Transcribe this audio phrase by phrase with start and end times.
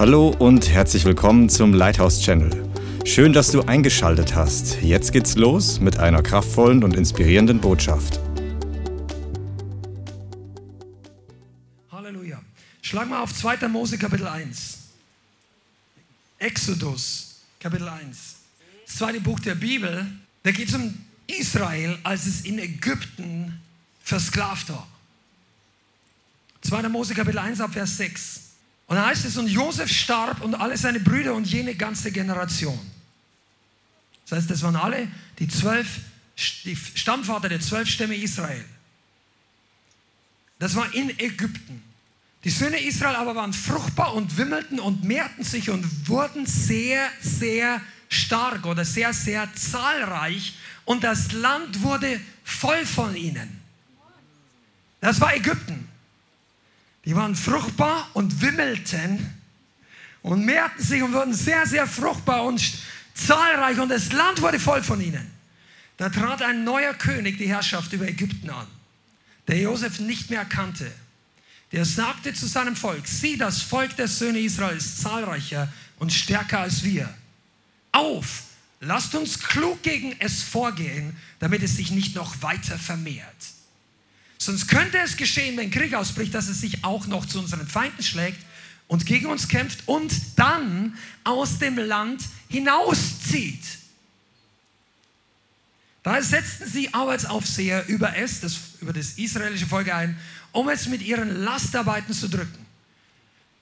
[0.00, 2.50] Hallo und herzlich willkommen zum Lighthouse Channel.
[3.04, 4.80] Schön, dass du eingeschaltet hast.
[4.80, 8.18] Jetzt geht's los mit einer kraftvollen und inspirierenden Botschaft.
[11.92, 12.40] Halleluja.
[12.80, 13.68] Schlag mal auf 2.
[13.68, 14.78] Mose Kapitel 1.
[16.38, 18.36] Exodus Kapitel 1.
[18.86, 20.06] Das zweite Buch der Bibel.
[20.44, 20.94] Da geht es um
[21.26, 23.60] Israel, als es in Ägypten
[24.02, 24.88] versklavt war.
[26.62, 26.88] 2.
[26.88, 28.49] Mose Kapitel 1 ab Vers 6.
[28.90, 32.76] Und da heißt es, und Josef starb und alle seine Brüder und jene ganze Generation.
[34.28, 35.06] Das heißt, das waren alle
[35.38, 35.86] die zwölf,
[36.64, 38.64] die Stammvater der zwölf Stämme Israel.
[40.58, 41.84] Das war in Ägypten.
[42.42, 47.80] Die Söhne Israel aber waren fruchtbar und wimmelten und mehrten sich und wurden sehr, sehr
[48.08, 50.54] stark oder sehr, sehr zahlreich
[50.84, 53.60] und das Land wurde voll von ihnen.
[55.00, 55.86] Das war Ägypten.
[57.04, 59.40] Die waren fruchtbar und wimmelten
[60.22, 62.62] und mehrten sich und wurden sehr, sehr fruchtbar und
[63.14, 65.30] zahlreich und das Land wurde voll von ihnen.
[65.96, 68.66] Da trat ein neuer König die Herrschaft über Ägypten an,
[69.48, 70.90] der Josef nicht mehr kannte.
[71.72, 76.60] Der sagte zu seinem Volk, sieh, das Volk der Söhne Israel ist zahlreicher und stärker
[76.60, 77.12] als wir.
[77.92, 78.44] Auf,
[78.80, 83.26] lasst uns klug gegen es vorgehen, damit es sich nicht noch weiter vermehrt.
[84.42, 88.02] Sonst könnte es geschehen, wenn Krieg ausbricht, dass es sich auch noch zu unseren Feinden
[88.02, 88.38] schlägt
[88.88, 93.62] und gegen uns kämpft und dann aus dem Land hinauszieht.
[96.02, 100.18] Daher setzten sie Arbeitsaufseher über es, das, über das israelische Volk ein,
[100.52, 102.64] um es mit ihren Lastarbeiten zu drücken.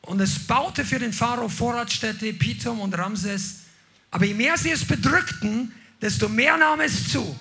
[0.02, 3.56] Und es baute für den Pharao Vorratsstädte, Pithom und Ramses.
[4.12, 7.36] Aber je mehr sie es bedrückten, desto mehr nahm es zu.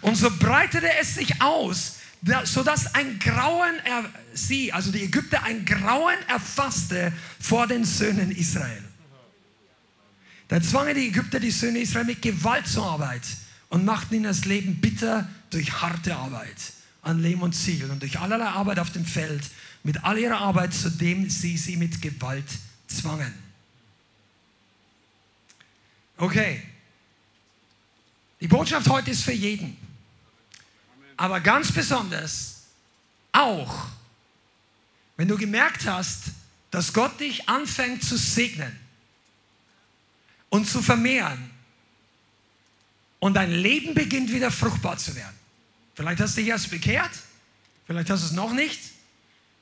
[0.00, 1.97] Und so breitete es sich aus,
[2.44, 8.82] sodass ein Grauen er, sie, also die Ägypter, ein Grauen erfasste vor den Söhnen Israel.
[10.48, 13.22] Da zwangen die Ägypter die Söhne Israel mit Gewalt zur Arbeit
[13.68, 16.56] und machten ihnen das Leben bitter durch harte Arbeit
[17.02, 19.42] an Lehm und Ziel und durch allerlei Arbeit auf dem Feld,
[19.82, 22.44] mit all ihrer Arbeit, zu dem sie sie mit Gewalt
[22.88, 23.32] zwangen.
[26.18, 26.62] Okay.
[28.40, 29.76] Die Botschaft heute ist für jeden
[31.18, 32.62] aber ganz besonders
[33.32, 33.88] auch,
[35.16, 36.22] wenn du gemerkt hast,
[36.70, 38.74] dass Gott dich anfängt zu segnen
[40.48, 41.50] und zu vermehren
[43.18, 45.36] und dein Leben beginnt wieder fruchtbar zu werden.
[45.96, 47.10] Vielleicht hast du dich erst bekehrt,
[47.86, 48.80] vielleicht hast du es noch nicht.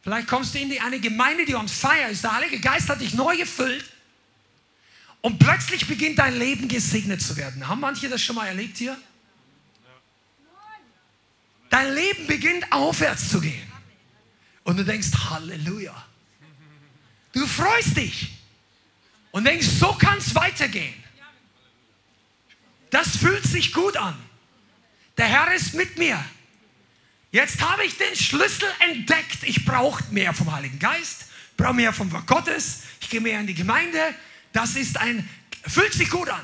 [0.02, 2.22] Vielleicht kommst du in die, eine Gemeinde, die on fire ist.
[2.22, 3.84] Der Heilige Geist hat dich neu gefüllt
[5.20, 7.66] und plötzlich beginnt dein Leben gesegnet zu werden.
[7.66, 8.96] Haben manche das schon mal erlebt hier?
[11.70, 13.72] Dein Leben beginnt aufwärts zu gehen.
[14.64, 15.94] Und du denkst, Halleluja.
[17.32, 18.32] Du freust dich
[19.30, 20.94] und denkst, so kann es weitergehen.
[22.90, 24.16] Das fühlt sich gut an.
[25.18, 26.22] Der Herr ist mit mir.
[27.30, 29.42] Jetzt habe ich den Schlüssel entdeckt.
[29.42, 32.84] Ich brauche mehr vom Heiligen Geist, brauche mehr vom Wort Gottes.
[33.00, 33.98] Ich gehe mehr in die Gemeinde.
[34.52, 35.28] Das ist ein,
[35.66, 36.40] fühlt sich gut an.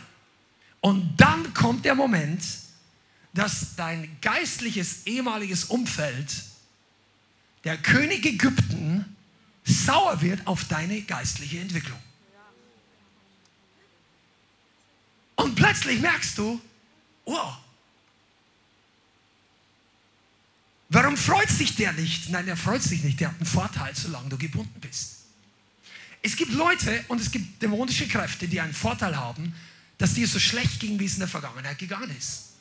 [0.81, 2.43] Und dann kommt der Moment,
[3.35, 6.45] dass dein geistliches ehemaliges Umfeld,
[7.65, 9.17] der König Ägypten,
[9.65, 11.99] sauer wird auf deine geistliche Entwicklung.
[15.37, 16.61] Und plötzlich merkst du,
[17.25, 17.57] wow,
[20.91, 22.29] warum freut sich der nicht?
[22.29, 25.23] Nein, der freut sich nicht, der hat einen Vorteil, solange du gebunden bist.
[26.21, 29.55] Es gibt Leute und es gibt dämonische Kräfte, die einen Vorteil haben,
[29.99, 32.52] dass dir so schlecht ging, wie es in der Vergangenheit gegangen ist.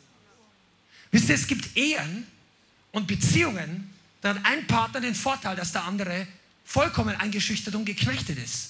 [1.11, 2.25] Wisst ihr, es gibt Ehen
[2.91, 6.27] und Beziehungen, da hat ein Partner den Vorteil, dass der andere
[6.63, 8.69] vollkommen eingeschüchtert und geknechtet ist.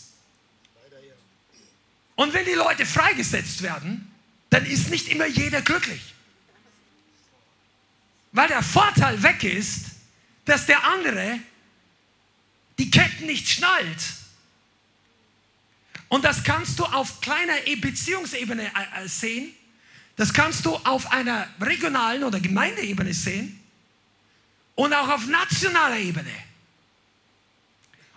[2.16, 4.12] Und wenn die Leute freigesetzt werden,
[4.50, 6.02] dann ist nicht immer jeder glücklich.
[8.32, 9.86] Weil der Vorteil weg ist,
[10.46, 11.40] dass der andere
[12.78, 14.04] die Ketten nicht schnallt.
[16.10, 19.54] Und das kannst du auf kleiner Beziehungsebene äh, äh, sehen.
[20.16, 23.60] Das kannst du auf einer regionalen oder Gemeindeebene sehen
[24.76, 26.32] und auch auf nationaler Ebene.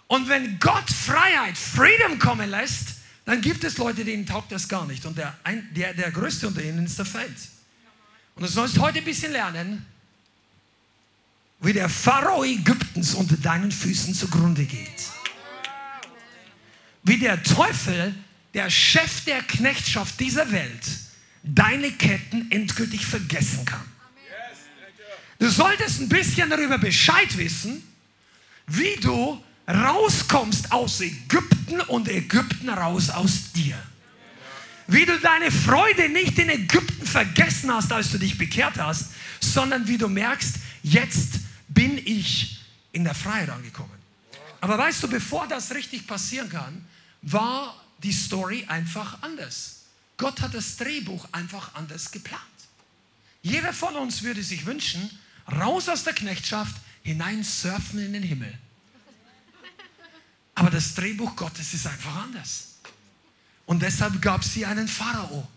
[0.06, 4.86] Und wenn Gott Freiheit, Freedom kommen lässt, dann gibt es Leute, denen taugt das gar
[4.86, 5.06] nicht.
[5.06, 5.34] Und der,
[5.74, 7.36] der, der größte unter ihnen ist der Feind.
[8.34, 9.86] Und du sollst heute ein bisschen lernen,
[11.60, 15.10] wie der Pharao Ägyptens unter deinen Füßen zugrunde geht.
[17.02, 18.14] Wie der Teufel,
[18.52, 20.84] der Chef der Knechtschaft dieser Welt,
[21.44, 23.84] deine Ketten endgültig vergessen kann.
[25.38, 27.82] Du solltest ein bisschen darüber Bescheid wissen,
[28.66, 33.76] wie du rauskommst aus Ägypten und Ägypten raus aus dir.
[34.86, 39.86] Wie du deine Freude nicht in Ägypten vergessen hast, als du dich bekehrt hast, sondern
[39.88, 42.60] wie du merkst, jetzt bin ich
[42.92, 43.90] in der Freiheit angekommen.
[44.60, 46.86] Aber weißt du, bevor das richtig passieren kann,
[47.22, 49.73] war die Story einfach anders.
[50.16, 52.42] Gott hat das Drehbuch einfach anders geplant.
[53.42, 55.10] Jeder von uns würde sich wünschen,
[55.50, 58.58] raus aus der Knechtschaft, hinein surfen in den Himmel.
[60.54, 62.76] Aber das Drehbuch Gottes ist einfach anders.
[63.66, 65.48] Und deshalb gab es hier einen Pharao.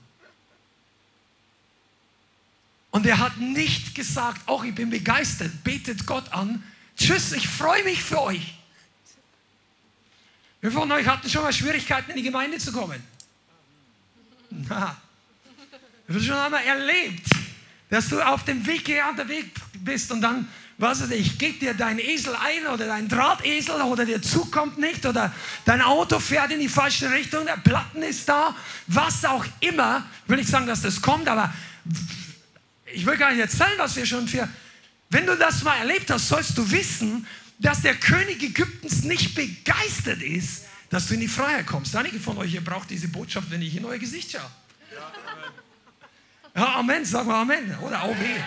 [2.92, 6.64] Und er hat nicht gesagt, auch ich bin begeistert, betet Gott an,
[6.98, 8.56] tschüss, ich freue mich für euch.
[10.62, 13.02] Wer von euch hatten schon mal Schwierigkeiten, in die Gemeinde zu kommen?
[14.50, 14.98] Na,
[16.08, 17.28] wir haben schon einmal erlebt,
[17.90, 20.48] dass du auf dem Weg unterwegs bist und dann,
[20.78, 24.78] was weiß ich, geht dir dein Esel ein oder dein Drahtesel oder der Zug kommt
[24.78, 25.34] nicht oder
[25.66, 28.56] dein Auto fährt in die falsche Richtung, der Platten ist da,
[28.88, 30.06] was auch immer.
[30.28, 31.54] Will ich sagen, dass das kommt, aber
[32.86, 34.48] ich will gar nicht erzählen, was wir schon für.
[35.10, 37.26] Wenn du das mal erlebt hast, sollst du wissen,
[37.60, 41.96] dass der König Ägyptens nicht begeistert ist, dass du in die Freiheit kommst.
[41.96, 44.50] Einige von euch, ihr braucht diese Botschaft, wenn ich in euer Gesicht schaue.
[46.56, 47.78] Ja, Amen, sagen wir Amen.
[47.80, 48.40] Oder auch weh.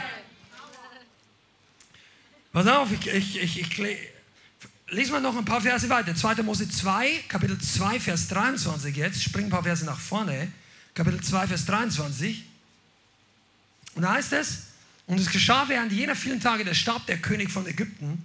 [2.52, 3.98] Pass auf, ich, ich, ich, ich
[4.88, 6.14] lese mal noch ein paar Verse weiter.
[6.14, 6.42] 2.
[6.42, 9.22] Mose 2, Kapitel 2, Vers 23 jetzt.
[9.22, 10.50] Spring ein paar Verse nach vorne.
[10.94, 12.44] Kapitel 2, Vers 23.
[13.94, 14.62] Und da heißt es,
[15.06, 18.25] und es geschah während jener vielen Tage, der starb der König von Ägypten.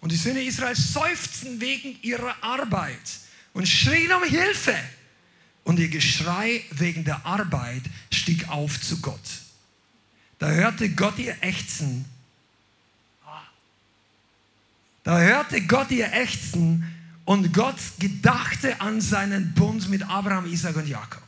[0.00, 2.98] Und die Söhne Israels seufzten wegen ihrer Arbeit
[3.52, 4.74] und schrien um Hilfe.
[5.64, 7.82] Und ihr Geschrei wegen der Arbeit
[8.12, 9.20] stieg auf zu Gott.
[10.38, 12.06] Da hörte Gott ihr Ächzen.
[15.04, 16.84] Da hörte Gott ihr Ächzen
[17.24, 21.22] und Gott gedachte an seinen Bund mit Abraham, Isaac und Jakob.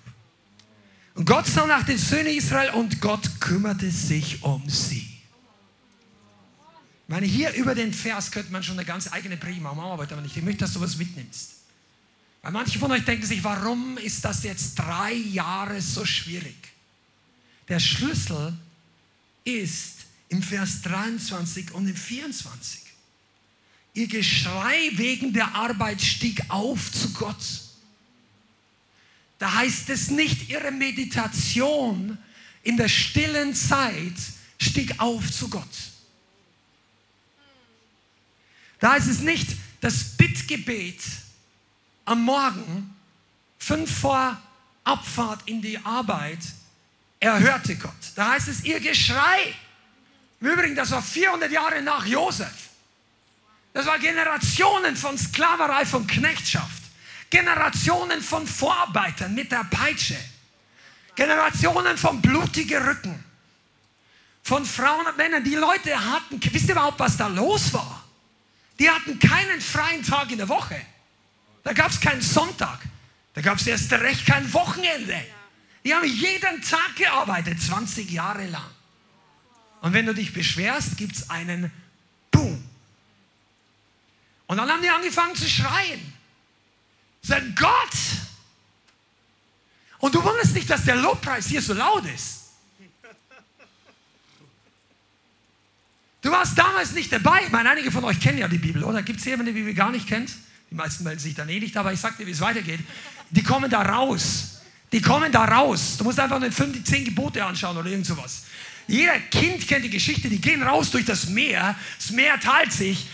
[1.15, 5.09] Und Gott sah nach den Söhnen Israel und Gott kümmerte sich um sie.
[7.03, 10.05] Ich meine, hier über den Vers könnte man schon eine ganz eigene Predigt machen, aber.
[10.25, 11.62] Ich möchte, dass du was mitnimmst.
[12.43, 16.57] Weil manche von euch denken sich, warum ist das jetzt drei Jahre so schwierig?
[17.69, 18.53] Der Schlüssel
[19.45, 19.99] ist
[20.29, 22.81] im Vers 23 und im 24.
[23.95, 27.63] Ihr Geschrei wegen der Arbeit stieg auf zu Gott.
[29.39, 32.19] Da heißt es nicht, ihre Meditation
[32.63, 34.15] in der stillen Zeit
[34.59, 35.67] stieg auf zu Gott.
[38.81, 39.49] Da heißt es nicht,
[39.81, 41.01] das Bittgebet
[42.05, 42.95] am Morgen,
[43.59, 44.41] fünf vor
[44.85, 46.41] Abfahrt in die Arbeit,
[47.21, 47.91] erhörte Gott.
[48.17, 49.55] Da heißt es, ihr Geschrei.
[50.41, 52.71] Im Übrigen, das war 400 Jahre nach Josef.
[53.73, 56.83] Das war Generationen von Sklaverei, von Knechtschaft.
[57.31, 60.19] Generationen von Vorarbeitern mit der Peitsche.
[61.15, 63.25] Generationen von blutigen Rücken.
[64.43, 65.45] Von Frauen und Männern.
[65.45, 68.05] Die Leute hatten, wisst ihr überhaupt, was da los war?
[68.79, 70.79] Die hatten keinen freien Tag in der Woche.
[71.65, 72.81] Da gab es keinen Sonntag.
[73.35, 75.17] Da gab es erst recht kein Wochenende.
[75.85, 78.71] Die haben jeden Tag gearbeitet, 20 Jahre lang.
[79.81, 81.73] Und wenn du dich beschwerst, gibt es einen
[82.31, 82.63] Boom.
[84.47, 86.13] Und dann haben die angefangen zu schreien.
[87.23, 87.93] Sagen, Gott!
[89.99, 92.43] Und du wunderst nicht, dass der Lobpreis hier so laut ist.
[96.21, 97.43] Du warst damals nicht dabei.
[97.45, 99.03] Ich meine, einige von euch kennen ja die Bibel, oder?
[99.03, 100.33] Gibt es jemanden, der die Bibel gar nicht kennt?
[100.73, 102.81] Die meisten melden sich dann eh nicht, aber ich sag dir, wie es weitergeht.
[103.29, 104.63] Die kommen da raus.
[104.91, 105.97] Die kommen da raus.
[105.99, 108.45] Du musst einfach nur fünf, die zehn Gebote anschauen oder irgend sowas.
[108.87, 113.07] Jeder Kind kennt die Geschichte, die gehen raus durch das Meer, das Meer teilt sich,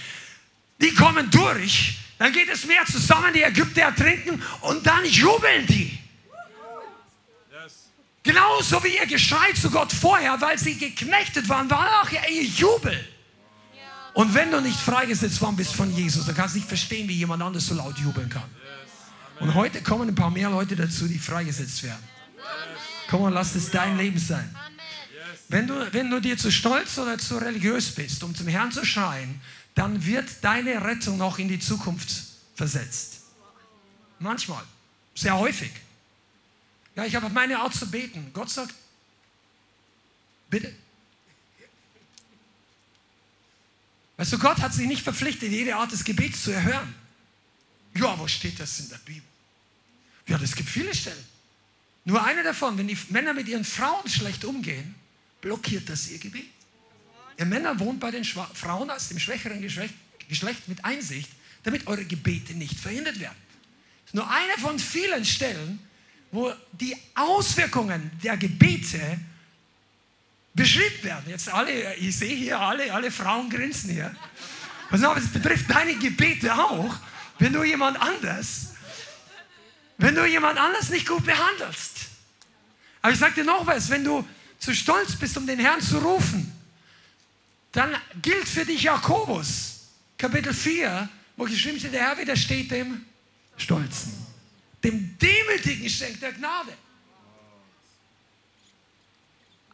[0.80, 5.98] die kommen durch, dann geht das Meer zusammen, die Ägypter ertrinken und dann jubeln die.
[8.22, 13.17] Genauso wie ihr Geschrei zu Gott vorher, weil sie geknechtet waren, war auch ihr Jubel.
[14.18, 17.12] Und wenn du nicht freigesetzt worden bist von Jesus, dann kannst du nicht verstehen, wie
[17.12, 18.50] jemand anderes so laut jubeln kann.
[19.38, 22.02] Und heute kommen ein paar mehr Leute dazu, die freigesetzt werden.
[23.08, 24.52] Komm und lass es dein Leben sein.
[25.46, 28.84] Wenn du, wenn du dir zu stolz oder zu religiös bist, um zum Herrn zu
[28.84, 29.40] schreien,
[29.76, 32.10] dann wird deine Rettung noch in die Zukunft
[32.56, 33.20] versetzt.
[34.18, 34.64] Manchmal,
[35.14, 35.70] sehr häufig.
[36.96, 38.32] Ja, ich habe meine Art zu beten.
[38.32, 38.74] Gott sagt,
[40.50, 40.74] bitte,
[44.18, 46.92] Weißt du, Gott hat sich nicht verpflichtet, jede Art des Gebets zu erhören.
[47.94, 49.22] Ja, wo steht das in der Bibel?
[50.26, 51.24] Ja, es gibt viele Stellen.
[52.04, 54.94] Nur eine davon, wenn die Männer mit ihren Frauen schlecht umgehen,
[55.40, 56.48] blockiert das ihr Gebet.
[57.38, 59.94] Ihr Männer wohnt bei den Schwa Frauen aus dem schwächeren Geschlecht,
[60.28, 61.30] Geschlecht mit Einsicht,
[61.62, 63.36] damit eure Gebete nicht verhindert werden.
[64.02, 65.78] Das ist nur eine von vielen Stellen,
[66.32, 69.20] wo die Auswirkungen der Gebete
[70.58, 71.24] beschrieben werden.
[71.28, 74.14] Jetzt alle, ich sehe hier alle, alle Frauen grinsen hier.
[74.90, 76.94] Pass auf, es betrifft deine Gebete auch,
[77.38, 78.72] wenn du jemand anders,
[79.96, 82.08] wenn du jemand anders nicht gut behandelst.
[83.00, 84.26] Aber ich sage dir noch was, wenn du
[84.58, 86.52] zu stolz bist, um den Herrn zu rufen,
[87.70, 93.04] dann gilt für dich Jakobus, Kapitel 4, wo geschrieben steht, der Herr widersteht dem
[93.56, 94.12] Stolzen.
[94.82, 96.72] Dem Demütigen schenkt er Gnade.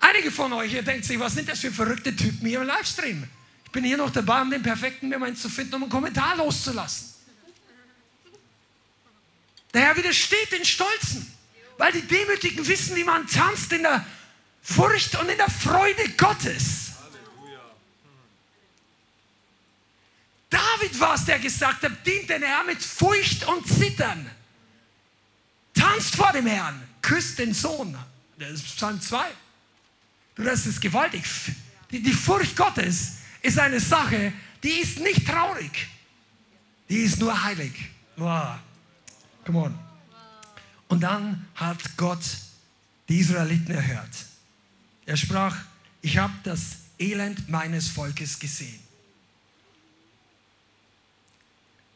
[0.06, 3.26] Einige von euch, ihr denkt sich, was sind das für verrückte Typen hier im Livestream?
[3.64, 7.14] Ich bin hier noch dabei, um den perfekten Moment zu finden, um einen Kommentar loszulassen.
[9.72, 11.32] Der Herr widersteht den Stolzen,
[11.78, 14.04] weil die Demütigen wissen, wie man tanzt in der
[14.62, 16.92] Furcht und in der Freude Gottes.
[20.50, 24.30] David war es, der gesagt hat, dient den Herrn mit Furcht und Zittern.
[25.72, 27.96] Tanzt vor dem Herrn, küsst den Sohn.
[28.38, 29.24] Das ist Psalm 2.
[30.36, 31.24] Das ist gewaltig.
[31.90, 35.88] Die, die Furcht Gottes ist eine Sache, die ist nicht traurig.
[36.88, 37.72] Die ist nur heilig.
[38.16, 38.56] Wow.
[39.44, 39.78] Come on.
[40.88, 42.22] Und dann hat Gott
[43.08, 44.26] die Israeliten erhört.
[45.06, 45.56] Er sprach,
[46.02, 48.80] ich habe das Elend meines Volkes gesehen.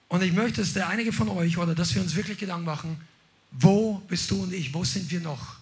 [0.09, 3.01] Und ich möchte, dass der einige von euch oder dass wir uns wirklich Gedanken machen,
[3.51, 5.57] wo bist du und ich, wo sind wir noch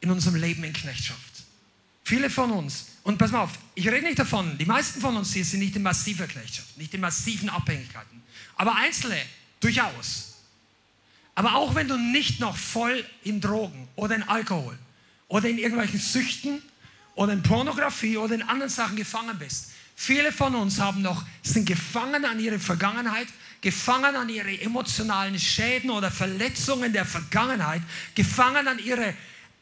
[0.00, 1.37] in unserem Leben in Knechtschaft?
[2.08, 5.34] Viele von uns, und pass mal auf, ich rede nicht davon, die meisten von uns
[5.34, 8.22] hier sind nicht in massiver Knechtschaft, nicht in massiven Abhängigkeiten,
[8.56, 9.20] aber Einzelne
[9.60, 10.38] durchaus.
[11.34, 14.78] Aber auch wenn du nicht noch voll in Drogen oder in Alkohol
[15.28, 16.62] oder in irgendwelchen Süchten
[17.14, 21.66] oder in Pornografie oder in anderen Sachen gefangen bist, viele von uns haben noch, sind
[21.66, 23.28] gefangen an ihre Vergangenheit,
[23.60, 27.82] gefangen an ihre emotionalen Schäden oder Verletzungen der Vergangenheit,
[28.14, 29.12] gefangen an ihre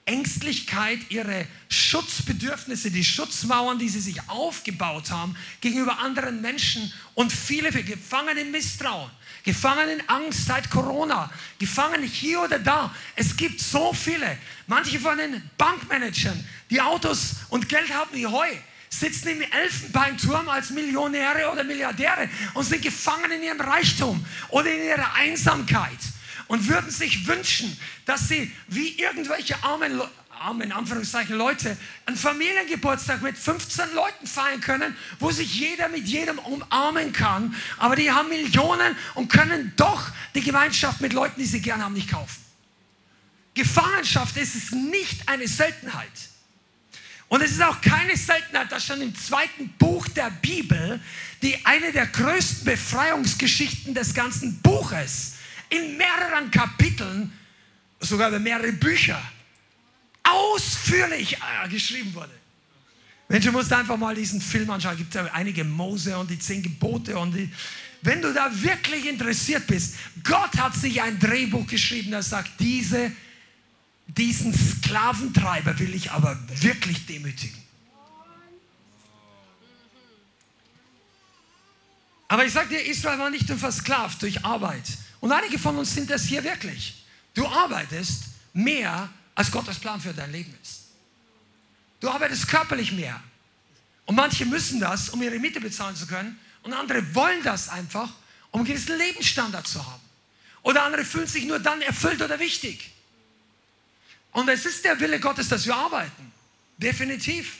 [0.06, 7.72] Ängstlichkeit, ihre Schutzbedürfnisse, die Schutzmauern, die sie sich aufgebaut haben gegenüber anderen Menschen und viele
[7.72, 9.10] gefangen in Misstrauen,
[9.44, 12.94] gefangen in Angst seit Corona, gefangen hier oder da.
[13.16, 14.38] Es gibt so viele.
[14.68, 18.48] Manche von den Bankmanagern, die Autos und Geld haben wie Heu,
[18.88, 24.84] sitzen im Elfenbeinturm als Millionäre oder Milliardäre und sind gefangen in ihrem Reichtum oder in
[24.84, 25.98] ihrer Einsamkeit
[26.48, 30.00] und würden sich wünschen, dass sie wie irgendwelche armen,
[30.30, 31.76] armen Anführungszeichen Leute
[32.06, 37.96] einen Familiengeburtstag mit 15 Leuten feiern können, wo sich jeder mit jedem umarmen kann, aber
[37.96, 42.10] die haben Millionen und können doch die Gemeinschaft mit Leuten, die sie gerne haben, nicht
[42.10, 42.44] kaufen.
[43.54, 46.10] Gefangenschaft ist es nicht eine Seltenheit.
[47.28, 51.00] Und es ist auch keine Seltenheit, dass schon im zweiten Buch der Bibel,
[51.42, 55.35] die eine der größten Befreiungsgeschichten des ganzen Buches,
[55.68, 57.32] in mehreren Kapiteln,
[58.00, 59.20] sogar mehrere Bücher,
[60.22, 62.32] ausführlich äh, geschrieben wurde.
[63.28, 64.92] Mensch, du musst einfach mal diesen Film anschauen.
[64.92, 67.50] Es gibt ja einige Mose und die zehn Gebote und die,
[68.02, 73.10] wenn du da wirklich interessiert bist, Gott hat sich ein Drehbuch geschrieben, das sagt, diese
[74.06, 77.56] diesen Sklaventreiber will ich aber wirklich demütigen.
[82.28, 84.84] Aber ich sage dir, Israel war nicht nur versklavt durch Arbeit.
[85.20, 87.04] Und einige von uns sind das hier wirklich.
[87.34, 90.84] Du arbeitest mehr, als Gottes Plan für dein Leben ist.
[92.00, 93.22] Du arbeitest körperlich mehr.
[94.06, 96.38] Und manche müssen das, um ihre Miete bezahlen zu können.
[96.62, 98.10] Und andere wollen das einfach,
[98.50, 100.02] um einen gewissen Lebensstandard zu haben.
[100.62, 102.90] Oder andere fühlen sich nur dann erfüllt oder wichtig.
[104.32, 106.32] Und es ist der Wille Gottes, dass wir arbeiten.
[106.76, 107.58] Definitiv.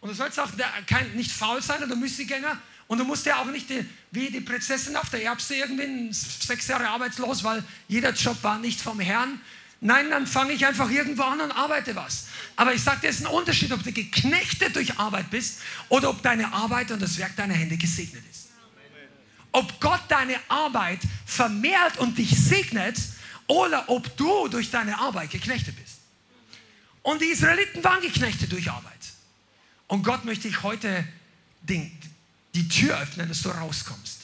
[0.00, 0.50] Und du sollst auch
[0.86, 2.60] kein, nicht faul sein oder Müßiggänger.
[2.92, 6.68] Und du musst ja auch nicht die, wie die Prinzessin auf der Erbse irgendwie sechs
[6.68, 9.40] Jahre arbeitslos, weil jeder Job war nicht vom Herrn.
[9.80, 12.26] Nein, dann fange ich einfach irgendwo an und arbeite was.
[12.54, 16.10] Aber ich sage dir, es ist ein Unterschied, ob du geknechtet durch Arbeit bist oder
[16.10, 18.50] ob deine Arbeit und das Werk deiner Hände gesegnet ist.
[19.52, 22.98] Ob Gott deine Arbeit vermehrt und dich segnet
[23.46, 26.00] oder ob du durch deine Arbeit geknechtet bist.
[27.00, 28.92] Und die Israeliten waren Geknechte durch Arbeit.
[29.86, 31.08] Und Gott möchte ich heute
[31.62, 31.90] den,
[32.54, 34.18] die Tür öffnen, dass du rauskommst.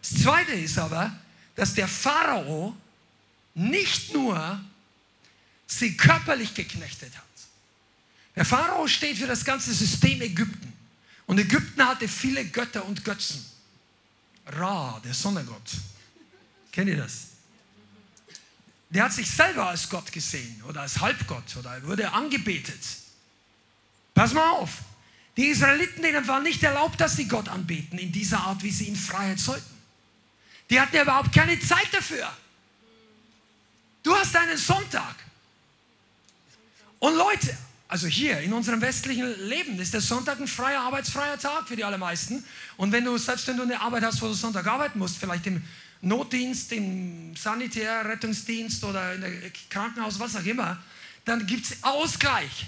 [0.00, 1.12] Das Zweite ist aber,
[1.54, 2.76] dass der Pharao
[3.54, 4.60] nicht nur
[5.66, 7.24] sie körperlich geknechtet hat.
[8.36, 10.72] Der Pharao steht für das ganze System Ägypten.
[11.26, 13.44] Und Ägypten hatte viele Götter und Götzen.
[14.46, 15.70] Ra, der Sonnengott.
[16.72, 17.28] Kennt ihr das?
[18.90, 22.80] Der hat sich selber als Gott gesehen oder als Halbgott oder wurde angebetet.
[24.12, 24.70] Pass mal auf.
[25.36, 28.86] Die Israeliten, denen war nicht erlaubt, dass sie Gott anbeten in dieser Art, wie sie
[28.86, 29.74] in Freiheit sollten.
[30.70, 32.30] Die hatten ja überhaupt keine Zeit dafür.
[34.02, 35.16] Du hast einen Sonntag.
[37.00, 37.56] Und Leute,
[37.88, 41.84] also hier in unserem westlichen Leben ist der Sonntag ein freier, arbeitsfreier Tag für die
[41.84, 42.44] allermeisten.
[42.76, 45.46] Und wenn du, selbst wenn du eine Arbeit hast, wo du Sonntag arbeiten musst, vielleicht
[45.46, 45.62] im
[46.00, 49.30] Notdienst, im Sanitär, Rettungsdienst oder der
[49.70, 50.82] Krankenhaus, was auch immer,
[51.24, 52.66] dann gibt es Ausgleich,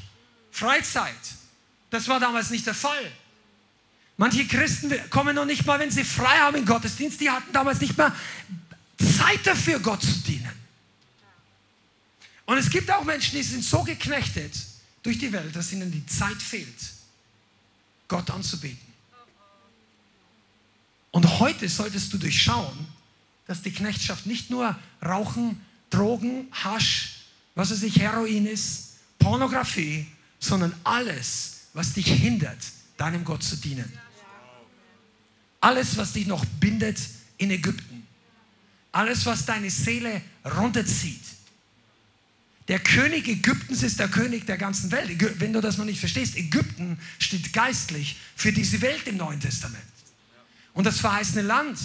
[0.50, 1.14] Freizeit.
[1.96, 3.10] Das war damals nicht der Fall.
[4.18, 7.80] Manche Christen kommen noch nicht mal, wenn sie frei haben im Gottesdienst, die hatten damals
[7.80, 8.14] nicht mal
[8.98, 10.52] Zeit dafür, Gott zu dienen.
[12.44, 14.52] Und es gibt auch Menschen, die sind so geknechtet
[15.02, 16.76] durch die Welt, dass ihnen die Zeit fehlt,
[18.08, 18.92] Gott anzubeten.
[21.12, 22.88] Und heute solltest du durchschauen,
[23.46, 27.22] dass die Knechtschaft nicht nur Rauchen, Drogen, Hasch,
[27.54, 30.06] was weiß ich, Heroin ist, Pornografie,
[30.38, 32.56] sondern alles, was dich hindert,
[32.96, 33.92] deinem Gott zu dienen.
[35.60, 36.98] Alles, was dich noch bindet
[37.36, 38.06] in Ägypten.
[38.92, 40.22] Alles, was deine Seele
[40.56, 41.20] runterzieht.
[42.68, 45.10] Der König Ägyptens ist der König der ganzen Welt.
[45.38, 49.84] Wenn du das noch nicht verstehst, Ägypten steht geistlich für diese Welt im Neuen Testament.
[50.72, 51.78] Und das verheißene Land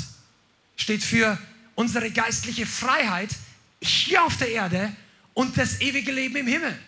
[0.77, 1.37] steht für
[1.75, 3.35] unsere geistliche Freiheit
[3.81, 4.95] hier auf der Erde
[5.33, 6.79] und das ewige Leben im Himmel.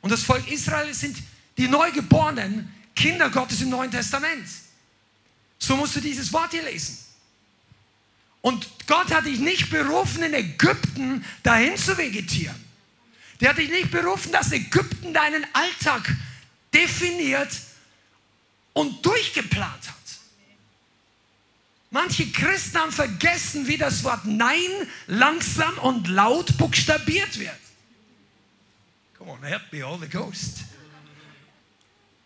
[0.00, 1.16] Und das Volk Israel sind
[1.60, 4.48] die neugeborenen Kinder Gottes im Neuen Testament.
[5.58, 6.96] So musst du dieses Wort hier lesen.
[8.40, 12.56] Und Gott hat dich nicht berufen, in Ägypten dahin zu vegetieren.
[13.40, 16.10] Der hat dich nicht berufen, dass Ägypten deinen Alltag
[16.72, 17.50] definiert
[18.72, 19.96] und durchgeplant hat.
[21.90, 24.70] Manche Christen haben vergessen, wie das Wort Nein
[25.08, 27.52] langsam und laut buchstabiert wird.
[29.18, 30.69] Come on, help me, Holy Ghost.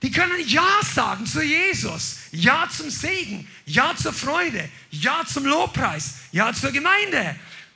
[0.05, 6.17] Die können Ja sagen zu Jesus, Ja zum Segen, Ja zur Freude, Ja zum Lobpreis,
[6.31, 7.35] Ja zur Gemeinde,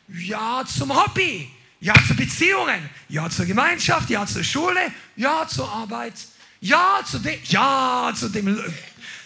[0.08, 6.12] Ja zum Hobby, Ja zu Beziehungen, Ja zur Gemeinschaft, Ja zur Schule, Ja zur Arbeit,
[6.60, 8.62] Ja zu dem, Ja zu dem,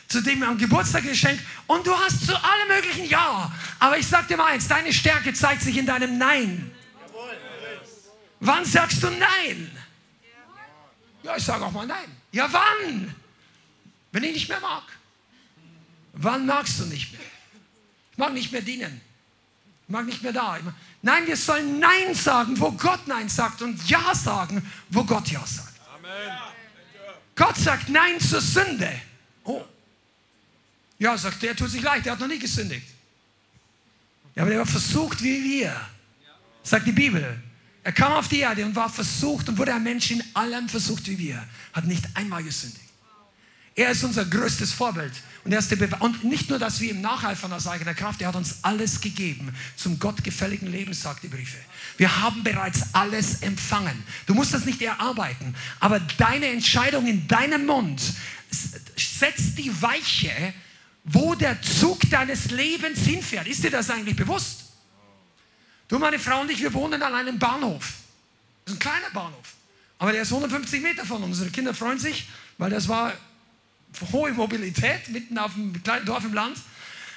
[0.07, 3.51] zu dem am Geburtstag geschenkt und du hast zu allem möglichen Ja.
[3.81, 6.71] Aber ich sag dir mal eins, deine Stärke zeigt sich in deinem Nein.
[8.39, 9.77] Wann sagst du Nein?
[11.25, 12.22] Ja, ich sage auch mal Nein.
[12.33, 13.15] Ja, wann?
[14.11, 14.85] Wenn ich nicht mehr mag.
[16.15, 17.21] Wann magst du nicht mehr?
[18.13, 19.01] Ich mag nicht mehr dienen.
[19.85, 20.59] Ich mag nicht mehr da.
[21.03, 25.45] Nein, wir sollen Nein sagen, wo Gott Nein sagt und Ja sagen, wo Gott Ja
[25.47, 25.81] sagt.
[25.95, 26.39] Amen.
[27.35, 29.01] Gott sagt Nein zur Sünde.
[29.45, 29.65] Oh.
[30.99, 32.87] Ja, sagt der, tut sich leicht, der hat noch nie gesündigt.
[34.35, 35.89] Ja, aber der war versucht wie wir,
[36.63, 37.43] sagt die Bibel.
[37.85, 41.09] Er kam auf die Erde und war versucht und wurde ein Mensch in allem versucht
[41.09, 41.45] wie wir.
[41.73, 42.81] Hat nicht einmal gesündigt.
[43.75, 45.13] Er ist unser größtes Vorbild.
[45.45, 48.21] Und, er ist der Be und nicht nur, dass wir ihm nacheifern aus eigener Kraft,
[48.23, 51.57] er hat uns alles gegeben zum gottgefälligen Leben, sagt die Briefe.
[51.97, 54.05] Wir haben bereits alles empfangen.
[54.27, 58.01] Du musst das nicht erarbeiten, aber deine Entscheidung in deinem Mund
[58.97, 60.55] setzt die Weiche,
[61.03, 63.49] wo der Zug deines Lebens hinfährt.
[63.49, 64.62] Ist dir das eigentlich bewusst?
[65.93, 67.93] Du, meine Frau und ich, wir wohnen an einem Bahnhof.
[68.65, 69.53] Das ist ein kleiner Bahnhof.
[69.99, 71.37] Aber der ist 150 Meter von uns.
[71.37, 73.13] Unsere Kinder freuen sich, weil das war
[74.11, 76.57] hohe Mobilität mitten auf einem kleinen Dorf im Land.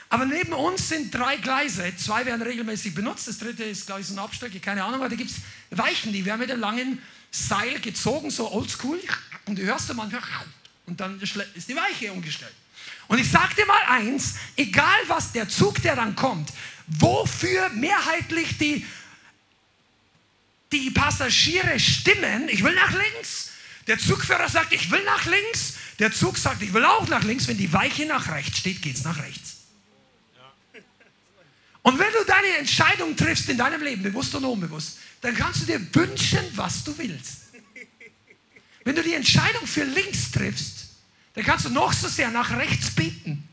[0.09, 1.95] Aber neben uns sind drei Gleise.
[1.95, 3.29] Zwei werden regelmäßig benutzt.
[3.29, 4.99] Das dritte ist, glaube ich, so eine Abstrecke, keine Ahnung.
[4.99, 5.37] Aber da gibt es
[5.69, 8.99] Weichen, die werden mit einem langen Seil gezogen, so oldschool.
[9.45, 10.21] Und du hörst du manchmal,
[10.85, 12.53] und dann ist die Weiche umgestellt.
[13.07, 16.49] Und ich sage dir mal eins, egal was der Zug, der dann kommt,
[16.87, 18.85] wofür mehrheitlich die,
[20.71, 22.49] die Passagiere stimmen.
[22.49, 23.51] Ich will nach links.
[23.87, 25.75] Der Zugführer sagt, ich will nach links.
[25.99, 27.47] Der Zug sagt, ich will auch nach links.
[27.47, 29.57] Wenn die Weiche nach rechts steht, geht es nach rechts.
[31.83, 35.65] Und wenn du deine Entscheidung triffst in deinem Leben, bewusst und unbewusst, dann kannst du
[35.65, 37.43] dir wünschen, was du willst.
[38.83, 40.89] Wenn du die Entscheidung für links triffst,
[41.35, 43.44] dann kannst du noch so sehr nach rechts beten.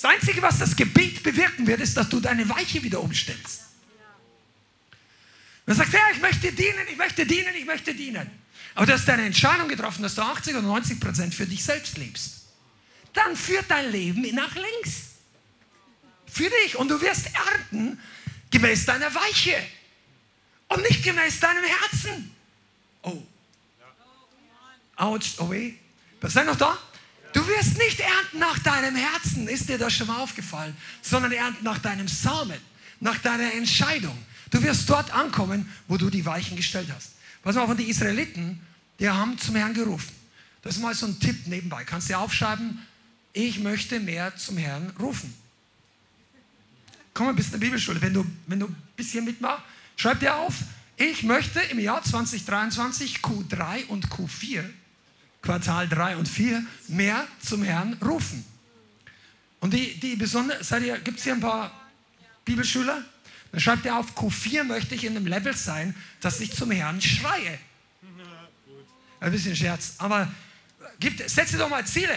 [0.00, 3.64] Das Einzige, was das Gebet bewirken wird, ist, dass du deine Weiche wieder umstellst.
[5.66, 8.30] Du sagst, ja, ich möchte dienen, ich möchte dienen, ich möchte dienen.
[8.74, 11.98] Aber du hast deine Entscheidung getroffen, dass du 80 oder 90 Prozent für dich selbst
[11.98, 12.44] lebst.
[13.12, 15.16] Dann führt dein Leben nach links.
[16.26, 16.76] Für dich.
[16.76, 18.00] Und du wirst ernten
[18.50, 19.56] gemäß deiner Weiche.
[20.68, 22.34] Und nicht gemäß deinem Herzen.
[23.02, 23.22] Oh.
[24.94, 25.74] Autsch, oh weh.
[26.22, 26.78] Seid noch da?
[27.38, 31.62] Du wirst nicht ernten nach deinem Herzen, ist dir das schon mal aufgefallen, sondern ernten
[31.62, 32.58] nach deinem Samen,
[32.98, 34.18] nach deiner Entscheidung.
[34.50, 37.12] Du wirst dort ankommen, wo du die Weichen gestellt hast.
[37.44, 38.60] Was mal von den Israeliten,
[38.98, 40.12] die haben zum Herrn gerufen.
[40.62, 41.84] Das ist mal so ein Tipp nebenbei.
[41.84, 42.84] Kannst du aufschreiben,
[43.32, 45.32] ich möchte mehr zum Herrn rufen.
[47.14, 48.02] Komm mal bis in der Bibelschule.
[48.02, 49.62] Wenn du, wenn du ein bisschen mitmachst,
[49.94, 50.54] schreib dir auf,
[50.96, 54.64] ich möchte im Jahr 2023 Q3 und Q4,
[55.42, 58.44] Quartal 3 und 4, mehr zum Herrn rufen.
[59.60, 61.72] Und die, die ihr, gibt es hier ein paar
[62.44, 63.04] Bibelschüler?
[63.52, 67.00] Dann schreibt ihr auf, Q4 möchte ich in einem Level sein, dass ich zum Herrn
[67.00, 67.58] schreie.
[69.20, 70.32] Ein bisschen Scherz, aber
[71.00, 72.16] gibt, setze doch mal Ziele.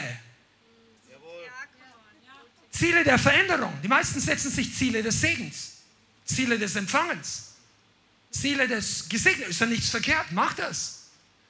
[2.71, 3.73] Ziele der Veränderung.
[3.83, 5.73] Die meisten setzen sich Ziele des Segens,
[6.25, 7.53] Ziele des Empfangens,
[8.31, 9.51] Ziele des Gesegneten.
[9.51, 11.09] Ist ja nichts verkehrt, mach das.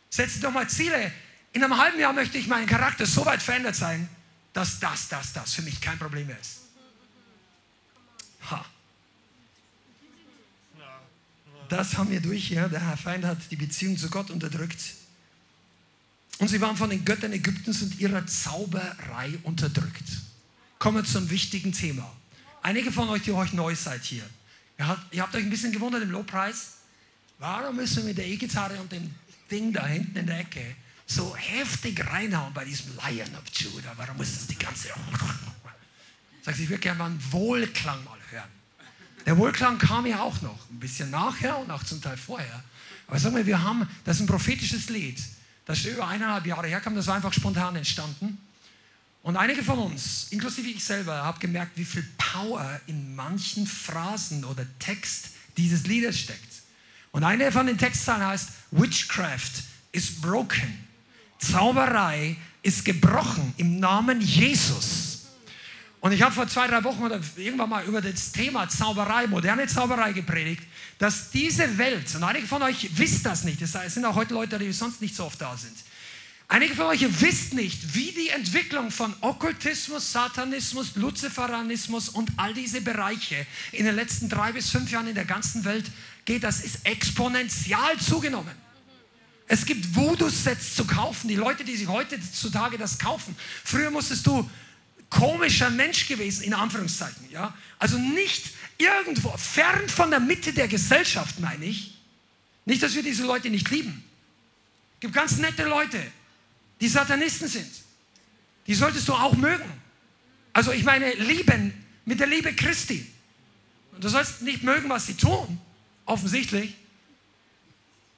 [0.09, 1.11] Setze doch mal Ziele.
[1.53, 4.07] In einem halben Jahr möchte ich meinen Charakter so weit verändert sein,
[4.53, 6.61] dass das, das, das für mich kein Problem mehr ist.
[8.49, 8.65] Ha.
[11.69, 12.67] Das haben wir durch hier.
[12.67, 14.79] Der Herr Feind hat die Beziehung zu Gott unterdrückt.
[16.39, 20.03] Und sie waren von den Göttern Ägyptens und ihrer Zauberei unterdrückt.
[20.79, 22.11] Kommen wir zum wichtigen Thema.
[22.61, 24.23] Einige von euch, die euch neu seid hier,
[24.77, 26.77] ihr habt, ihr habt euch ein bisschen gewundert im Lobpreis.
[27.39, 29.13] Warum müssen wir mit der E-Gitarre und dem
[29.49, 30.75] Ding da hinten in der Ecke
[31.15, 33.93] so heftig reinhauen bei diesem Lion of Judah?
[33.97, 34.89] Warum muss das die ganze.
[36.43, 38.49] Sagt, ich würde gerne mal einen Wohlklang mal hören.
[39.25, 42.63] Der Wohlklang kam ja auch noch, ein bisschen nachher und auch zum Teil vorher.
[43.07, 45.21] Aber sagen wir, wir haben, das ist ein prophetisches Lied,
[45.65, 48.39] das ist über eineinhalb Jahre herkam, das war einfach spontan entstanden.
[49.21, 54.43] Und einige von uns, inklusive ich selber, haben gemerkt, wie viel Power in manchen Phrasen
[54.45, 56.61] oder Text dieses Liedes steckt.
[57.11, 59.51] Und eine von den Textzeilen heißt, Witchcraft
[59.91, 60.90] is broken.
[61.41, 65.11] Zauberei ist gebrochen im Namen Jesus.
[65.99, 69.67] Und ich habe vor zwei, drei Wochen oder irgendwann mal über das Thema Zauberei, moderne
[69.67, 70.63] Zauberei gepredigt,
[70.97, 74.57] dass diese Welt, und einige von euch wissen das nicht, es sind auch heute Leute,
[74.57, 75.75] die sonst nicht so oft da sind,
[76.47, 82.81] einige von euch wisst nicht, wie die Entwicklung von Okkultismus, Satanismus, Luziferanismus und all diese
[82.81, 85.85] Bereiche in den letzten drei bis fünf Jahren in der ganzen Welt
[86.25, 86.43] geht.
[86.43, 88.55] Das ist exponentiell zugenommen.
[89.51, 91.27] Es gibt Voodoo-Sets zu kaufen.
[91.27, 93.35] Die Leute, die sich heutzutage das kaufen.
[93.65, 94.49] Früher musstest du
[95.09, 97.29] komischer Mensch gewesen, in Anführungszeichen.
[97.29, 97.53] Ja?
[97.77, 98.45] Also nicht
[98.77, 101.97] irgendwo, fern von der Mitte der Gesellschaft, meine ich.
[102.63, 104.01] Nicht, dass wir diese Leute nicht lieben.
[104.93, 106.01] Es gibt ganz nette Leute,
[106.79, 107.73] die Satanisten sind.
[108.67, 109.69] Die solltest du auch mögen.
[110.53, 111.73] Also ich meine, lieben
[112.05, 113.05] mit der Liebe Christi.
[113.99, 115.59] Du sollst nicht mögen, was sie tun,
[116.05, 116.73] offensichtlich.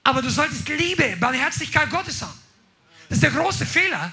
[0.03, 2.37] Aber du solltest Liebe, Barmherzigkeit Gottes haben.
[3.09, 4.11] Das ist der große Fehler,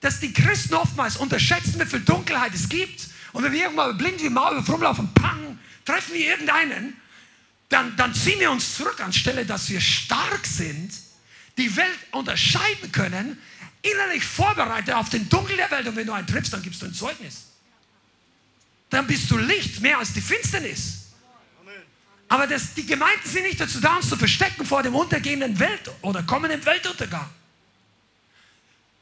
[0.00, 3.08] dass die Christen oftmals unterschätzen, wie viel Dunkelheit es gibt.
[3.32, 6.96] Und wenn wir irgendwann blind wie Maul rumlaufen, pang, treffen wir irgendeinen,
[7.68, 10.92] dann, dann ziehen wir uns zurück, anstelle dass wir stark sind,
[11.58, 13.38] die Welt unterscheiden können,
[13.82, 15.86] innerlich vorbereitet auf den Dunkel der Welt.
[15.88, 17.46] Und wenn du einen triffst, dann gibst du ein Zeugnis.
[18.90, 20.95] Dann bist du Licht, mehr als die Finsternis.
[22.28, 25.90] Aber das, die Gemeinden sind nicht dazu da, uns zu verstecken vor dem untergehenden Welt
[26.02, 27.28] oder kommenden Weltuntergang.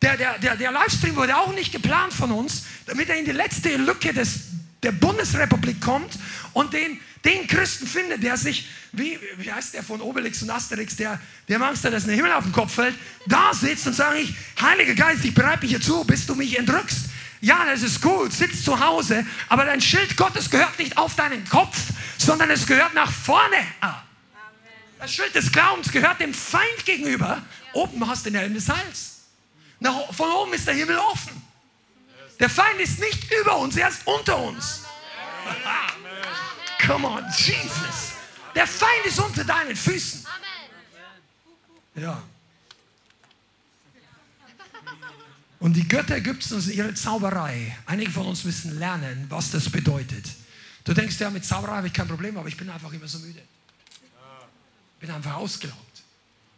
[0.03, 3.33] Der, der, der, der Livestream wurde auch nicht geplant von uns, damit er in die
[3.33, 4.41] letzte Lücke des,
[4.83, 6.19] der Bundesrepublik kommt
[6.53, 10.95] und den, den Christen findet, der sich, wie, wie heißt der von Obelix und Asterix,
[10.97, 12.95] der, der Angst hat, dass ein Himmel auf den Kopf fällt,
[13.27, 16.59] da sitzt und sagt, ich, Heiliger Geist, ich bereite mich hier zu, bis du mich
[16.59, 17.07] entrückst.
[17.45, 21.47] Ja, das ist gut, sitz zu Hause, aber dein Schild Gottes gehört nicht auf deinen
[21.47, 21.77] Kopf,
[22.17, 23.59] sondern es gehört nach vorne.
[24.99, 27.43] Das Schild des Glaubens gehört dem Feind gegenüber.
[27.75, 29.25] Oben hast du den Helm des Heils.
[29.79, 31.43] Nach, von oben ist der Himmel offen.
[32.41, 34.85] Der Feind ist nicht über uns, er ist unter uns.
[36.87, 38.13] Come on, Jesus.
[38.55, 40.27] Der Feind ist unter deinen Füßen.
[41.97, 42.23] Ja.
[45.65, 47.75] Und die Götter Ägyptens, ihre Zauberei.
[47.87, 50.29] Einige von uns müssen lernen, was das bedeutet.
[50.85, 53.19] Du denkst ja, mit Zauberei habe ich kein Problem, aber ich bin einfach immer so
[53.21, 53.41] müde.
[55.01, 56.03] Bin einfach ausgelaugt.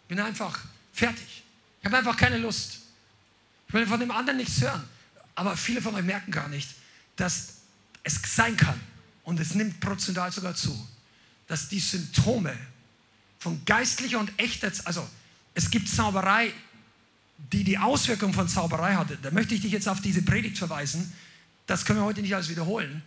[0.09, 0.59] Bin einfach
[0.92, 1.45] fertig.
[1.79, 2.79] Ich habe einfach keine Lust.
[3.69, 4.83] Ich will von dem anderen nichts hören.
[5.37, 6.71] Aber viele von euch merken gar nicht,
[7.14, 7.59] dass
[8.03, 8.81] es sein kann,
[9.23, 10.77] und es nimmt prozentual sogar zu,
[11.47, 12.59] dass die Symptome
[13.38, 15.09] von geistlicher und echter, also
[15.55, 16.53] es gibt Zauberei,
[17.38, 19.18] die die Auswirkung von Zauberei hatte.
[19.22, 21.12] Da möchte ich dich jetzt auf diese Predigt verweisen.
[21.66, 23.03] Das können wir heute nicht alles wiederholen.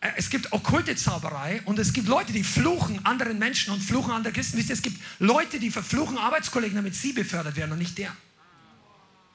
[0.00, 4.10] Äh, es gibt okkulte Zauberei und es gibt Leute, die fluchen anderen Menschen und fluchen
[4.10, 4.58] andere Christen.
[4.58, 8.14] Wisst ihr, es gibt Leute, die verfluchen Arbeitskollegen, damit sie befördert werden und nicht der.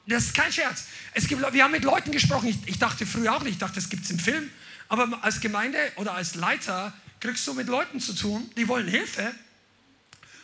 [0.06, 0.86] Das ist kein Scherz.
[1.12, 3.74] Es gibt, wir haben mit Leuten gesprochen, ich, ich dachte früher auch nicht, ich dachte,
[3.74, 4.48] das gibt es im Film.
[4.88, 9.34] Aber als Gemeinde oder als Leiter kriegst du mit Leuten zu tun, die wollen Hilfe.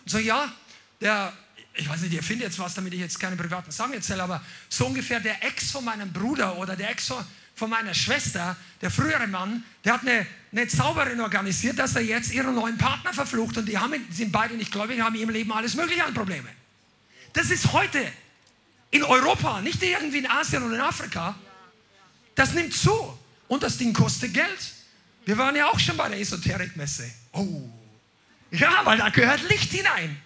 [0.05, 0.53] Und so, ja,
[1.01, 1.33] der,
[1.77, 4.43] ich weiß nicht, ihr findet jetzt was, damit ich jetzt keine privaten Sachen erzähle, aber
[4.69, 7.13] so ungefähr der Ex von meinem Bruder oder der Ex
[7.55, 12.33] von, meiner Schwester, der frühere Mann, der hat eine, eine Zauberin organisiert, dass er jetzt
[12.33, 15.75] ihren neuen Partner verflucht und die haben, sind beide nicht gläubig, haben ihrem Leben alles
[15.75, 16.49] Mögliche an Probleme.
[17.33, 18.01] Das ist heute
[18.91, 21.35] in Europa, nicht irgendwie in Asien oder in Afrika.
[22.37, 24.75] Das nimmt zu und das Ding kostet Geld.
[25.25, 27.11] Wir waren ja auch schon bei der Esoterikmesse.
[27.33, 27.69] Oh,
[28.53, 30.17] ja, weil da gehört Licht hinein.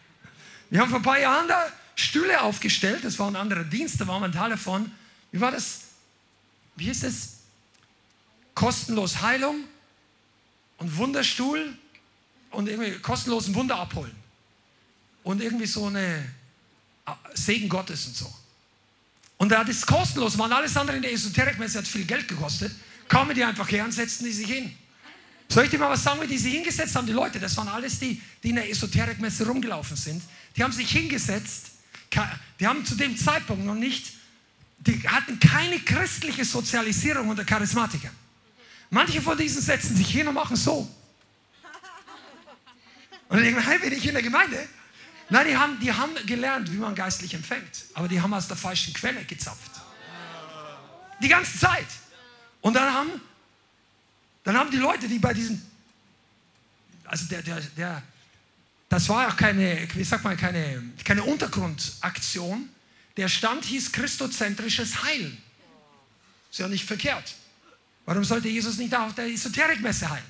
[0.71, 4.07] Wir haben vor ein paar Jahren da Stühle aufgestellt, das war ein anderer Dienst, da
[4.07, 4.91] war ein Teil davon.
[5.33, 5.81] Wie war das?
[6.77, 7.31] Wie hieß das?
[8.55, 9.65] Kostenlos Heilung
[10.79, 11.77] und Wunderstuhl
[12.51, 14.15] und irgendwie kostenlosen Wunder abholen.
[15.23, 16.25] Und irgendwie so eine
[17.07, 18.33] äh, Segen Gottes und so.
[19.39, 22.73] Und da das kostenlos war, alles andere in der Esoterikmesse hat viel Geld gekostet,
[23.09, 24.77] kamen die einfach her und setzten die sich hin.
[25.49, 27.07] Soll ich dir mal was sagen, wie die sich hingesetzt haben?
[27.07, 30.23] Die Leute, das waren alles die, die in der Esoterikmesse rumgelaufen sind.
[30.59, 31.71] Die haben sich hingesetzt,
[32.59, 34.13] die haben zu dem Zeitpunkt noch nicht,
[34.81, 38.15] die hatten keine christliche Sozialisierung unter Charismatikern.
[38.91, 40.93] Manche von diesen setzen sich hin und machen so.
[43.29, 44.69] Und dann denken hey, bin ich in der Gemeinde?
[45.31, 47.85] Nein, die haben, die haben gelernt, wie man geistlich empfängt.
[47.95, 49.71] Aber die haben aus der falschen Quelle gezapft.
[51.23, 51.87] Die ganze Zeit.
[52.63, 53.21] Und dann haben
[54.43, 55.61] dann haben die Leute, die bei diesem,
[57.05, 58.03] also der, der, der,
[58.89, 62.69] das war auch keine, wie sagt man, keine, keine Untergrundaktion.
[63.17, 65.37] Der Stand hieß christozentrisches Heilen.
[66.51, 67.35] Ist ja nicht verkehrt.
[68.07, 70.25] Warum sollte Jesus nicht auf der Esoterikmesse heilen?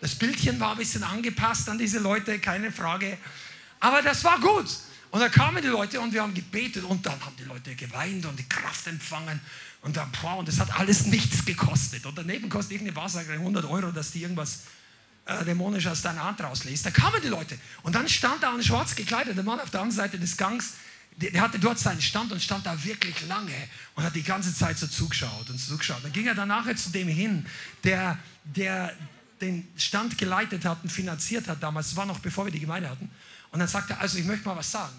[0.00, 3.16] Das Bildchen war ein bisschen angepasst an diese Leute, keine Frage.
[3.78, 4.66] Aber das war gut.
[5.10, 8.26] Und da kamen die Leute und wir haben gebetet und dann haben die Leute geweint
[8.26, 9.40] und die Kraft empfangen
[9.82, 12.04] und dann, boah, und das hat alles nichts gekostet.
[12.06, 14.62] Und daneben kostet irgendeine Wahrsagerin 100 Euro, dass die irgendwas
[15.26, 16.86] äh, dämonisch aus deiner Hand rauslässt.
[16.86, 17.58] Da kamen die Leute.
[17.82, 20.74] Und dann stand da ein schwarz gekleideter Mann auf der anderen Seite des Gangs.
[21.16, 23.52] Der, hatte dort seinen Stand und stand da wirklich lange
[23.94, 26.02] und hat die ganze Zeit so zugeschaut und zugeschaut.
[26.02, 27.46] Dann ging er dann nachher zu dem hin,
[27.84, 28.92] der, der
[29.40, 31.90] den Stand geleitet hat und finanziert hat damals.
[31.90, 33.10] Das war noch bevor wir die Gemeinde hatten.
[33.52, 34.94] Und dann sagte er, also ich möchte mal was sagen.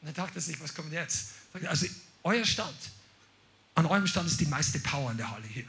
[0.00, 1.28] Und dann dachte sich, was kommt jetzt?
[1.68, 1.86] Also
[2.22, 2.74] euer Stand
[3.74, 5.64] an eurem Stand ist die meiste Power in der Halle hier.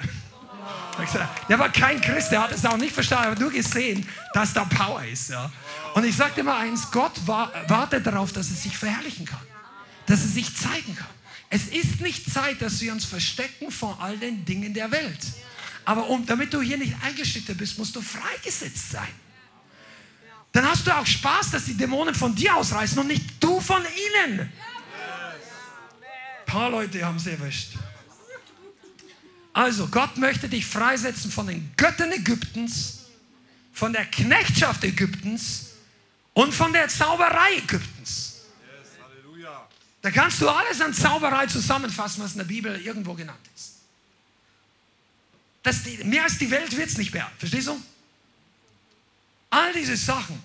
[1.49, 4.63] Der war kein Christ, der hat es auch nicht verstanden, aber nur gesehen, dass da
[4.65, 5.29] Power ist.
[5.29, 5.51] Ja.
[5.93, 9.41] Und ich sagte immer eins, Gott wartet darauf, dass er sich verherrlichen kann,
[10.05, 11.07] dass er sich zeigen kann.
[11.49, 15.19] Es ist nicht Zeit, dass wir uns verstecken vor all den Dingen der Welt.
[15.85, 19.07] Aber um, damit du hier nicht eingeschüchtert bist, musst du freigesetzt sein.
[20.51, 23.83] Dann hast du auch Spaß, dass die Dämonen von dir ausreißen und nicht du von
[23.83, 24.39] ihnen.
[24.39, 24.51] Ein
[26.45, 27.73] paar Leute haben sie erwischt.
[29.55, 33.05] Also, Gott möchte dich freisetzen von den Göttern Ägyptens,
[33.71, 35.67] von der Knechtschaft Ägyptens
[36.33, 38.41] und von der Zauberei Ägyptens.
[40.01, 43.75] Da kannst du alles an Zauberei zusammenfassen, was in der Bibel irgendwo genannt ist.
[45.63, 47.31] Das, mehr als die Welt wird es nicht mehr.
[47.37, 47.81] Verstehst du?
[49.51, 50.37] All diese Sachen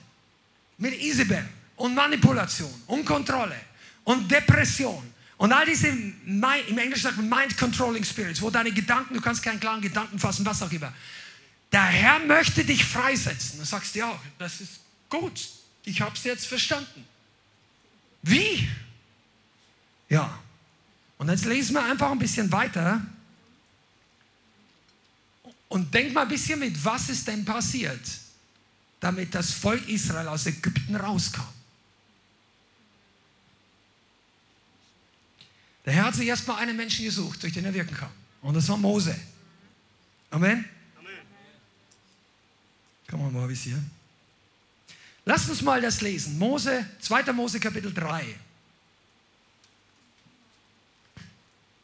[0.79, 3.61] mit Isabel und Manipulation und Kontrolle
[4.05, 5.10] und Depression
[5.41, 9.43] und all diese, im Englischen sagt man Mind Controlling Spirits, wo deine Gedanken, du kannst
[9.43, 10.93] keinen klaren Gedanken fassen, was auch immer.
[11.73, 13.59] Der Herr möchte dich freisetzen.
[13.59, 15.41] Du sagst ja, das ist gut.
[15.87, 17.07] Ich habe es jetzt verstanden.
[18.21, 18.69] Wie?
[20.11, 20.39] Ja.
[21.17, 23.01] Und jetzt lesen wir einfach ein bisschen weiter
[25.69, 28.07] und denk mal ein bisschen mit, was ist denn passiert,
[29.01, 31.49] damit das Volk Israel aus Ägypten rauskam.
[35.91, 38.13] Der Herr hat sich erstmal einen Menschen gesucht, durch den er wirken kann.
[38.43, 39.13] Und das war Mose.
[40.31, 40.65] Amen.
[43.09, 43.83] Komm mal, bis hier.
[45.25, 46.39] Lasst uns mal das lesen.
[46.39, 47.33] Mose, 2.
[47.33, 48.25] Mose Kapitel 3.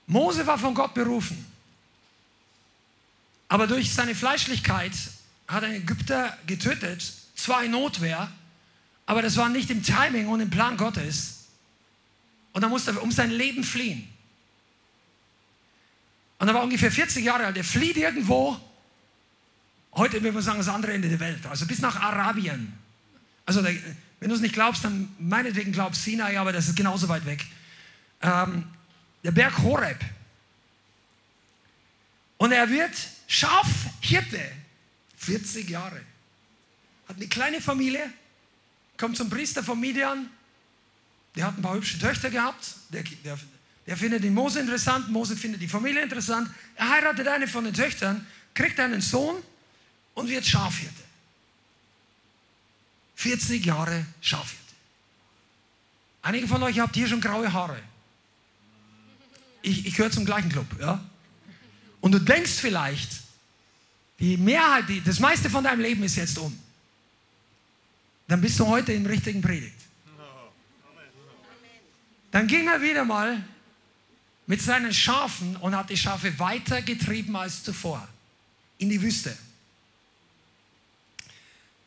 [0.07, 1.45] Mose war von Gott berufen.
[3.49, 4.93] Aber durch seine Fleischlichkeit
[5.49, 8.31] hat ein Ägypter getötet, zwar in Notwehr,
[9.05, 11.36] aber das war nicht im Timing und im Plan Gottes.
[12.57, 14.09] Und dann musste er um sein Leben fliehen.
[16.39, 17.55] Und er war ungefähr 40 Jahre alt.
[17.59, 18.59] Er flieht irgendwo,
[19.93, 22.73] heute würde man sagen, das andere Ende der Welt, also bis nach Arabien.
[23.45, 27.27] Also, wenn du es nicht glaubst, dann meinetwegen glaubst Sinai, aber das ist genauso weit
[27.27, 27.45] weg.
[28.23, 28.65] Ähm,
[29.23, 30.03] der Berg Horeb.
[32.39, 32.95] Und er wird
[33.27, 34.41] Schafhirte.
[35.19, 36.01] 40 Jahre.
[37.07, 38.11] Hat eine kleine Familie,
[38.97, 40.31] kommt zum Priester von Midian,
[41.37, 42.75] der hat ein paar hübsche Töchter gehabt.
[42.91, 43.39] Der, der,
[43.87, 45.11] der findet den Mose interessant.
[45.11, 46.51] Mose findet die Familie interessant.
[46.75, 49.37] Er heiratet eine von den Töchtern, kriegt einen Sohn
[50.15, 50.95] und wird Schafhirte.
[53.17, 54.57] 40 Jahre Schafhirte.
[56.23, 57.81] Einige von euch habt hier schon graue Haare.
[59.63, 61.03] Ich, ich gehöre zum gleichen Club, ja?
[62.01, 63.11] und du denkst vielleicht,
[64.19, 66.57] die Mehrheit, die, das meiste von deinem Leben ist jetzt um,
[68.29, 69.86] dann bist du heute im richtigen Predigt.
[72.37, 73.43] Dann ging er wieder mal
[74.47, 78.07] mit seinen Schafen und hat die Schafe weiter getrieben als zuvor
[78.77, 79.35] in die Wüste.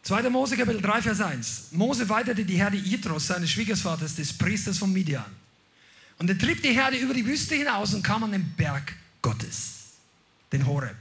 [0.02, 0.28] 2.
[0.32, 1.68] Mose Kapitel 3, Vers 1.
[1.74, 5.24] Mose weiterte die Herde Idros, seines Schwiegervaters, des Priesters von Midian.
[6.18, 9.90] Und er trieb die Herde über die Wüste hinaus und kam an den Berg Gottes,
[10.52, 10.98] den Horeb.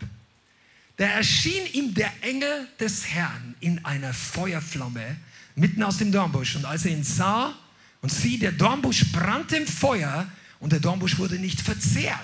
[0.99, 5.17] Da erschien ihm der Engel des Herrn in einer Feuerflamme
[5.55, 6.57] mitten aus dem Dornbusch.
[6.57, 7.57] Und als er ihn sah
[8.01, 10.31] und sieh, der Dornbusch brannte im Feuer
[10.61, 12.19] und der Dornbusch wurde nicht verzehrt.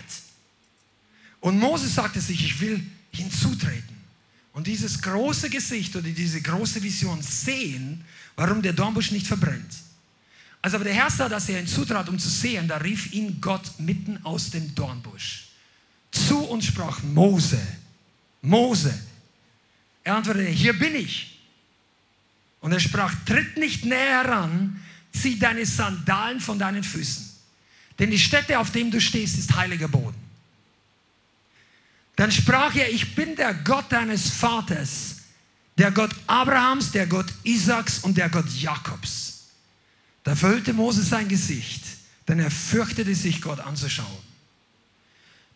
[1.41, 2.83] Und Mose sagte sich, ich will
[3.13, 3.97] hinzutreten
[4.53, 8.05] und dieses große Gesicht oder diese große Vision sehen,
[8.37, 9.75] warum der Dornbusch nicht verbrennt.
[10.63, 13.79] Als aber der Herr sah, dass er hinzutrat, um zu sehen, da rief ihn Gott
[13.79, 15.49] mitten aus dem Dornbusch
[16.15, 17.61] zu und sprach, Mose,
[18.41, 18.95] Mose.
[20.05, 21.41] Er antwortete, hier bin ich.
[22.61, 24.81] Und er sprach, tritt nicht näher heran,
[25.14, 27.31] zieh deine Sandalen von deinen Füßen.
[27.98, 30.16] Denn die Stätte, auf dem du stehst, ist heiliger Boden.
[32.16, 35.16] Dann sprach er, ich bin der Gott deines Vaters,
[35.79, 39.46] der Gott Abrahams, der Gott Isaaks und der Gott Jakobs.
[40.22, 41.83] Da verhüllte Mose sein Gesicht,
[42.29, 44.24] denn er fürchtete sich, Gott anzuschauen.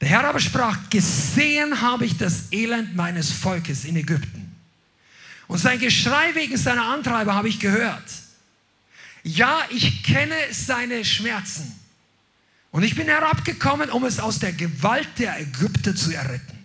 [0.00, 4.54] Der Herr aber sprach, gesehen habe ich das Elend meines Volkes in Ägypten.
[5.48, 8.04] Und sein Geschrei wegen seiner Antreiber habe ich gehört.
[9.28, 11.78] Ja, ich kenne seine Schmerzen.
[12.70, 16.58] Und ich bin herabgekommen, um es aus der Gewalt der Ägypter zu erretten.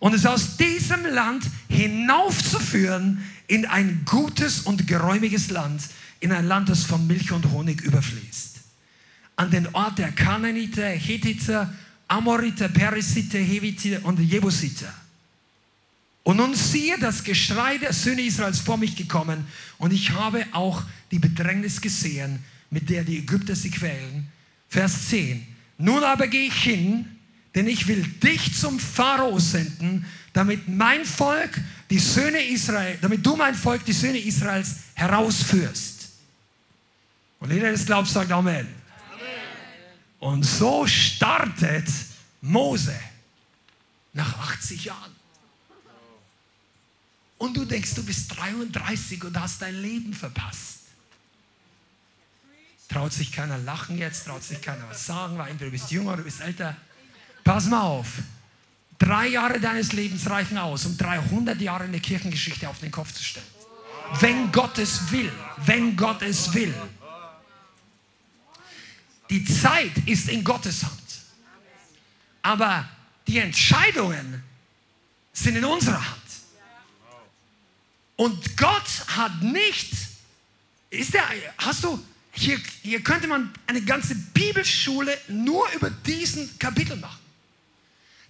[0.00, 5.82] Und es aus diesem Land hinaufzuführen in ein gutes und geräumiges Land,
[6.20, 8.58] in ein Land, das von Milch und Honig überfließt.
[9.36, 11.72] An den Ort der Kanaaniter, Hethiter,
[12.06, 14.92] Amoriter, Perisiter, Heviter und Jebusiter.
[16.22, 19.46] Und nun siehe das Geschrei der Söhne Israels vor mich gekommen
[19.78, 24.28] und ich habe auch die Bedrängnis gesehen, mit der die Ägypter sie quälen
[24.68, 25.46] Vers 10.
[25.78, 27.04] Nun aber gehe ich hin,
[27.54, 33.34] denn ich will dich zum Pharao senden, damit mein Volk, die Söhne Israel, damit du
[33.34, 36.10] mein Volk, die Söhne Israels herausführst.
[37.40, 38.68] Und jeder, der es glaubt, sagt Amen.
[38.68, 38.68] Amen.
[40.20, 41.88] Und so startet
[42.42, 42.94] Mose
[44.12, 45.19] nach 80 Jahren.
[47.40, 50.80] Und du denkst, du bist 33 und hast dein Leben verpasst.
[52.86, 56.08] Traut sich keiner lachen jetzt, traut sich keiner was sagen, weil entweder du bist jünger
[56.08, 56.76] oder du bist älter.
[57.42, 58.08] Pass mal auf.
[58.98, 63.10] Drei Jahre deines Lebens reichen aus, um 300 Jahre in der Kirchengeschichte auf den Kopf
[63.14, 63.46] zu stellen.
[64.18, 65.32] Wenn Gott es will,
[65.64, 66.74] wenn Gott es will.
[69.30, 70.92] Die Zeit ist in Gottes Hand.
[72.42, 72.86] Aber
[73.26, 74.42] die Entscheidungen
[75.32, 76.19] sind in unserer Hand.
[78.20, 79.92] Und Gott hat nicht,
[80.90, 81.24] ist der,
[81.56, 81.98] hast du,
[82.32, 87.18] hier, hier könnte man eine ganze Bibelschule nur über diesen Kapitel machen.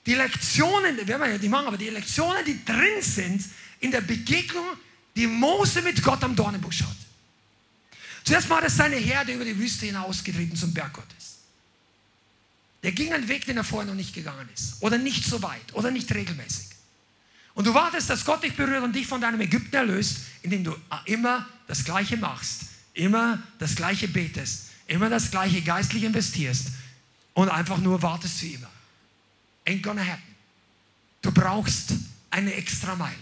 [0.07, 3.45] Die Lektionen, die werden wir ja nicht machen, aber die Lektionen, die drin sind
[3.81, 4.65] in der Begegnung,
[5.17, 6.97] die Mose mit Gott am Dornenbusch hat.
[8.23, 11.39] Zuerst mal hat er seine Herde über die Wüste hinausgetrieben zum Berg Gottes.
[12.85, 14.81] Der ging einen Weg, den er vorher noch nicht gegangen ist.
[14.83, 15.75] Oder nicht so weit.
[15.75, 16.80] Oder nicht regelmäßig.
[17.61, 20.75] Und du wartest, dass Gott dich berührt und dich von deinem Ägypten erlöst, indem du
[21.05, 26.69] immer das Gleiche machst immer das Gleiche betest, immer das Gleiche geistlich investierst
[27.35, 28.71] und einfach nur wartest wie immer.
[29.67, 30.23] Ain't gonna happen.
[31.23, 31.95] Du brauchst
[32.31, 33.15] eine extra Meile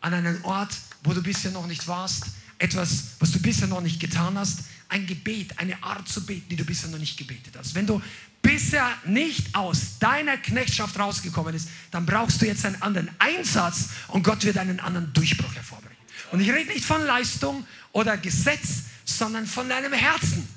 [0.00, 2.26] an einen Ort, wo du bisher noch nicht warst,
[2.58, 6.56] etwas, was du bisher noch nicht getan hast, ein Gebet, eine Art zu beten, die
[6.56, 7.74] du bisher noch nicht gebetet hast.
[7.74, 8.00] Wenn du
[8.42, 14.22] bisher nicht aus deiner Knechtschaft rausgekommen bist, dann brauchst du jetzt einen anderen Einsatz und
[14.22, 15.96] Gott wird einen anderen Durchbruch hervorbringen.
[16.32, 20.48] Und ich rede nicht von Leistung oder Gesetz, sondern von deinem Herzen.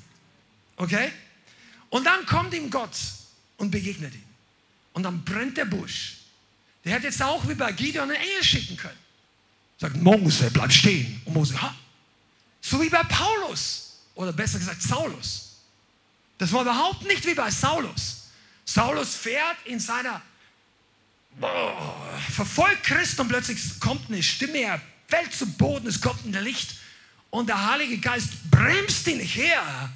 [0.76, 1.10] Okay?
[1.90, 2.96] Und dann kommt ihm Gott
[3.56, 4.24] und begegnet ihm.
[4.92, 6.18] Und dann brennt der Busch.
[6.84, 8.98] Der hätte jetzt auch wie bei Gideon eine Engel schicken können.
[9.78, 11.20] Sagt, Mose, bleib stehen.
[11.24, 11.74] Und Mose, ha.
[12.60, 14.00] So wie bei Paulus.
[14.14, 15.41] Oder besser gesagt, Saulus.
[16.38, 18.30] Das war überhaupt nicht wie bei Saulus.
[18.64, 20.22] Saulus fährt in seiner,
[21.38, 21.94] boah,
[22.30, 26.76] verfolgt Christ und plötzlich kommt eine Stimme, er fällt zu Boden, es kommt ein Licht
[27.30, 29.90] und der Heilige Geist bremst ihn her,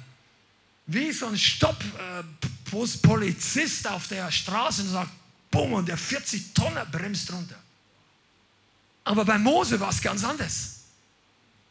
[0.85, 5.11] wie so ein Stopp-Polizist äh, auf der Straße und sagt,
[5.51, 7.57] bumm, und der 40 Tonner bremst runter.
[9.03, 10.77] Aber bei Mose war es ganz anders.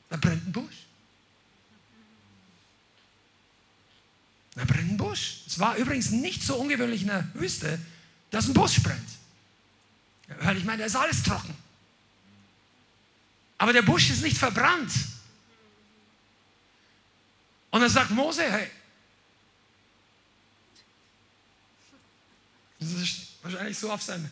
[0.09, 0.86] Da brennt ein Busch.
[4.57, 5.43] Da brennt ein Busch.
[5.47, 7.79] Es war übrigens nicht so ungewöhnlich in der Wüste,
[8.31, 9.09] dass ein Busch brennt.
[10.41, 11.55] Weil ich meine, da ist alles trocken.
[13.59, 14.93] Aber der Busch ist nicht verbrannt.
[17.71, 18.71] Und dann sagt Mose, hey,
[22.81, 24.29] das ist wahrscheinlich so auf seinem,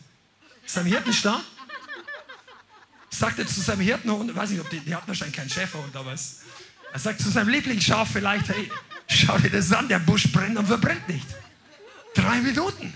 [0.65, 1.43] seinem Hirtenstab,
[3.09, 6.13] sagt er zu seinem Hirten, weiß nicht, ob die, die hatten wahrscheinlich keinen Schäferhund, aber
[6.13, 6.41] es,
[6.91, 8.71] er sagt zu seinem Lieblingsschaf vielleicht, hey,
[9.07, 11.27] schau dir das an, der Busch brennt und verbrennt nicht.
[12.13, 12.93] Drei Minuten.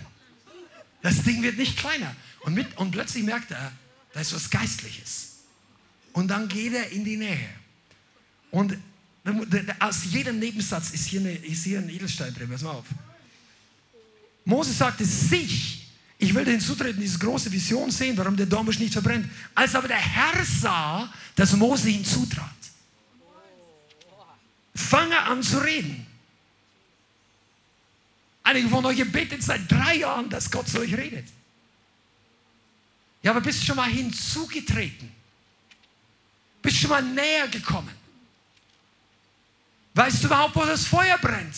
[1.01, 2.16] Das Ding wird nicht kleiner.
[2.41, 3.72] Und, mit, und plötzlich merkt er,
[4.14, 5.39] da ist was Geistliches.
[6.14, 7.49] Und dann geht er in die Nähe.
[8.51, 8.78] Und
[9.80, 12.49] aus jedem Nebensatz ist hier, eine, ist hier ein Edelstein drin.
[12.49, 12.86] Pass mal auf.
[14.45, 15.88] Mose sagte sich,
[16.18, 19.30] ich will hinzutreten, diese große Vision sehen, warum der Dornbusch nicht verbrennt.
[19.55, 22.49] Als aber der Herr sah, dass Mose hinzutrat,
[24.90, 26.06] fange an zu reden.
[28.44, 31.28] Einige von euch beten seit drei Jahren, dass Gott zu euch redet.
[33.22, 35.12] Ja, aber bist du schon mal hinzugetreten?
[36.62, 37.94] Bist du schon mal näher gekommen?
[39.94, 41.56] Weißt du überhaupt, wo das Feuer brennt?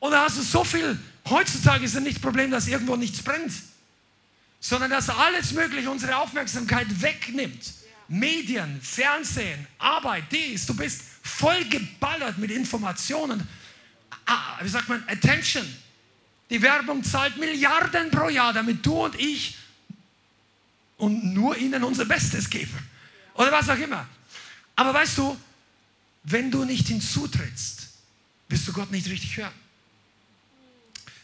[0.00, 3.52] Oder hast du so viel, heutzutage ist es nicht das Problem, dass irgendwo nichts brennt,
[4.58, 7.79] sondern dass alles Mögliche unsere Aufmerksamkeit wegnimmt.
[8.10, 13.46] Medien, Fernsehen, Arbeit, dies, du bist voll geballert mit Informationen.
[14.26, 15.64] Ah, wie sagt man, Attention.
[16.50, 19.56] Die Werbung zahlt Milliarden pro Jahr, damit du und ich
[20.96, 22.76] und nur ihnen unser Bestes geben.
[23.34, 24.04] Oder was auch immer.
[24.74, 25.40] Aber weißt du,
[26.24, 27.90] wenn du nicht hinzutrittst,
[28.48, 29.54] wirst du Gott nicht richtig hören.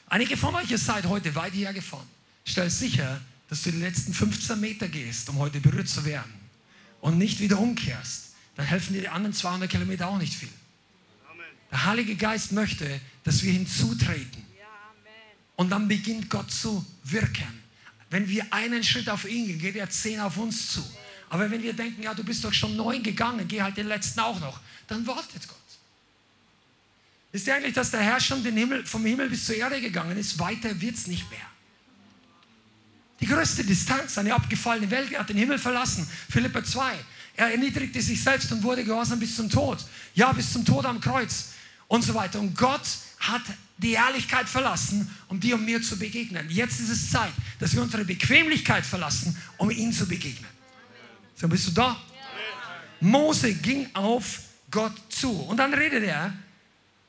[0.09, 2.07] Einige von euch, ihr seid heute weit hierher gefahren.
[2.45, 6.33] Stell sicher, dass du die letzten 15 Meter gehst, um heute berührt zu werden.
[7.07, 8.33] Und nicht wieder umkehrst.
[8.57, 10.49] Dann helfen dir die anderen 200 Kilometer auch nicht viel.
[11.71, 14.45] Der Heilige Geist möchte, dass wir hinzutreten.
[15.55, 17.63] Und dann beginnt Gott zu wirken.
[18.11, 20.85] Wenn wir einen Schritt auf ihn gehen, geht er zehn auf uns zu.
[21.31, 24.19] Aber wenn wir denken, ja, du bist doch schon neun gegangen, geh halt den letzten
[24.19, 25.57] auch noch, dann wartet Gott.
[27.31, 30.41] Wisst ihr eigentlich, dass der Herr schon Himmel, vom Himmel bis zur Erde gegangen ist?
[30.41, 31.47] Weiter wird es nicht mehr.
[33.21, 36.07] Die größte Distanz, eine abgefallene Welt, er hat den Himmel verlassen.
[36.29, 36.95] Philippa 2.
[37.37, 39.79] Er erniedrigte sich selbst und wurde gehorsam bis zum Tod.
[40.15, 41.53] Ja, bis zum Tod am Kreuz
[41.89, 42.41] und so weiter.
[42.41, 42.87] Und Gott
[43.21, 43.43] hat
[43.79, 46.49] die Ehrlichkeit verlassen, um dir und mir zu begegnen.
[46.51, 50.51] Jetzt ist es Zeit, dass wir unsere Bequemlichkeit verlassen, um ihm zu begegnen.
[51.35, 52.01] So, bist du da?
[53.01, 54.41] Mose ging auf
[54.71, 55.31] Gott zu.
[55.31, 56.33] Und dann redet er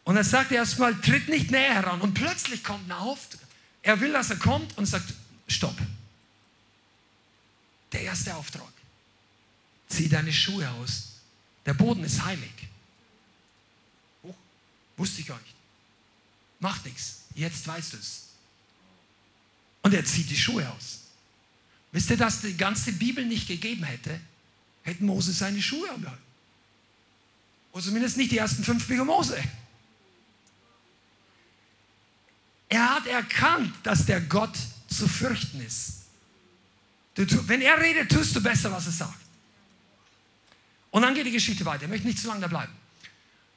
[0.03, 2.01] und er sagt erstmal, tritt nicht näher heran.
[2.01, 3.41] Und plötzlich kommt ein Auftrag.
[3.81, 5.13] Er will, dass er kommt und sagt,
[5.47, 5.77] stopp.
[7.91, 8.71] Der erste Auftrag.
[9.87, 11.13] Zieh deine Schuhe aus.
[11.65, 12.51] Der Boden ist heilig.
[14.23, 14.35] Oh,
[14.97, 15.55] wusste ich gar nicht.
[16.59, 17.21] Macht nichts.
[17.35, 18.27] Jetzt weißt du es.
[19.83, 21.01] Und er zieht die Schuhe aus.
[21.91, 24.19] Wisst ihr, dass die ganze Bibel nicht gegeben hätte,
[24.83, 26.23] hätten Mose seine Schuhe angehalten.
[27.71, 29.41] Oder zumindest nicht die ersten fünf Bücher Mose.
[32.69, 34.57] Er hat erkannt, dass der Gott
[34.89, 35.96] zu fürchten ist.
[37.17, 39.19] Du, wenn er redet, tust du besser, was er sagt.
[40.91, 41.83] Und dann geht die Geschichte weiter.
[41.83, 42.71] Ich möchte nicht zu lange da bleiben.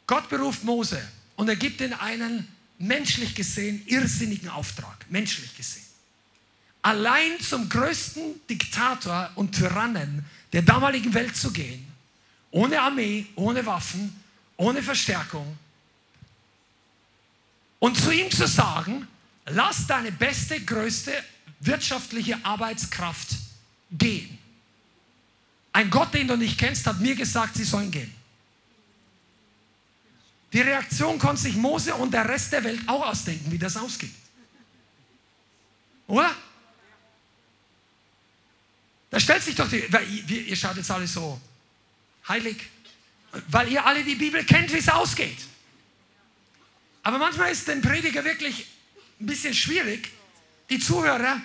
[0.06, 1.00] Gott beruft Mose
[1.36, 2.48] und er gibt ihm einen
[2.78, 5.06] menschlich gesehen irrsinnigen Auftrag.
[5.10, 5.84] Menschlich gesehen.
[6.82, 11.86] Allein zum größten Diktator und Tyrannen der damaligen Welt zu gehen,
[12.50, 14.18] ohne Armee, ohne Waffen,
[14.56, 15.58] ohne Verstärkung,
[17.78, 19.06] und zu ihm zu sagen,
[19.46, 21.12] lass deine beste, größte
[21.60, 23.28] wirtschaftliche Arbeitskraft
[23.90, 24.38] gehen.
[25.72, 28.12] Ein Gott, den du nicht kennst, hat mir gesagt, sie sollen gehen.
[30.52, 34.10] Die Reaktion konnte sich Mose und der Rest der Welt auch ausdenken, wie das ausgeht.
[36.08, 36.34] Oder?
[39.10, 41.40] Da stellt sich doch die, ihr, ihr schaut jetzt alle so
[42.28, 42.56] heilig,
[43.48, 45.38] weil ihr alle die Bibel kennt, wie es ausgeht.
[47.02, 48.66] Aber manchmal ist den Prediger wirklich
[49.20, 50.10] ein bisschen schwierig,
[50.68, 51.40] die Zuhörer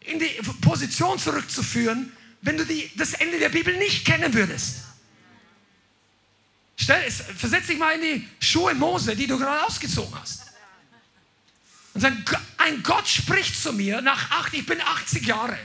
[0.00, 4.84] in die Position zurückzuführen, wenn du die, das Ende der Bibel nicht kennen würdest.
[6.76, 10.42] Stell, versetz dich mal in die Schuhe Mose, die du gerade ausgezogen hast.
[11.94, 12.12] Und sag,
[12.58, 15.58] ein Gott spricht zu mir nach acht, ich bin 80 Jahre.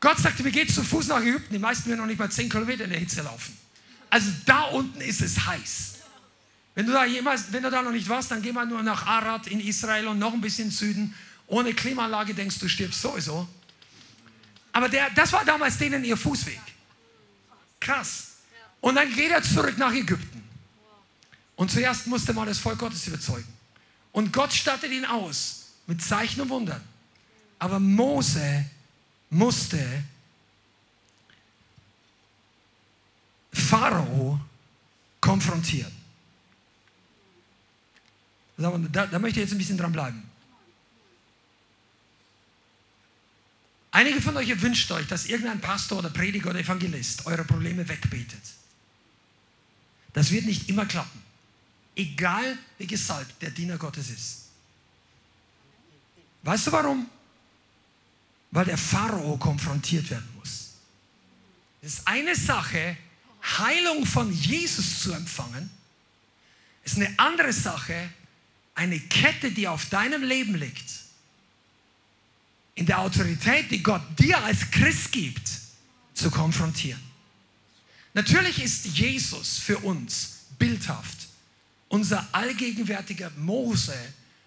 [0.00, 1.54] Gott sagte, wir gehen zu Fuß nach Ägypten.
[1.54, 3.56] Die meisten werden noch nicht mal 10 Kilometer in der Hitze laufen.
[4.10, 5.94] Also da unten ist es heiß.
[6.74, 9.06] Wenn du da jemals, wenn du da noch nicht warst, dann geh mal nur nach
[9.06, 11.14] Arad in Israel und noch ein bisschen Süden.
[11.54, 13.46] Ohne Klimaanlage denkst du, stirbst sowieso.
[14.72, 16.60] Aber der, das war damals denen ihr Fußweg.
[17.78, 18.32] Krass.
[18.80, 20.42] Und dann geht er zurück nach Ägypten.
[21.54, 23.46] Und zuerst musste man das Volk Gottes überzeugen.
[24.10, 26.80] Und Gott stattet ihn aus mit Zeichen und Wundern.
[27.60, 28.64] Aber Mose
[29.30, 30.02] musste
[33.52, 34.40] Pharao
[35.20, 35.92] konfrontieren.
[38.56, 40.23] Da, da möchte ich jetzt ein bisschen dran bleiben.
[43.94, 48.42] Einige von euch wünscht euch, dass irgendein Pastor oder Prediger oder Evangelist eure Probleme wegbetet.
[50.12, 51.22] Das wird nicht immer klappen.
[51.94, 54.46] Egal wie gesalbt der Diener Gottes ist.
[56.42, 57.08] Weißt du warum?
[58.50, 60.70] Weil der Pharao konfrontiert werden muss.
[61.80, 62.96] Es ist eine Sache,
[63.44, 65.70] Heilung von Jesus zu empfangen.
[66.82, 68.10] Es ist eine andere Sache,
[68.74, 71.03] eine Kette, die auf deinem Leben liegt,
[72.74, 75.48] in der Autorität, die Gott dir als Christ gibt,
[76.14, 77.00] zu konfrontieren.
[78.14, 81.28] Natürlich ist Jesus für uns bildhaft,
[81.88, 83.96] unser allgegenwärtiger Mose,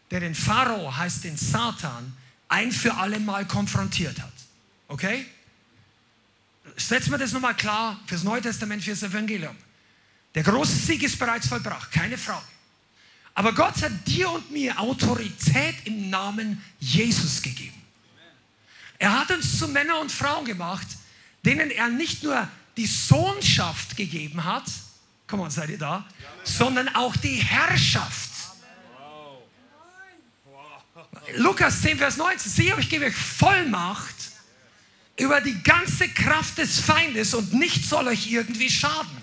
[0.09, 2.13] der den Pharao, heißt den Satan,
[2.47, 4.33] ein für alle Mal konfrontiert hat.
[4.87, 5.25] Okay?
[6.77, 9.55] Setzen wir das nochmal klar fürs Neue Testament, fürs Evangelium.
[10.35, 12.45] Der große Sieg ist bereits vollbracht, keine Frage.
[13.33, 17.76] Aber Gott hat dir und mir Autorität im Namen Jesus gegeben.
[18.99, 20.87] Er hat uns zu Männern und Frauen gemacht,
[21.45, 24.65] denen er nicht nur die Sohnschaft gegeben hat,
[25.27, 26.05] komm mal, seid ihr da,
[26.43, 28.31] sondern auch die Herrschaft.
[31.35, 34.15] Lukas 10, Vers 19, siehe, ich gebe euch Vollmacht
[35.17, 39.17] über die ganze Kraft des Feindes und nichts soll euch irgendwie schaden.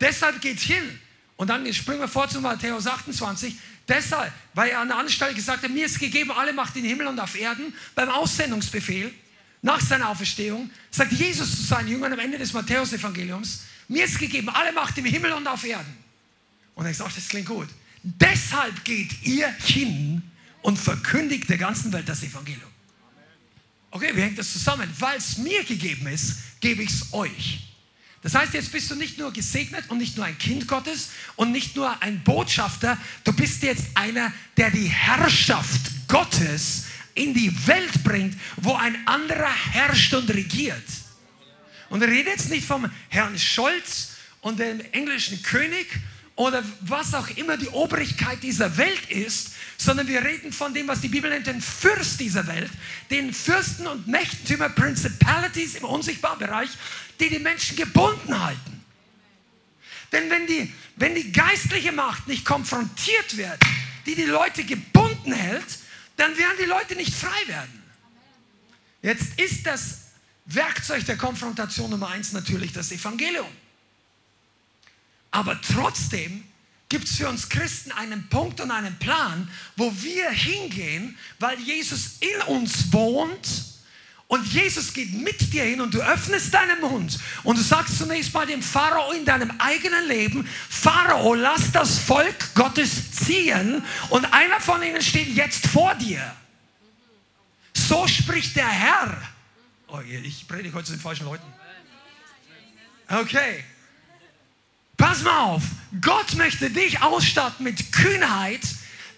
[0.00, 1.00] Deshalb geht hin.
[1.36, 3.56] Und dann springen wir vor zu Matthäus 28.
[3.88, 7.06] Deshalb, weil er an der Anstalt gesagt hat, mir ist gegeben alle Macht in Himmel
[7.06, 9.12] und auf Erden beim Aussendungsbefehl
[9.62, 14.50] nach seiner Auferstehung, sagt Jesus zu seinen Jüngern am Ende des Matthäus-Evangeliums, mir ist gegeben
[14.50, 15.96] alle Macht im Himmel und auf Erden.
[16.74, 17.68] Und er sagt, das klingt gut.
[18.02, 20.22] Deshalb geht ihr hin
[20.62, 22.70] und verkündigt der ganzen Welt das Evangelium.
[23.90, 24.88] Okay, wie hängt das zusammen?
[24.98, 27.67] Weil es mir gegeben ist, gebe ich es euch.
[28.22, 31.52] Das heißt, jetzt bist du nicht nur gesegnet und nicht nur ein Kind Gottes und
[31.52, 38.02] nicht nur ein Botschafter, du bist jetzt einer, der die Herrschaft Gottes in die Welt
[38.02, 40.82] bringt, wo ein anderer herrscht und regiert.
[41.90, 45.86] Und er redet jetzt nicht vom Herrn Scholz und dem englischen König
[46.36, 51.00] oder was auch immer die Obrigkeit dieser Welt ist, sondern wir reden von dem, was
[51.00, 52.70] die Bibel nennt, den Fürst dieser Welt,
[53.10, 56.70] den Fürsten und Mächtentümer, Principalities im unsichtbaren Bereich,
[57.20, 58.84] die die Menschen gebunden halten.
[60.12, 63.58] Denn wenn die, wenn die geistliche Macht nicht konfrontiert wird,
[64.06, 65.78] die die Leute gebunden hält,
[66.16, 67.82] dann werden die Leute nicht frei werden.
[69.02, 70.08] Jetzt ist das
[70.46, 73.48] Werkzeug der Konfrontation Nummer eins natürlich das Evangelium.
[75.30, 76.42] Aber trotzdem
[76.88, 82.16] gibt es für uns Christen einen Punkt und einen Plan, wo wir hingehen, weil Jesus
[82.20, 83.77] in uns wohnt
[84.28, 88.32] und Jesus geht mit dir hin und du öffnest deinen Mund und du sagst zunächst
[88.34, 94.60] mal dem Pharao in deinem eigenen Leben, Pharao, lass das Volk Gottes ziehen und einer
[94.60, 96.20] von ihnen steht jetzt vor dir.
[97.72, 99.16] So spricht der Herr.
[99.88, 101.46] Oh, ich predige heute zu den falschen Leuten.
[103.08, 103.64] Okay.
[104.98, 105.62] Pass mal auf,
[106.02, 108.60] Gott möchte dich ausstatten mit Kühnheit,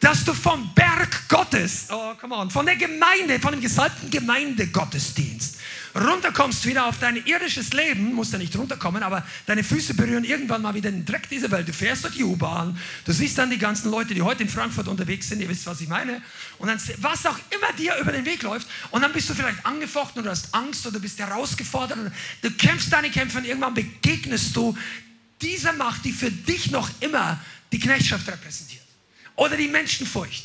[0.01, 5.59] dass du vom Berg Gottes, oh, come on, von der Gemeinde, von dem gesalbten Gemeindegottesdienst
[5.95, 10.63] runterkommst wieder auf dein irdisches Leben, musst ja nicht runterkommen, aber deine Füße berühren irgendwann
[10.63, 11.69] mal wieder den Dreck dieser Welt.
[11.69, 14.89] Du fährst durch die U-Bahn, du siehst dann die ganzen Leute, die heute in Frankfurt
[14.89, 16.23] unterwegs sind, ihr wisst, was ich meine,
[16.59, 19.65] und dann, was auch immer dir über den Weg läuft, und dann bist du vielleicht
[19.67, 24.77] angefochten oder hast Angst oder bist herausgefordert, du kämpfst deine Kämpfe und irgendwann begegnest du
[25.43, 27.41] dieser Macht, die für dich noch immer
[27.73, 28.80] die Knechtschaft repräsentiert.
[29.41, 30.45] Oder die Menschenfurcht.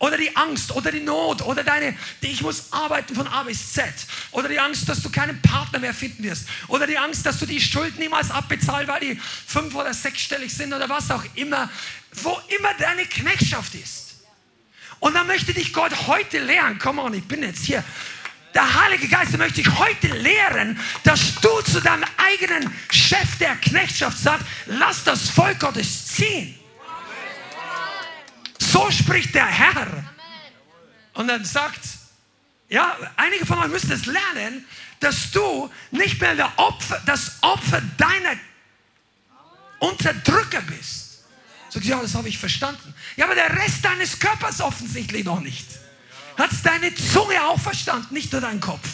[0.00, 3.72] Oder die Angst oder die Not oder deine, die ich muss arbeiten von A bis
[3.72, 3.86] Z.
[4.32, 6.46] Oder die Angst, dass du keinen Partner mehr finden wirst.
[6.68, 10.74] Oder die Angst, dass du die Schuld niemals abbezahlst, weil die fünf- oder sechsstellig sind
[10.74, 11.70] oder was auch immer.
[12.12, 14.16] Wo immer deine Knechtschaft ist.
[15.00, 16.78] Und dann möchte dich Gott heute lernen.
[16.78, 17.82] Komm on, ich bin jetzt hier
[18.54, 24.18] der Heilige Geist möchte dich heute lehren, dass du zu deinem eigenen Chef der Knechtschaft
[24.18, 26.54] sagst, lass das Volk Gottes ziehen.
[28.74, 29.86] So spricht der Herr.
[31.12, 31.78] Und dann sagt,
[32.68, 34.64] ja, einige von euch müssen es lernen,
[34.98, 38.36] dass du nicht mehr der Opfer, das Opfer deiner
[39.78, 41.22] Unterdrücker bist.
[41.68, 42.92] Sagst ja, das habe ich verstanden.
[43.14, 45.68] Ja, aber der Rest deines Körpers offensichtlich noch nicht.
[46.36, 48.88] Hat deine Zunge auch verstanden, nicht nur dein Kopf?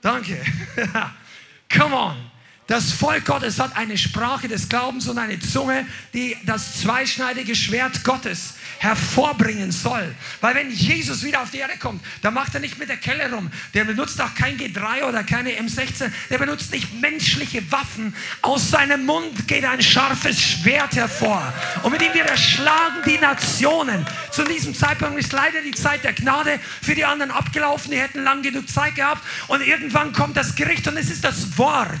[0.00, 0.44] Danke.
[1.76, 2.30] Come on.
[2.66, 8.04] Das Volk Gottes hat eine Sprache des Glaubens und eine Zunge, die das zweischneidige Schwert
[8.04, 10.14] Gottes hervorbringen soll.
[10.40, 13.30] Weil wenn Jesus wieder auf die Erde kommt, dann macht er nicht mit der Kelle
[13.30, 13.50] rum.
[13.74, 16.10] Der benutzt auch kein G3 oder keine M16.
[16.30, 18.14] Der benutzt nicht menschliche Waffen.
[18.40, 21.52] Aus seinem Mund geht ein scharfes Schwert hervor.
[21.82, 24.06] Und mit ihm wird er schlagen die Nationen.
[24.30, 27.90] Zu diesem Zeitpunkt ist leider die Zeit der Gnade für die anderen abgelaufen.
[27.90, 29.22] Die hätten lang genug Zeit gehabt.
[29.48, 32.00] Und irgendwann kommt das Gericht und es ist das Wort.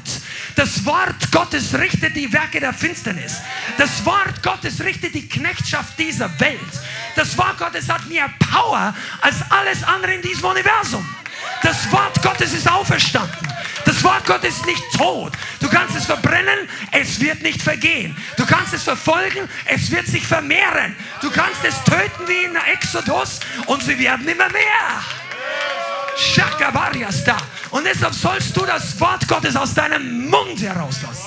[0.56, 3.40] Das Wort Gottes richtet die Werke der Finsternis.
[3.76, 6.60] Das Wort Gottes richtet die Knechtschaft dieser Welt.
[7.16, 11.04] Das Wort Gottes hat mehr Power als alles andere in diesem Universum.
[11.62, 13.48] Das Wort Gottes ist auferstanden.
[13.84, 15.32] Das Wort Gottes ist nicht tot.
[15.60, 18.16] Du kannst es verbrennen, es wird nicht vergehen.
[18.36, 20.94] Du kannst es verfolgen, es wird sich vermehren.
[21.20, 25.23] Du kannst es töten wie in Exodus und sie werden immer mehr.
[27.74, 31.26] Und deshalb sollst du das Wort Gottes aus deinem Mund herauslassen.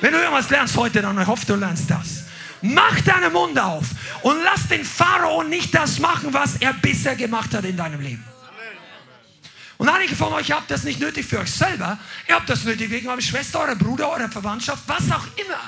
[0.00, 2.24] Wenn du irgendwas lernst heute, dann hoffe du lernst das.
[2.60, 3.84] Mach deinen Mund auf
[4.22, 8.24] und lass den Pharao nicht das machen, was er bisher gemacht hat in deinem Leben.
[9.76, 11.98] Und einige von euch habt das nicht nötig für euch selber.
[12.28, 15.60] Ihr habt das nötig wegen eurer Schwester, eurer Bruder, eurer Verwandtschaft, was auch immer.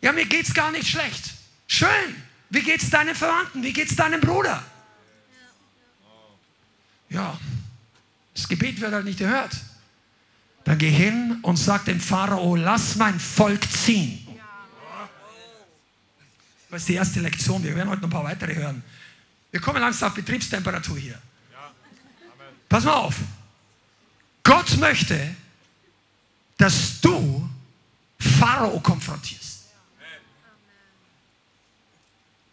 [0.00, 1.30] Ja, mir geht's gar nicht schlecht.
[1.66, 2.22] Schön.
[2.50, 3.62] Wie geht's deinen Verwandten?
[3.62, 4.62] Wie geht's deinem Bruder?
[7.14, 7.38] Ja,
[8.34, 9.56] das Gebet wird halt nicht gehört.
[10.64, 14.26] Dann geh hin und sag dem Pharao, lass mein Volk ziehen.
[16.70, 17.62] Das ist die erste Lektion.
[17.62, 18.82] Wir werden heute noch ein paar weitere hören.
[19.52, 21.16] Wir kommen langsam auf Betriebstemperatur hier.
[22.68, 23.14] Pass mal auf.
[24.42, 25.36] Gott möchte,
[26.58, 27.48] dass du
[28.18, 29.66] Pharao konfrontierst.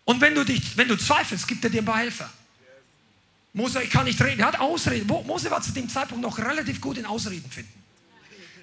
[0.06, 2.30] Und wenn du, dich, wenn du zweifelst, gibt er dir ein paar Helfer.
[3.54, 5.08] Mose, ich kann nicht reden, er hat Ausreden.
[5.08, 7.84] Mose war zu dem Zeitpunkt noch relativ gut in Ausreden finden.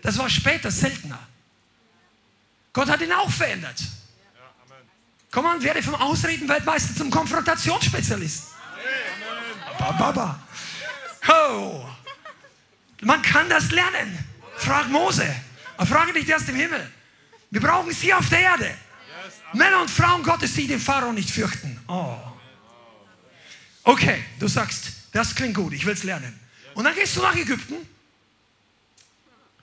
[0.02, 1.18] Das war später seltener.
[2.72, 3.82] Gott hat ihn auch verändert.
[5.30, 8.48] Komm an, werde vom Ausreden-Weltmeister zum Konfrontationsspezialisten.
[9.78, 10.40] Baba.
[11.28, 11.84] Oh.
[13.02, 14.18] Man kann das lernen.
[14.56, 15.26] Frag Mose.
[15.76, 16.90] Aber frage nicht erst im Himmel.
[17.50, 18.74] Wir brauchen sie auf der Erde.
[19.52, 21.78] Männer und Frauen Gottes, die den Pharao nicht fürchten.
[21.88, 22.16] Oh.
[23.88, 26.38] Okay, du sagst, das klingt gut, ich will es lernen.
[26.74, 27.76] Und dann gehst du nach Ägypten.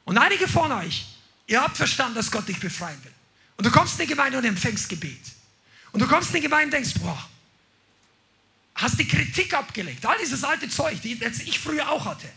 [0.04, 1.06] Und einige von euch,
[1.46, 3.12] ihr habt verstanden, dass Gott dich befreien will.
[3.56, 5.22] Und du kommst in die Gemeinde und empfängst Gebet.
[5.92, 7.24] Und du kommst in die Gemeinde und denkst, boah,
[8.74, 10.04] hast die Kritik abgelegt.
[10.04, 12.28] All dieses alte Zeug, jetzt ich früher auch hatte.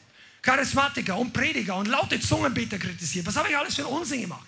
[0.43, 3.24] Charismatiker und Prediger und laute Zungenbeter kritisiert.
[3.24, 4.47] Was habe ich alles für Unsinn gemacht?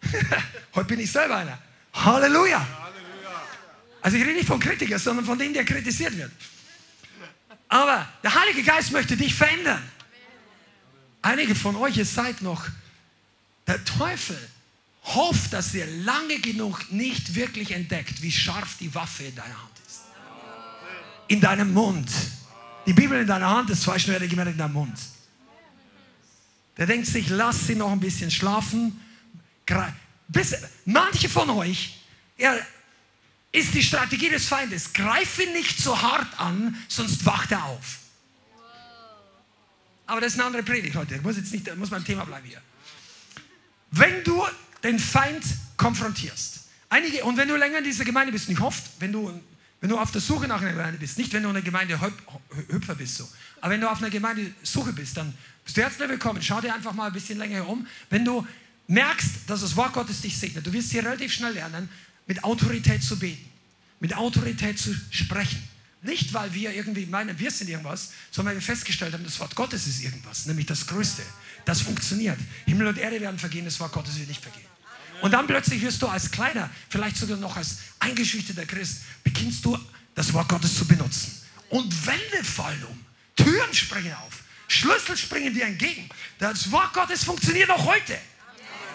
[0.74, 1.58] Heute bin ich selber einer.
[1.92, 2.83] Halleluja.
[4.04, 6.30] Also ich rede nicht von Kritiker, sondern von dem, der kritisiert wird.
[7.70, 9.82] Aber der Heilige Geist möchte dich verändern.
[11.22, 12.66] Einige von euch, ihr seid noch
[13.66, 14.36] der Teufel
[15.04, 19.72] hofft, dass ihr lange genug nicht wirklich entdeckt, wie scharf die Waffe in deiner Hand
[19.86, 20.02] ist.
[21.28, 22.10] In deinem Mund.
[22.84, 24.98] Die Bibel in deiner Hand ist zweischneidig gemerkt in deinem Mund.
[26.76, 29.00] Der denkt sich, lass sie noch ein bisschen schlafen.
[30.28, 32.00] Bis, manche von euch,
[32.36, 32.54] ja,
[33.54, 37.98] ist die Strategie des Feindes, greif ihn nicht so hart an, sonst wacht er auf.
[40.06, 41.14] Aber das ist eine andere Predigt heute.
[41.14, 42.60] Ich muss jetzt nicht, muss beim Thema bleiben hier.
[43.92, 44.44] Wenn du
[44.82, 45.44] den Feind
[45.76, 46.64] konfrontierst.
[46.88, 49.40] Einige, und wenn du länger in dieser Gemeinde bist, nicht hofft, wenn du,
[49.80, 51.98] wenn du auf der Suche nach einer Gemeinde bist, nicht wenn du in einer Gemeinde
[52.70, 53.28] Hüpfer bist, so,
[53.60, 55.32] aber wenn du auf einer Gemeinde Suche bist, dann
[55.64, 56.42] bist du herzlich willkommen.
[56.42, 57.86] Schau dir einfach mal ein bisschen länger herum.
[58.10, 58.44] Wenn du
[58.88, 61.88] merkst, dass das Wort Gottes dich segnet, du wirst hier relativ schnell lernen,
[62.26, 63.44] mit Autorität zu beten,
[64.00, 65.62] mit Autorität zu sprechen.
[66.02, 69.54] Nicht, weil wir irgendwie meinen, wir sind irgendwas, sondern weil wir festgestellt haben, das Wort
[69.54, 71.22] Gottes ist irgendwas, nämlich das Größte.
[71.64, 72.38] Das funktioniert.
[72.66, 74.66] Himmel und Erde werden vergehen, das Wort Gottes wird nicht vergehen.
[75.22, 79.78] Und dann plötzlich wirst du als kleiner, vielleicht sogar noch als eingeschüchterter Christ, beginnst du
[80.14, 81.32] das Wort Gottes zu benutzen.
[81.70, 83.00] Und Wände fallen um,
[83.36, 86.08] Türen springen auf, Schlüssel springen dir entgegen.
[86.38, 88.18] Das Wort Gottes funktioniert auch heute.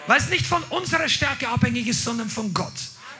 [0.06, 2.72] Weil es nicht von unserer Stärke abhängig ist, sondern von Gott,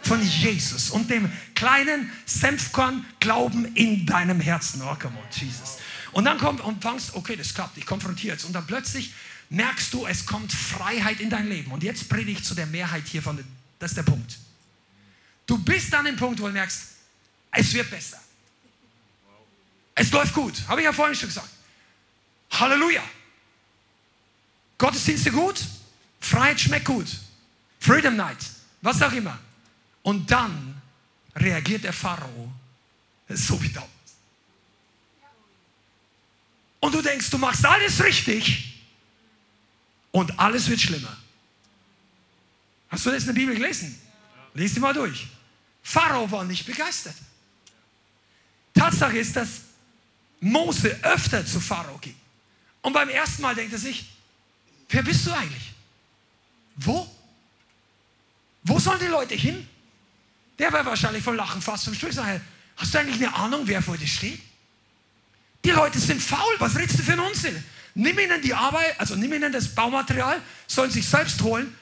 [0.02, 4.82] von Jesus und dem kleinen Senfkorn Glauben in deinem Herzen.
[4.82, 5.78] Oh, come on, Jesus.
[6.12, 8.44] Und dann kommt und fangst, okay, das klappt, ich konfrontiere jetzt.
[8.44, 9.12] Und dann plötzlich
[9.50, 11.70] merkst du, es kommt Freiheit in dein Leben.
[11.70, 13.42] Und jetzt predige ich zu der Mehrheit hier von,
[13.78, 14.38] das ist der Punkt.
[15.46, 16.82] Du bist an dem Punkt, wo du merkst,
[17.52, 18.20] es wird besser.
[19.94, 21.50] Es läuft gut, habe ich ja vorhin schon gesagt.
[22.52, 23.02] Halleluja.
[24.78, 25.62] Gottesdienste gut,
[26.20, 27.06] Freiheit schmeckt gut.
[27.80, 28.38] Freedom Night,
[28.80, 29.38] was auch immer.
[30.02, 30.80] Und dann
[31.36, 32.52] reagiert der Pharao
[33.28, 33.90] so wie damals.
[36.80, 38.80] Und du denkst, du machst alles richtig
[40.10, 41.16] und alles wird schlimmer.
[42.88, 44.00] Hast du das in der Bibel gelesen?
[44.54, 45.28] Lies die mal durch.
[45.82, 47.14] Pharao war nicht begeistert.
[48.74, 49.60] Tatsache ist, dass
[50.40, 52.16] Mose öfter zu Pharao ging.
[52.82, 54.06] Und beim ersten Mal denkt er sich,
[54.88, 55.72] wer bist du eigentlich?
[56.76, 57.08] Wo?
[58.62, 59.68] Wo sollen die Leute hin?
[60.60, 62.10] Der wäre wahrscheinlich von Lachen fast zum Stuhl.
[62.76, 64.38] Hast du eigentlich eine Ahnung, wer vor dir steht?
[65.64, 66.54] Die Leute sind faul.
[66.58, 67.64] Was redest du für einen Unsinn?
[67.94, 71.74] Nimm ihnen die Arbeit, also nimm ihnen das Baumaterial, sollen sich selbst holen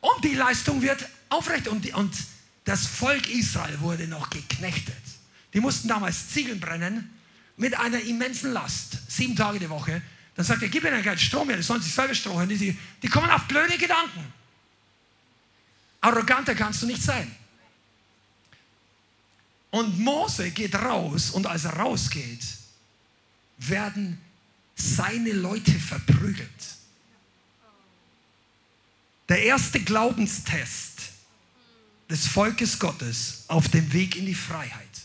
[0.00, 1.66] und die Leistung wird aufrecht.
[1.66, 2.14] Und, die, und
[2.64, 4.94] das Volk Israel wurde noch geknechtet.
[5.52, 7.10] Die mussten damals Ziegeln brennen
[7.56, 10.02] mit einer immensen Last, sieben Tage die Woche.
[10.36, 12.48] Dann sagt er, gib ihnen keinen Strom mehr, die sollen sich selber strohen.
[12.48, 14.32] Die, die kommen auf blöde Gedanken.
[16.00, 17.34] Arroganter kannst du nicht sein.
[19.74, 22.46] Und Mose geht raus und als er rausgeht,
[23.58, 24.20] werden
[24.76, 26.48] seine Leute verprügelt.
[29.28, 31.00] Der erste Glaubenstest
[32.08, 35.02] des Volkes Gottes auf dem Weg in die Freiheit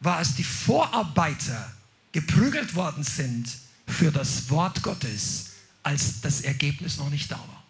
[0.00, 1.72] war, als die Vorarbeiter
[2.10, 3.46] geprügelt worden sind
[3.86, 5.50] für das Wort Gottes,
[5.84, 7.62] als das Ergebnis noch nicht da war.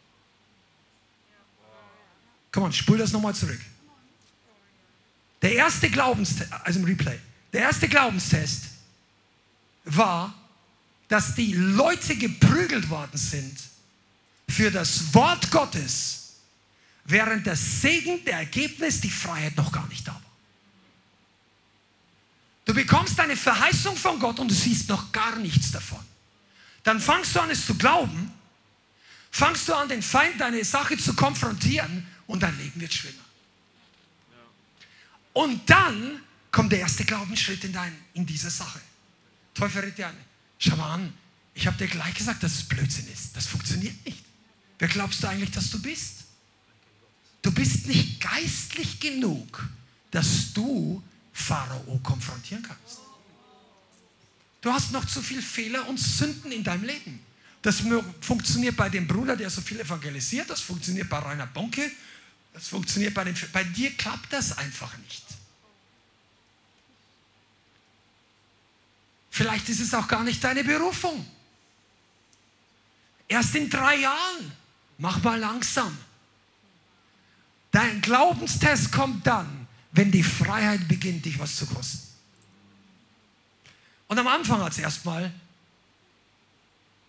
[2.51, 3.61] Komm on, spul das nochmal zurück.
[5.47, 7.21] Der erste Glaubenstest, also im Replay,
[7.53, 8.65] der erste Glaubenstest
[9.85, 10.35] war,
[11.07, 13.57] dass die Leute geprügelt worden sind
[14.49, 16.33] für das Wort Gottes,
[17.05, 20.23] während der Segen, der Ergebnis, die Freiheit noch gar nicht da war.
[22.65, 26.05] Du bekommst eine Verheißung von Gott und du siehst noch gar nichts davon.
[26.83, 28.33] Dann fangst du an, es zu glauben,
[29.31, 33.26] fangst du an, den Feind deine Sache zu konfrontieren und dein Leben wird schlimmer.
[35.37, 38.81] Und dann kommt der erste Glaubensschritt in, dein, in diese Sache.
[39.53, 40.17] Teufel redet dir an.
[40.59, 41.13] Schau mal an,
[41.53, 43.37] ich habe dir gleich gesagt, dass es Blödsinn ist.
[43.37, 44.25] Das funktioniert nicht.
[44.79, 46.25] Wer glaubst du eigentlich, dass du bist?
[47.43, 49.69] Du bist nicht geistlich genug,
[50.11, 51.03] dass du
[51.35, 53.01] Pharao konfrontieren kannst.
[54.63, 57.21] Du hast noch zu viele Fehler und Sünden in deinem Leben.
[57.61, 57.83] Das
[58.23, 61.91] funktioniert bei dem Bruder, der so viel evangelisiert, das funktioniert bei Rainer Bonke,
[62.55, 63.37] das funktioniert bei den.
[63.53, 65.26] Bei dir klappt das einfach nicht.
[69.37, 71.27] Vielleicht ist es auch gar nicht deine Berufung.
[73.29, 74.51] Erst in drei Jahren.
[74.97, 75.95] Mach mal langsam.
[77.71, 82.15] Dein Glaubenstest kommt dann, wenn die Freiheit beginnt, dich was zu kosten.
[84.09, 85.31] Und am Anfang hat es erstmal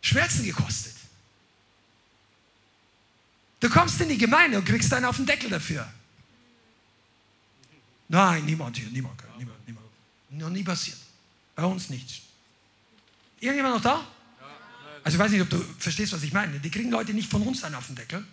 [0.02, 0.96] Schmerzen gekostet.
[3.62, 5.90] Du kommst in die Gemeinde und kriegst einen auf den Deckel dafür.
[8.10, 9.88] Nein, niemand hier, niemand, niemand, niemand.
[10.32, 11.07] Noch nie passiert.
[11.58, 12.22] Bei uns nicht.
[13.40, 14.08] Irgendjemand noch da?
[15.04, 16.60] Also ich weiß nicht, ob du verstehst, was ich meine.
[16.60, 18.24] Die kriegen Leute nicht von uns einen auf den Deckel.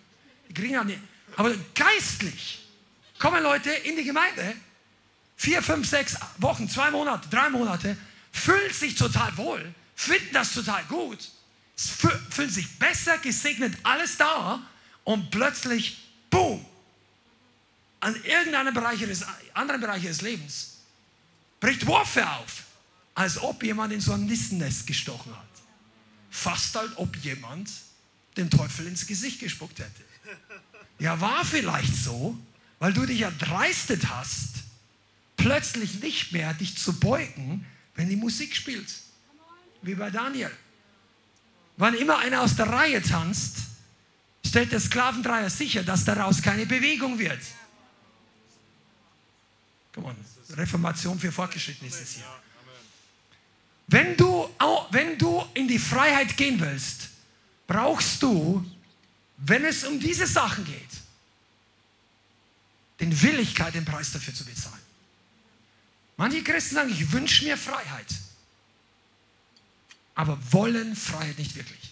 [0.47, 0.95] Die kriegen eine,
[1.35, 2.67] aber geistlich
[3.17, 4.55] kommen Leute in die Gemeinde,
[5.37, 7.97] vier, fünf, sechs Wochen, zwei Monate, drei Monate,
[8.31, 11.17] fühlen sich total wohl, finden das total gut,
[11.75, 14.61] fühlen sich besser, gesegnet, alles da
[15.03, 15.97] und plötzlich,
[16.29, 16.63] boom,
[18.01, 20.75] an irgendeinem Bereich des, anderen Bereich des Lebens
[21.59, 22.64] bricht Warfare auf
[23.15, 25.45] als ob jemand in so ein Nissennest gestochen hat.
[26.29, 27.71] Fast als ob jemand
[28.35, 30.03] den Teufel ins Gesicht gespuckt hätte.
[30.99, 32.37] Ja, war vielleicht so,
[32.79, 34.55] weil du dich erdreistet hast,
[35.37, 38.93] plötzlich nicht mehr dich zu beugen, wenn die Musik spielt.
[39.81, 40.51] Wie bei Daniel.
[41.77, 43.57] Wann immer einer aus der Reihe tanzt,
[44.45, 47.39] stellt der Sklavendreier sicher, dass daraus keine Bewegung wird.
[49.93, 50.15] Come on.
[50.51, 52.25] Reformation für Fortgeschrittene ist es hier.
[53.87, 54.49] Wenn du,
[54.91, 57.09] wenn du in die Freiheit gehen willst,
[57.67, 58.65] brauchst du,
[59.37, 60.81] wenn es um diese Sachen geht,
[62.99, 64.81] den Willigkeit, den Preis dafür zu bezahlen.
[66.17, 68.07] Manche Christen sagen, ich wünsche mir Freiheit,
[70.15, 71.91] aber wollen Freiheit nicht wirklich.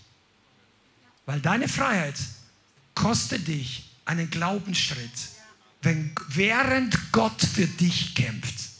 [1.26, 2.16] Weil deine Freiheit
[2.96, 5.12] kostet dich einen Glaubensschritt,
[5.82, 8.73] wenn, während Gott für dich kämpft.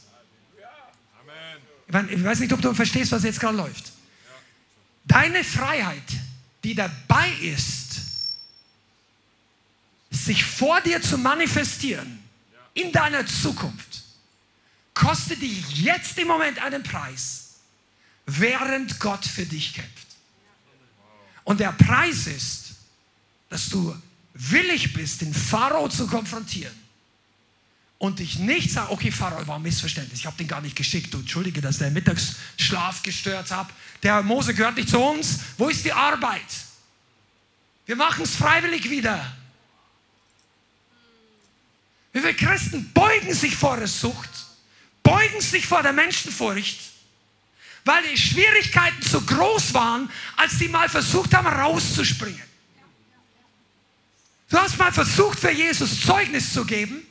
[2.10, 3.92] Ich weiß nicht, ob du verstehst, was jetzt gerade läuft.
[5.04, 6.02] Deine Freiheit,
[6.64, 8.00] die dabei ist,
[10.10, 12.18] sich vor dir zu manifestieren,
[12.72, 14.02] in deiner Zukunft,
[14.94, 17.54] kostet dich jetzt im Moment einen Preis,
[18.26, 20.06] während Gott für dich kämpft.
[21.44, 22.74] Und der Preis ist,
[23.50, 23.94] dass du
[24.32, 26.83] willig bist, den Pharao zu konfrontieren
[28.04, 31.12] und dich nicht sagen, okay, Pharao war ein Missverständnis, ich habe den gar nicht geschickt,
[31.14, 33.72] du entschuldige, dass der Mittagsschlaf gestört habe.
[34.02, 36.44] Der Mose gehört nicht zu uns, wo ist die Arbeit?
[37.86, 39.34] Wir machen es freiwillig wieder.
[42.12, 44.30] Wie viele Christen beugen sich vor der Sucht,
[45.02, 46.78] beugen sich vor der Menschenfurcht,
[47.86, 52.42] weil die Schwierigkeiten zu groß waren, als sie mal versucht haben, rauszuspringen.
[54.50, 57.02] Du hast mal versucht, für Jesus Zeugnis zu geben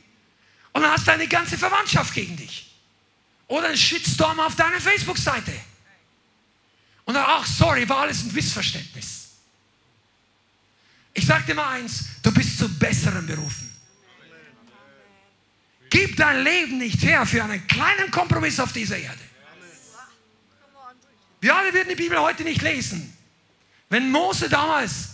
[0.74, 2.70] und dann hast deine ganze Verwandtschaft gegen dich.
[3.46, 5.52] Oder ein Shitstorm auf deiner Facebook-Seite.
[7.04, 9.28] Und dann, ach, sorry, war alles ein Missverständnis.
[11.14, 13.70] Ich sage dir mal eins, du bist zu Besseren berufen.
[15.90, 19.20] Gib dein Leben nicht her für einen kleinen Kompromiss auf dieser Erde.
[21.40, 23.16] Wir alle würden die Bibel heute nicht lesen.
[23.90, 25.10] Wenn Mose damals,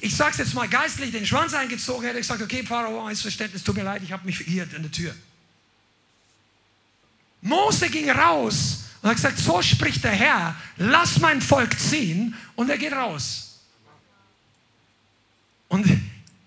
[0.00, 3.76] ich sage es jetzt mal geistlich, den Schwanz eingezogen hätte, gesagt, okay, Pharao, Missverständnis, tut
[3.76, 5.14] mir leid, ich habe mich verirrt an der Tür.
[7.40, 12.70] Mose ging raus und hat gesagt, so spricht der Herr, lass mein Volk ziehen und
[12.70, 13.60] er geht raus.
[15.68, 15.86] Und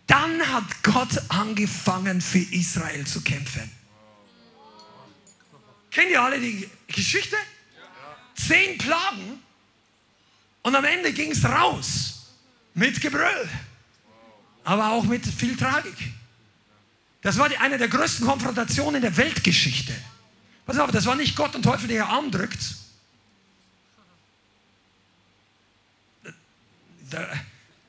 [0.07, 3.69] dann hat Gott angefangen für Israel zu kämpfen.
[5.91, 7.35] Kennt ihr alle die Geschichte?
[8.35, 9.41] Zehn Plagen
[10.61, 12.18] und am Ende ging es raus
[12.73, 13.49] mit Gebrüll,
[14.63, 15.95] aber auch mit viel Tragik.
[17.21, 19.93] Das war die, eine der größten Konfrontationen der Weltgeschichte.
[20.65, 22.59] Pass auf, das war nicht Gott und Teufel, der ihr Arm drückt.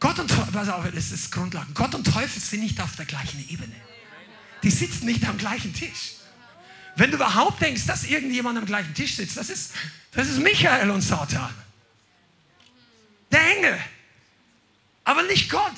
[0.01, 1.75] Gott und Teufel, pass auf, das ist Grundlagen.
[1.75, 3.75] Gott und Teufel sind nicht auf der gleichen Ebene.
[4.63, 6.15] Die sitzen nicht am gleichen Tisch.
[6.97, 9.73] Wenn du überhaupt denkst, dass irgendjemand am gleichen Tisch sitzt, das ist,
[10.13, 11.55] das ist Michael und Satan.
[13.31, 13.79] Der Engel.
[15.11, 15.75] Aber nicht Gott.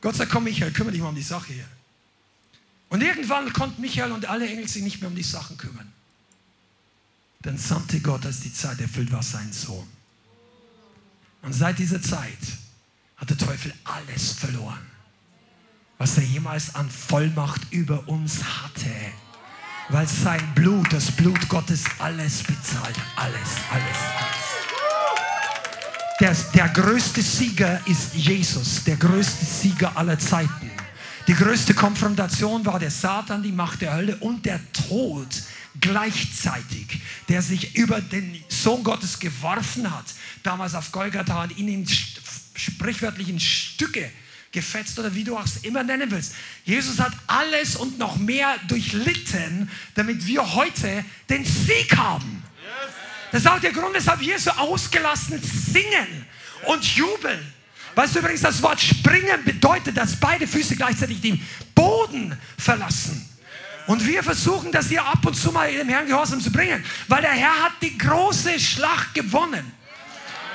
[0.00, 1.68] Gott sagt, komm Michael, kümmere dich mal um die Sache hier.
[2.88, 5.92] Und irgendwann konnten Michael und alle Engel sich nicht mehr um die Sachen kümmern.
[7.42, 9.86] Dann sandte Gott, als die Zeit erfüllt war, seinen Sohn.
[11.42, 12.38] Und seit dieser Zeit
[13.18, 14.86] hat der Teufel alles verloren,
[15.98, 18.94] was er jemals an Vollmacht über uns hatte.
[19.90, 22.96] Weil sein Blut, das Blut Gottes, alles bezahlt.
[23.16, 24.37] Alles, alles, alles.
[26.20, 30.68] Der, der größte Sieger ist Jesus, der größte Sieger aller Zeiten.
[31.28, 35.28] Die größte Konfrontation war der Satan, die Macht der Hölle und der Tod
[35.80, 40.06] gleichzeitig, der sich über den Sohn Gottes geworfen hat,
[40.42, 44.10] damals auf Golgatha und ihn in sprichwörtlichen Stücke
[44.50, 46.34] gefetzt oder wie du auch es immer nennen willst.
[46.64, 52.37] Jesus hat alles und noch mehr durchlitten, damit wir heute den Sieg haben.
[53.30, 56.26] Das ist auch der Grund, weshalb wir so ausgelassen singen
[56.66, 57.52] und jubeln.
[57.94, 63.28] Weißt du übrigens, das Wort springen bedeutet, dass beide Füße gleichzeitig den Boden verlassen.
[63.86, 67.22] Und wir versuchen das hier ab und zu mal dem Herrn Gehorsam zu bringen, weil
[67.22, 69.72] der Herr hat die große Schlacht gewonnen.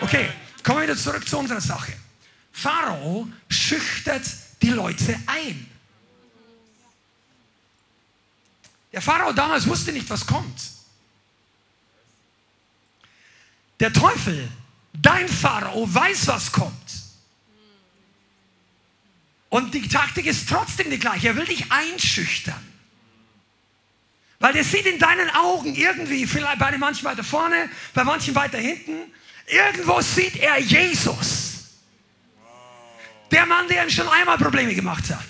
[0.01, 0.29] Okay,
[0.63, 1.93] kommen wir wieder zurück zu unserer Sache.
[2.51, 4.23] Pharao schüchtert
[4.61, 5.67] die Leute ein.
[8.91, 10.72] Der Pharao damals wusste nicht, was kommt.
[13.79, 14.47] Der Teufel,
[14.93, 16.73] dein Pharao, weiß, was kommt.
[19.49, 21.27] Und die Taktik ist trotzdem die gleiche.
[21.27, 22.73] Er will dich einschüchtern.
[24.39, 28.57] Weil der sieht in deinen Augen irgendwie, vielleicht bei manchen weiter vorne, bei manchen weiter
[28.57, 29.11] hinten,
[29.47, 31.53] irgendwo sieht er Jesus.
[33.31, 35.25] Der Mann, der ihm schon einmal Probleme gemacht hat.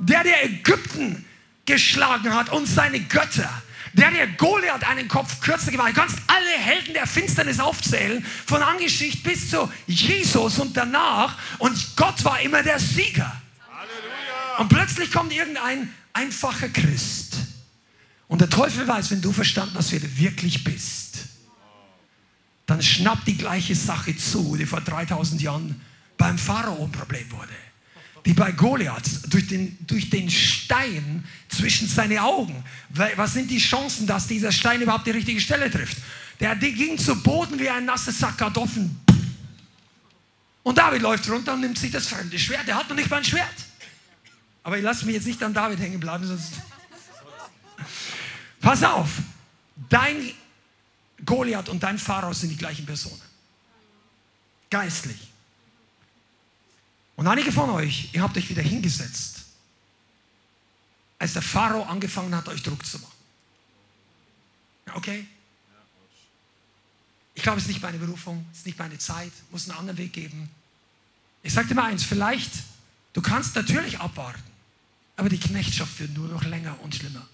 [0.00, 1.24] Der, der Ägypten
[1.66, 3.62] geschlagen hat und seine Götter.
[3.92, 5.96] Der, der Goliath einen Kopf kürzer gemacht hat.
[5.96, 11.36] Du kannst alle Helden der Finsternis aufzählen, von Angeschichte bis zu Jesus und danach.
[11.58, 13.40] Und Gott war immer der Sieger.
[13.68, 14.58] Halleluja.
[14.58, 17.36] Und plötzlich kommt irgendein einfacher Christ.
[18.28, 21.18] Und der Teufel weiß, wenn du verstanden hast, wer du wirklich bist,
[22.66, 25.80] dann schnappt die gleiche Sache zu, die vor 3000 Jahren
[26.16, 27.69] beim Pharao ein Problem wurde.
[28.26, 32.62] Die bei Goliath durch den, durch den Stein zwischen seine Augen.
[33.16, 35.96] Was sind die Chancen, dass dieser Stein überhaupt die richtige Stelle trifft?
[36.38, 38.98] Der, der ging zu Boden wie ein nasser Sack Kartoffeln.
[40.62, 42.66] Und David läuft runter und nimmt sich das fremde Schwert.
[42.66, 43.46] Der hat noch nicht mal ein Schwert.
[44.62, 46.52] Aber ich lasse mich jetzt nicht an David hängen bleiben, sonst.
[48.60, 49.08] Pass auf,
[49.88, 50.32] dein
[51.24, 53.20] Goliath und dein Pharao sind die gleichen Personen.
[54.68, 55.29] Geistlich.
[57.20, 59.42] Und einige von euch, ihr habt euch wieder hingesetzt,
[61.18, 63.12] als der Pharao angefangen hat, euch Druck zu machen.
[64.94, 65.26] Okay?
[67.34, 69.98] Ich glaube, es ist nicht meine Berufung, es ist nicht meine Zeit, muss einen anderen
[69.98, 70.48] Weg geben.
[71.42, 72.52] Ich sage dir mal eins, vielleicht,
[73.12, 74.42] du kannst natürlich abwarten,
[75.18, 77.28] aber die Knechtschaft wird nur noch länger und schlimmer.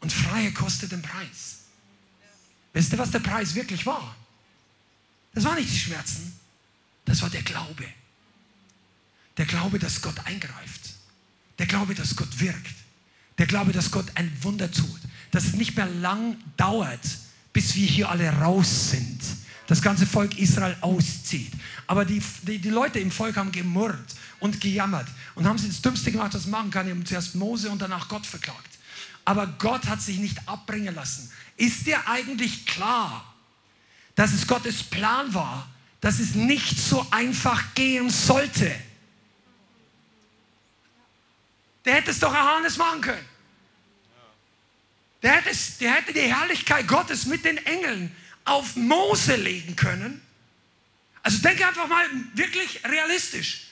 [0.00, 1.58] Und Freie kostet den Preis.
[2.72, 4.16] Wisst ihr, was der Preis wirklich war?
[5.34, 6.32] Das waren nicht die Schmerzen,
[7.04, 7.84] das war der Glaube.
[9.36, 10.94] Der Glaube, dass Gott eingreift.
[11.58, 12.74] Der Glaube, dass Gott wirkt.
[13.38, 15.00] Der Glaube, dass Gott ein Wunder tut.
[15.30, 17.00] Dass es nicht mehr lang dauert,
[17.52, 19.20] bis wir hier alle raus sind.
[19.66, 21.52] Das ganze Volk Israel auszieht.
[21.86, 25.06] Aber die, die, die Leute im Volk haben gemurrt und gejammert
[25.36, 26.86] und haben sie das Dümmste gemacht, was man machen kann.
[26.86, 28.78] Die haben zuerst Mose und danach Gott verklagt.
[29.24, 31.30] Aber Gott hat sich nicht abbringen lassen.
[31.56, 33.29] Ist dir eigentlich klar,
[34.20, 35.66] dass es Gottes Plan war,
[36.02, 38.70] dass es nicht so einfach gehen sollte?
[41.86, 43.26] Der hätte es doch Johannes machen können.
[45.22, 48.14] Der hätte, der hätte die Herrlichkeit Gottes mit den Engeln
[48.44, 50.20] auf Mose legen können.
[51.22, 52.04] Also denke einfach mal
[52.34, 53.68] wirklich realistisch.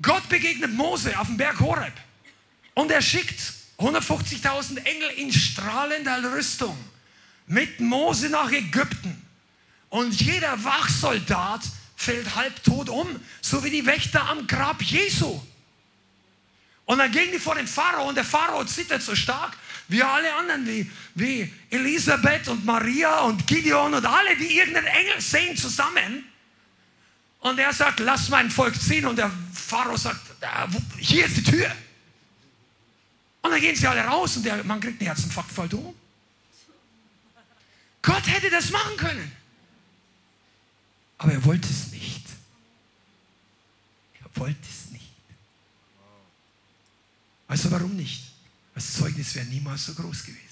[0.00, 1.92] Gott begegnet Mose auf dem Berg Horeb
[2.72, 3.38] und er schickt
[3.76, 6.74] 150.000 Engel in strahlender Rüstung
[7.46, 9.21] mit Mose nach Ägypten.
[9.92, 11.60] Und jeder Wachsoldat
[11.96, 15.38] fällt halbtot um, so wie die Wächter am Grab Jesu.
[16.86, 19.54] Und dann gehen die vor den Pharao und der Pharao zittert so stark,
[19.88, 25.20] wie alle anderen, wie, wie Elisabeth und Maria und Gideon und alle, die irgendeinen Engel
[25.20, 26.24] sehen zusammen.
[27.40, 29.04] Und er sagt, lass mein Volk ziehen.
[29.04, 30.22] Und der Pharao sagt,
[30.96, 31.70] hier ist die Tür.
[33.42, 35.94] Und dann gehen sie alle raus und der Mann kriegt einen Herzinfarkt voll dumm.
[38.00, 39.41] Gott hätte das machen können.
[41.18, 42.26] Aber er wollte es nicht.
[44.22, 45.04] Er wollte es nicht.
[47.48, 48.32] Weißt du warum nicht?
[48.74, 50.42] Das Zeugnis wäre niemals so groß gewesen.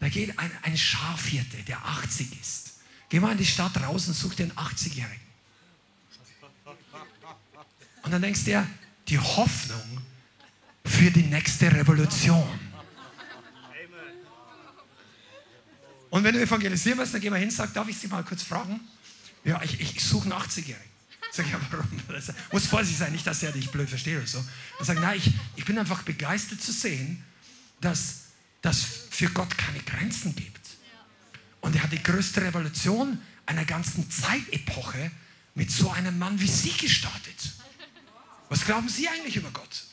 [0.00, 2.74] Da geht ein, ein Schafhirte, der 80 ist.
[3.08, 5.26] Geh mal in die Stadt raus und such einen 80-Jährigen.
[8.02, 8.66] Und dann denkst du dir,
[9.08, 10.02] die Hoffnung
[10.84, 12.67] für die nächste Revolution.
[16.10, 18.24] Und wenn du evangelisieren willst, dann geh mal hin und sag, darf ich Sie mal
[18.24, 18.80] kurz fragen?
[19.44, 20.88] Ja, ich, ich suche einen 80-Jährigen.
[21.30, 21.86] Sag ich, ja, warum?
[22.52, 24.44] Muss vorsichtig sein, nicht, dass er dich blöd versteht oder so.
[24.78, 27.22] Er sagt, nein, ich, ich bin einfach begeistert zu sehen,
[27.80, 28.22] dass
[28.62, 30.58] das für Gott keine Grenzen gibt.
[31.60, 35.10] Und er hat die größte Revolution einer ganzen Zeitepoche
[35.54, 37.52] mit so einem Mann wie Sie gestartet.
[38.48, 39.84] Was glauben Sie eigentlich über Gott?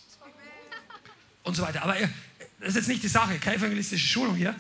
[1.44, 1.84] Und so weiter.
[1.84, 2.08] Aber äh,
[2.60, 4.56] das ist jetzt nicht die Sache, keine evangelistische Schulung hier.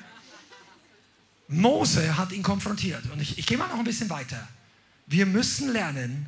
[1.48, 3.04] Mose hat ihn konfrontiert.
[3.12, 4.48] Und ich, ich gehe mal noch ein bisschen weiter.
[5.08, 6.26] Wir müssen lernen,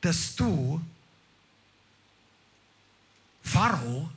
[0.00, 0.80] dass du
[3.42, 4.10] Pharao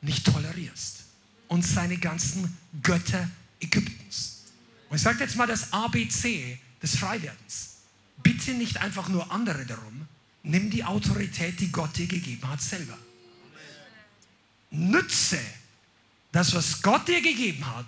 [0.00, 1.04] nicht tolerierst
[1.48, 3.28] und seine ganzen Götter
[3.60, 4.44] Ägyptens.
[4.88, 7.76] Und ich sage jetzt mal das ABC des Freiwerdens.
[8.22, 10.06] Bitte nicht einfach nur andere darum,
[10.42, 12.96] nimm die Autorität, die Gott dir gegeben hat, selber.
[14.70, 15.38] Nütze
[16.32, 17.86] das, was Gott dir gegeben hat,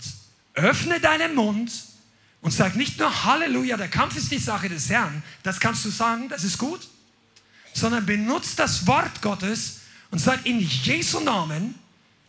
[0.55, 1.73] öffne deinen Mund
[2.41, 5.91] und sag nicht nur Halleluja, der Kampf ist die Sache des Herrn, das kannst du
[5.91, 6.89] sagen, das ist gut,
[7.75, 9.81] sondern benutzt das Wort Gottes
[10.11, 11.75] und sagt in Jesu Namen,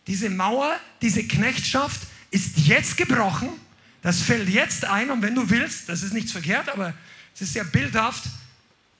[0.06, 2.00] diese Mauer, diese Knechtschaft
[2.30, 3.48] ist jetzt gebrochen,
[4.02, 6.92] das fällt jetzt ein und wenn du willst, das ist nichts verkehrt, aber
[7.34, 8.24] es ist sehr bildhaft,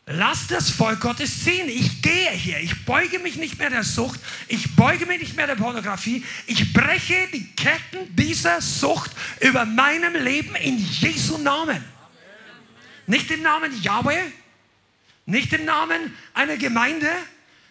[0.06, 1.68] Lass das Volk Gottes ziehen.
[1.68, 2.58] Ich gehe hier.
[2.58, 4.18] Ich beuge mich nicht mehr der Sucht.
[4.48, 6.24] Ich beuge mich nicht mehr der Pornografie.
[6.46, 11.84] Ich breche die Ketten dieser Sucht über meinem Leben in Jesu Namen.
[13.06, 14.22] Nicht im Namen Yahweh,
[15.26, 17.10] nicht im Namen einer Gemeinde,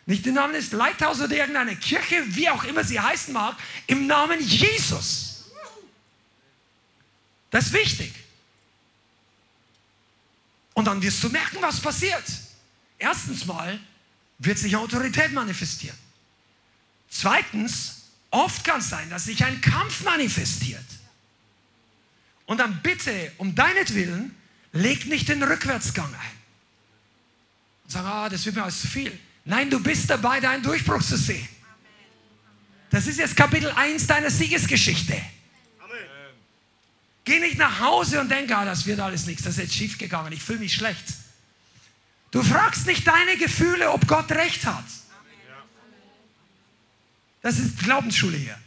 [0.06, 3.56] nicht im Namen des Leithauses oder irgendeiner Kirche, wie auch immer sie heißen mag,
[3.88, 5.52] im Namen Jesus.
[7.50, 8.14] Das ist wichtig.
[10.82, 12.24] Und dann wirst du merken, was passiert.
[12.98, 13.80] Erstens mal
[14.40, 15.96] wird sich Autorität manifestieren.
[17.08, 20.84] Zweitens, oft kann es sein, dass sich ein Kampf manifestiert.
[22.48, 24.36] Und dann bitte, um deinetwillen,
[24.72, 26.38] leg nicht den Rückwärtsgang ein.
[27.84, 29.16] Und sag, ah, das wird mir alles zu viel.
[29.46, 31.48] Nein, du bist dabei, deinen Durchbruch zu sehen.
[32.90, 35.22] Das ist jetzt Kapitel 1 deiner Siegesgeschichte.
[37.32, 39.98] Geh nicht nach Hause und denk, ah, das wird alles nichts, das ist jetzt schief
[39.98, 41.06] gegangen, ich fühle mich schlecht.
[42.30, 44.84] Du fragst nicht deine Gefühle, ob Gott recht hat.
[47.42, 48.58] Das ist Glaubensschule hier.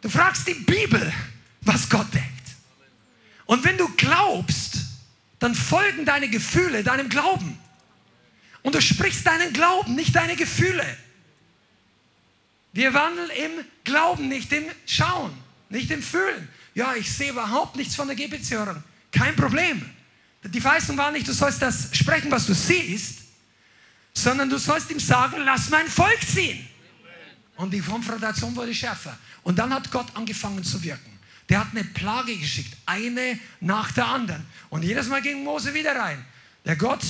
[0.00, 1.12] Du fragst die Bibel,
[1.60, 2.56] was Gott denkt.
[3.44, 4.78] Und wenn du glaubst,
[5.38, 7.58] dann folgen deine Gefühle deinem Glauben.
[8.62, 10.86] Und du sprichst deinen Glauben, nicht deine Gefühle.
[12.72, 13.50] Wir wandeln im
[13.84, 15.36] Glauben, nicht im Schauen,
[15.68, 18.82] nicht im Fühlen ja, ich sehe überhaupt nichts von der Gebetshörung.
[19.10, 19.82] Kein Problem.
[20.42, 23.20] Die Verheißung war nicht, du sollst das sprechen, was du siehst,
[24.12, 26.68] sondern du sollst ihm sagen, lass mein Volk ziehen.
[27.56, 29.16] Und die Konfrontation wurde schärfer.
[29.42, 31.18] Und dann hat Gott angefangen zu wirken.
[31.48, 34.44] Der hat eine Plage geschickt, eine nach der anderen.
[34.70, 36.24] Und jedes Mal ging Mose wieder rein.
[36.64, 37.04] Der Gott,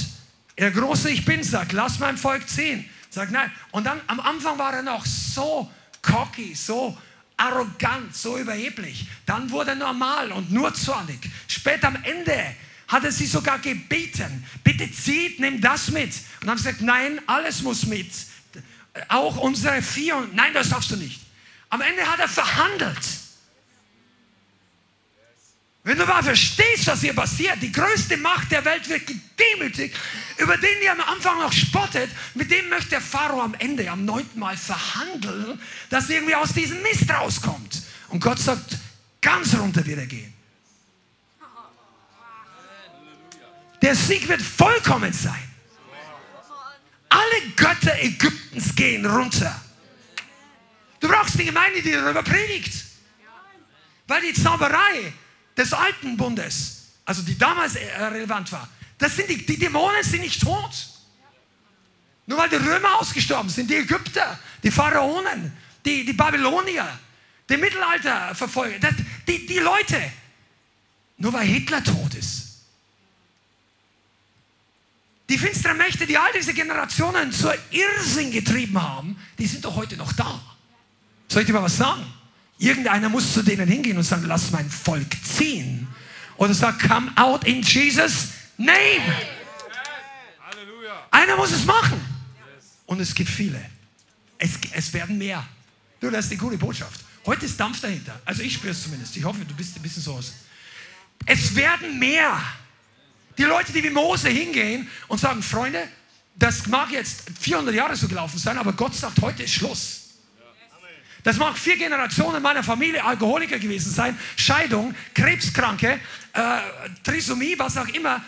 [0.58, 2.88] der große Ich Bin, sagt, lass mein Volk ziehen.
[3.10, 3.50] Sagt nein.
[3.70, 5.70] Und dann am Anfang war er noch so
[6.02, 6.98] cocky, so
[7.36, 9.06] arrogant, so überheblich.
[9.26, 11.18] Dann wurde er normal und nur zornig.
[11.48, 12.54] Später am Ende
[12.88, 16.12] hat er sie sogar gebeten, bitte zieht, nimm das mit.
[16.40, 18.10] Und haben gesagt, nein, alles muss mit.
[19.08, 20.28] Auch unsere vier.
[20.32, 21.20] Nein, das darfst du nicht.
[21.70, 23.04] Am Ende hat er verhandelt.
[25.82, 29.94] Wenn du mal verstehst, was hier passiert, die größte Macht der Welt wird gedemütigt,
[30.38, 34.04] über den ihr am Anfang noch spottet, mit dem möchte der Pharao am Ende, am
[34.04, 35.60] neunten Mal verhandeln,
[35.90, 37.82] dass irgendwie aus diesem Mist rauskommt.
[38.08, 38.78] Und Gott sagt,
[39.20, 40.32] ganz runter wird er gehen.
[43.82, 45.50] Der Sieg wird vollkommen sein.
[47.08, 49.60] Alle Götter Ägyptens gehen runter.
[51.00, 52.72] Du brauchst die Gemeinde, die darüber predigt.
[54.06, 55.12] Weil die Zauberei
[55.56, 58.68] des alten Bundes, also die damals relevant war,
[58.98, 60.88] das sind die, die Dämonen sind nicht tot.
[62.26, 65.52] Nur weil die Römer ausgestorben sind, die Ägypter, die Pharaonen,
[65.84, 66.88] die, die Babylonier,
[67.48, 68.90] die Mittelalterverfolger,
[69.28, 70.00] die, die Leute.
[71.18, 72.44] Nur weil Hitler tot ist.
[75.28, 79.96] Die finsteren Mächte, die all diese Generationen zur Irrsinn getrieben haben, die sind doch heute
[79.96, 80.40] noch da.
[81.28, 82.04] Soll ich dir mal was sagen?
[82.58, 85.88] Irgendeiner muss zu denen hingehen und sagen, lass mein Volk ziehen.
[86.36, 89.16] Oder sagt, come out in Jesus' name.
[91.10, 92.00] Einer muss es machen.
[92.86, 93.64] Und es gibt viele.
[94.38, 95.46] Es, es werden mehr.
[96.00, 97.00] Du, das ist die gute Botschaft.
[97.24, 98.20] Heute ist Dampf dahinter.
[98.24, 99.16] Also ich spüre es zumindest.
[99.16, 100.34] Ich hoffe, du bist ein bisschen so aus.
[101.24, 102.42] Es werden mehr.
[103.38, 105.88] Die Leute, die wie Mose hingehen und sagen, Freunde,
[106.36, 110.00] das mag jetzt 400 Jahre so gelaufen sein, aber Gott sagt, heute ist Schluss.
[111.22, 115.98] Das mag vier Generationen meiner Familie Alkoholiker gewesen sein, Scheidung, Krebskranke,
[116.34, 116.58] äh,
[117.02, 118.22] Trisomie, was auch immer,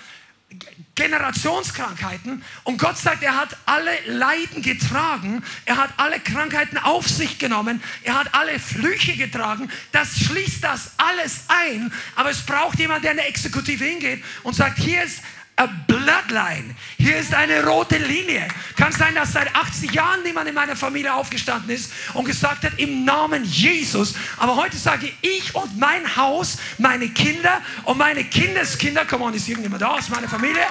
[0.95, 2.43] Generationskrankheiten.
[2.65, 7.83] Und Gott sagt, er hat alle Leiden getragen, er hat alle Krankheiten auf sich genommen,
[8.03, 9.71] er hat alle Flüche getragen.
[9.93, 11.93] Das schließt das alles ein.
[12.15, 15.21] Aber es braucht jemand, der in der Exekutive hingeht und sagt, hier ist
[15.57, 16.75] a bloodline.
[16.99, 18.47] Hier ist eine rote Linie.
[18.77, 22.79] Kann sein, dass seit 80 Jahren niemand in meiner Familie aufgestanden ist und gesagt hat,
[22.79, 24.15] im Namen Jesus.
[24.37, 29.49] Aber heute sage ich, und mein Haus, meine Kinder und meine Kindeskinder, komm on, ist
[29.49, 30.63] irgendjemand da aus meiner Familie?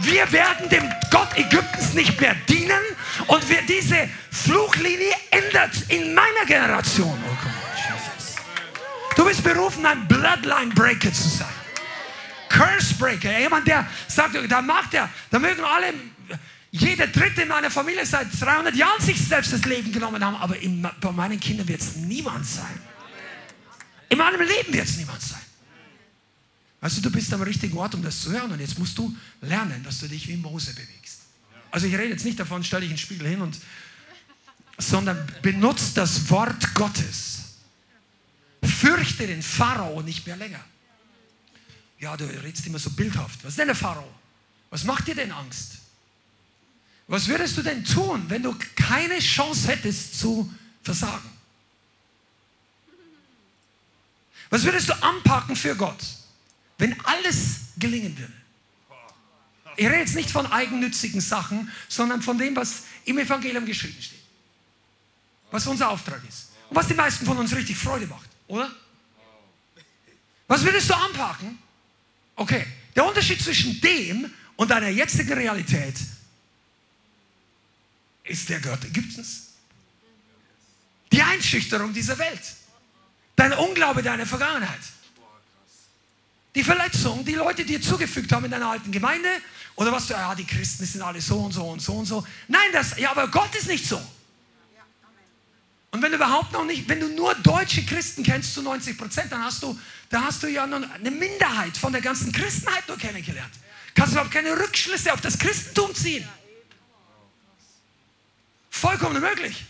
[0.00, 2.82] wir werden dem Gott Ägyptens nicht mehr dienen
[3.28, 7.18] und wir, diese Fluchlinie ändert in meiner Generation.
[7.24, 8.36] Oh, come on, Jesus.
[9.16, 11.57] Du bist berufen, ein Bloodline Breaker zu sein.
[12.48, 15.92] Cursebreaker, jemand, der sagt, da macht er, da mögen alle,
[16.70, 20.58] jeder Dritte in meiner Familie seit 300 Jahren sich selbst das Leben genommen haben, aber
[20.58, 22.78] in, bei meinen Kindern wird es niemand sein.
[24.10, 25.40] In meinem Leben wird es niemand sein.
[26.80, 29.14] Weißt du, du bist am richtigen Ort, um das zu hören und jetzt musst du
[29.40, 31.22] lernen, dass du dich wie Mose bewegst.
[31.70, 33.58] Also ich rede jetzt nicht davon, stell dich in den Spiegel hin und,
[34.78, 37.56] sondern benutzt das Wort Gottes.
[38.62, 40.60] Fürchte den Pharao nicht mehr länger.
[42.00, 43.42] Ja, du redest immer so bildhaft.
[43.42, 44.08] Was ist denn der Pharao?
[44.70, 45.78] Was macht dir denn Angst?
[47.08, 51.30] Was würdest du denn tun, wenn du keine Chance hättest zu versagen?
[54.50, 55.98] Was würdest du anpacken für Gott,
[56.78, 58.32] wenn alles gelingen würde?
[59.76, 64.18] Ich rede jetzt nicht von eigennützigen Sachen, sondern von dem, was im Evangelium geschrieben steht.
[65.50, 66.48] Was unser Auftrag ist.
[66.68, 68.70] Und was die meisten von uns richtig Freude macht, oder?
[70.46, 71.58] Was würdest du anpacken,
[72.38, 75.96] Okay, der Unterschied zwischen dem und deiner jetzigen Realität
[78.22, 79.54] ist der Gott Ägyptens.
[81.10, 82.40] Die Einschüchterung dieser Welt.
[83.34, 84.78] Dein Unglaube deiner Vergangenheit.
[86.54, 89.28] Die Verletzung, die Leute dir zugefügt haben in deiner alten Gemeinde.
[89.74, 92.24] Oder was du, ja, die Christen sind alle so und so und so und so.
[92.46, 94.00] Nein, das, ja, aber Gott ist nicht so.
[95.90, 99.32] Und wenn du überhaupt noch nicht, wenn du nur deutsche Christen kennst zu 90 Prozent,
[99.32, 99.78] dann hast du,
[100.10, 103.52] da hast du ja nur eine Minderheit von der ganzen Christenheit nur kennengelernt.
[103.94, 106.28] Kannst überhaupt keine Rückschlüsse auf das Christentum ziehen.
[108.70, 109.64] Vollkommen möglich.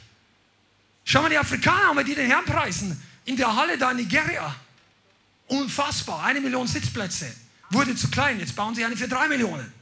[1.05, 3.03] Schau mal die Afrikaner an, die den Herrn preisen.
[3.25, 4.55] In der Halle da in Nigeria.
[5.47, 6.25] Unfassbar.
[6.25, 7.35] Eine Million Sitzplätze.
[7.71, 8.39] Wurde zu klein.
[8.41, 9.73] Jetzt bauen sie eine für drei Millionen.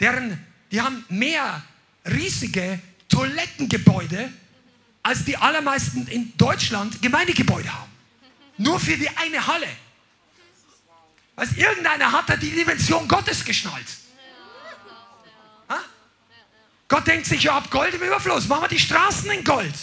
[0.00, 1.62] Deren, die haben mehr
[2.06, 4.32] riesige Toilettengebäude,
[5.02, 7.90] als die allermeisten in Deutschland Gemeindegebäude haben.
[8.58, 9.68] Nur für die eine Halle.
[11.36, 13.86] Weil irgendeiner hat da die Dimension Gottes geschnallt.
[15.68, 15.78] Ha?
[16.88, 19.74] Gott denkt sich, ja, ab Gold im Überfluss, machen wir die Straßen in Gold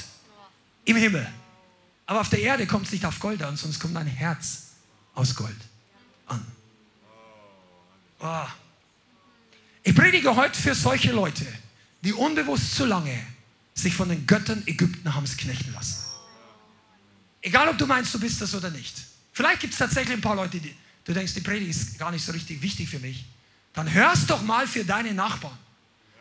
[0.85, 1.27] im Himmel.
[2.05, 4.73] Aber auf der Erde kommt es nicht auf Gold an, es kommt ein Herz
[5.15, 5.55] aus Gold
[6.27, 6.45] an.
[8.19, 8.47] Oh.
[9.83, 11.45] Ich predige heute für solche Leute,
[12.03, 13.17] die unbewusst zu lange
[13.73, 16.03] sich von den Göttern Ägypten haben es knechten lassen.
[17.41, 18.95] Egal, ob du meinst, du bist das oder nicht.
[19.31, 20.75] Vielleicht gibt es tatsächlich ein paar Leute, die
[21.05, 23.25] du denkst, die Predigt ist gar nicht so richtig wichtig für mich.
[23.73, 25.57] Dann hörst doch mal für deine Nachbarn.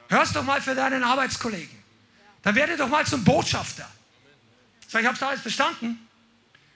[0.09, 1.77] Hörst doch mal für deinen Arbeitskollegen.
[2.43, 3.89] Dann werde doch mal zum Botschafter.
[4.89, 5.99] So, ich habe es alles verstanden.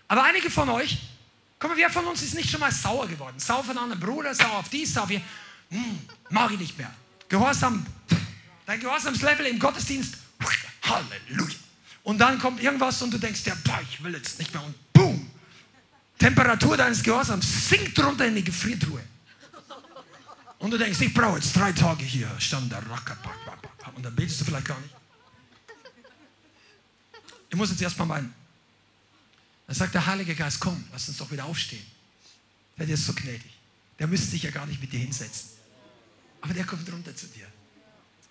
[0.08, 0.98] Aber einige von euch,
[1.58, 3.38] komm mal, wer von uns ist nicht schon mal sauer geworden?
[3.38, 5.22] Sauer von einem Bruder, sauer auf dies, sauer auf hier.
[5.70, 5.98] Hm,
[6.30, 6.92] mag ich nicht mehr.
[7.28, 7.84] Gehorsam,
[8.66, 10.14] dein Gehorsamslevel im Gottesdienst,
[10.82, 11.55] Halleluja.
[12.02, 14.62] Und dann kommt irgendwas und du denkst, ja, boah, ich will jetzt nicht mehr.
[14.62, 15.28] Und boom,
[16.18, 19.02] Temperatur deines Gehorsams sinkt runter in die Gefriertruhe.
[20.59, 22.30] Und du denkst, ich brauche jetzt drei Tage hier.
[22.38, 22.82] Stand der
[23.94, 24.94] Und dann betest du vielleicht gar nicht.
[27.51, 28.34] Ich muss jetzt erstmal meinen.
[29.66, 31.84] Dann sagt der Heilige Geist, komm, lass uns doch wieder aufstehen.
[32.78, 33.52] Der ist so gnädig.
[33.98, 35.51] Der müsste sich ja gar nicht mit dir hinsetzen.
[36.40, 37.47] Aber der kommt runter zu dir.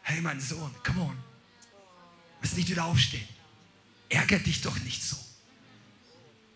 [0.07, 1.15] Hey, mein Sohn, come on.
[1.15, 3.27] Du musst nicht wieder aufstehen.
[4.07, 5.17] Ärger dich doch nicht so.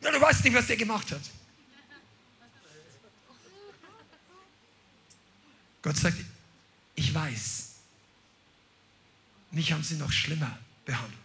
[0.04, 1.22] Ja, du weißt nicht, was der gemacht hat.
[5.82, 6.18] Gott sagt,
[6.94, 7.70] ich weiß,
[9.50, 10.56] mich haben sie noch schlimmer
[10.86, 11.18] behandelt.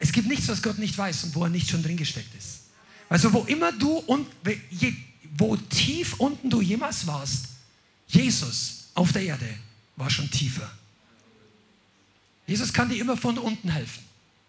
[0.00, 2.62] Es gibt nichts, was Gott nicht weiß und wo er nicht schon drin gesteckt ist.
[3.08, 4.26] Also wo immer du und
[5.36, 7.50] wo tief unten du jemals warst,
[8.08, 9.48] Jesus auf der Erde
[9.96, 10.70] war schon tiefer.
[12.46, 14.02] Jesus kann dir immer von unten helfen.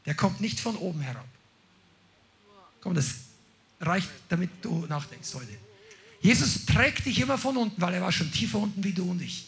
[0.05, 1.27] Der kommt nicht von oben herab.
[2.81, 3.15] Komm, das
[3.79, 5.57] reicht, damit du nachdenkst heute.
[6.21, 9.21] Jesus trägt dich immer von unten, weil er war schon tiefer unten wie du und
[9.21, 9.45] ich.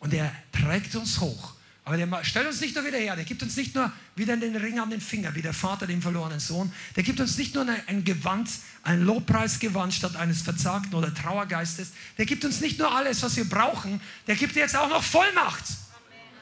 [0.00, 1.54] Und er trägt uns hoch.
[1.84, 4.54] Aber der stellt uns nicht nur wieder her, der gibt uns nicht nur wieder den
[4.54, 6.72] Ring an den Finger, wie der Vater dem verlorenen Sohn.
[6.94, 8.48] Der gibt uns nicht nur ein Gewand,
[8.84, 11.88] ein Lobpreisgewand statt eines verzagten oder Trauergeistes.
[12.18, 15.02] Der gibt uns nicht nur alles, was wir brauchen, der gibt dir jetzt auch noch
[15.02, 15.64] Vollmacht.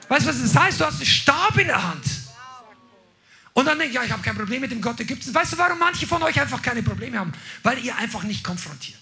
[0.08, 0.80] Weißt du, was das heißt?
[0.80, 2.04] Du hast einen Stab in der Hand.
[3.54, 5.34] Und dann denke ich, ja, ich habe kein Problem mit dem Gott Ägyptens.
[5.34, 7.32] Weißt du, warum manche von euch einfach keine Probleme haben?
[7.62, 8.98] Weil ihr einfach nicht konfrontiert.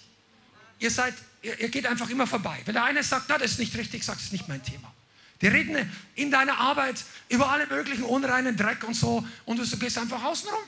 [0.79, 2.59] Ihr seid, ihr, ihr geht einfach immer vorbei.
[2.65, 4.93] Wenn der eine sagt, na, das ist nicht richtig, sagt, das ist nicht mein Thema.
[5.41, 9.97] Die reden in deiner Arbeit über alle möglichen unreinen Dreck und so und du gehst
[9.97, 10.63] einfach außen rum.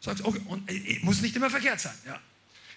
[0.00, 1.94] Sagst, okay, und, äh, muss nicht immer verkehrt sein.
[2.04, 2.20] Ja.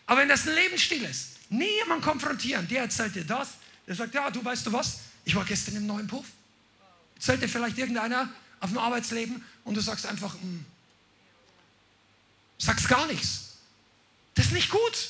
[0.05, 3.49] Aber wenn das ein Lebensstil ist, niemand konfrontieren, der erzählt dir das,
[3.87, 6.25] der sagt, ja, du weißt du was, ich war gestern im neuen Puff.
[7.15, 10.65] Erzählt dir vielleicht irgendeiner auf dem Arbeitsleben und du sagst einfach, mh, hm,
[12.57, 13.57] sagst gar nichts.
[14.35, 15.09] Das ist nicht gut.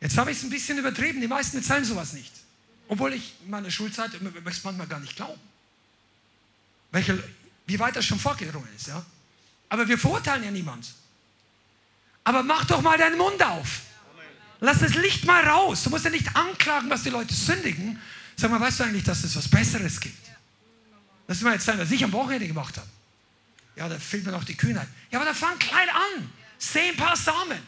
[0.00, 2.43] Jetzt habe ich es ein bisschen übertrieben, die meisten erzählen sowas nicht.
[2.88, 5.40] Obwohl ich in meiner Schulzeit es manchmal gar nicht glauben.
[6.90, 7.22] Welche,
[7.66, 8.88] wie weit das schon vorgedrungen ist.
[8.88, 9.04] Ja?
[9.68, 10.86] Aber wir verurteilen ja niemand.
[12.24, 13.80] Aber mach doch mal deinen Mund auf.
[14.60, 15.82] Lass das Licht mal raus.
[15.82, 18.00] Du musst ja nicht anklagen, was die Leute sündigen.
[18.36, 20.30] Sag mal, weißt du eigentlich, dass es was Besseres gibt?
[21.26, 22.88] Lass mir jetzt sagen, was ich am Wochenende gemacht habe.
[23.76, 24.88] Ja, da fehlt mir noch die Kühnheit.
[25.10, 26.30] Ja, aber dann fang klein an.
[26.58, 27.58] Seh ein paar Samen.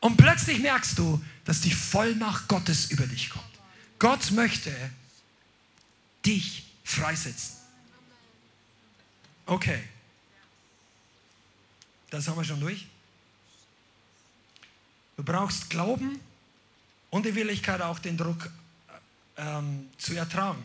[0.00, 3.53] Und plötzlich merkst du, dass die Vollmacht Gottes über dich kommt.
[3.98, 4.74] Gott möchte
[6.24, 7.56] dich freisetzen.
[9.46, 9.82] Okay.
[12.10, 12.86] Das haben wir schon durch.
[15.16, 16.20] Du brauchst Glauben
[17.10, 18.50] und die Willigkeit, auch den Druck
[19.36, 20.64] ähm, zu ertragen.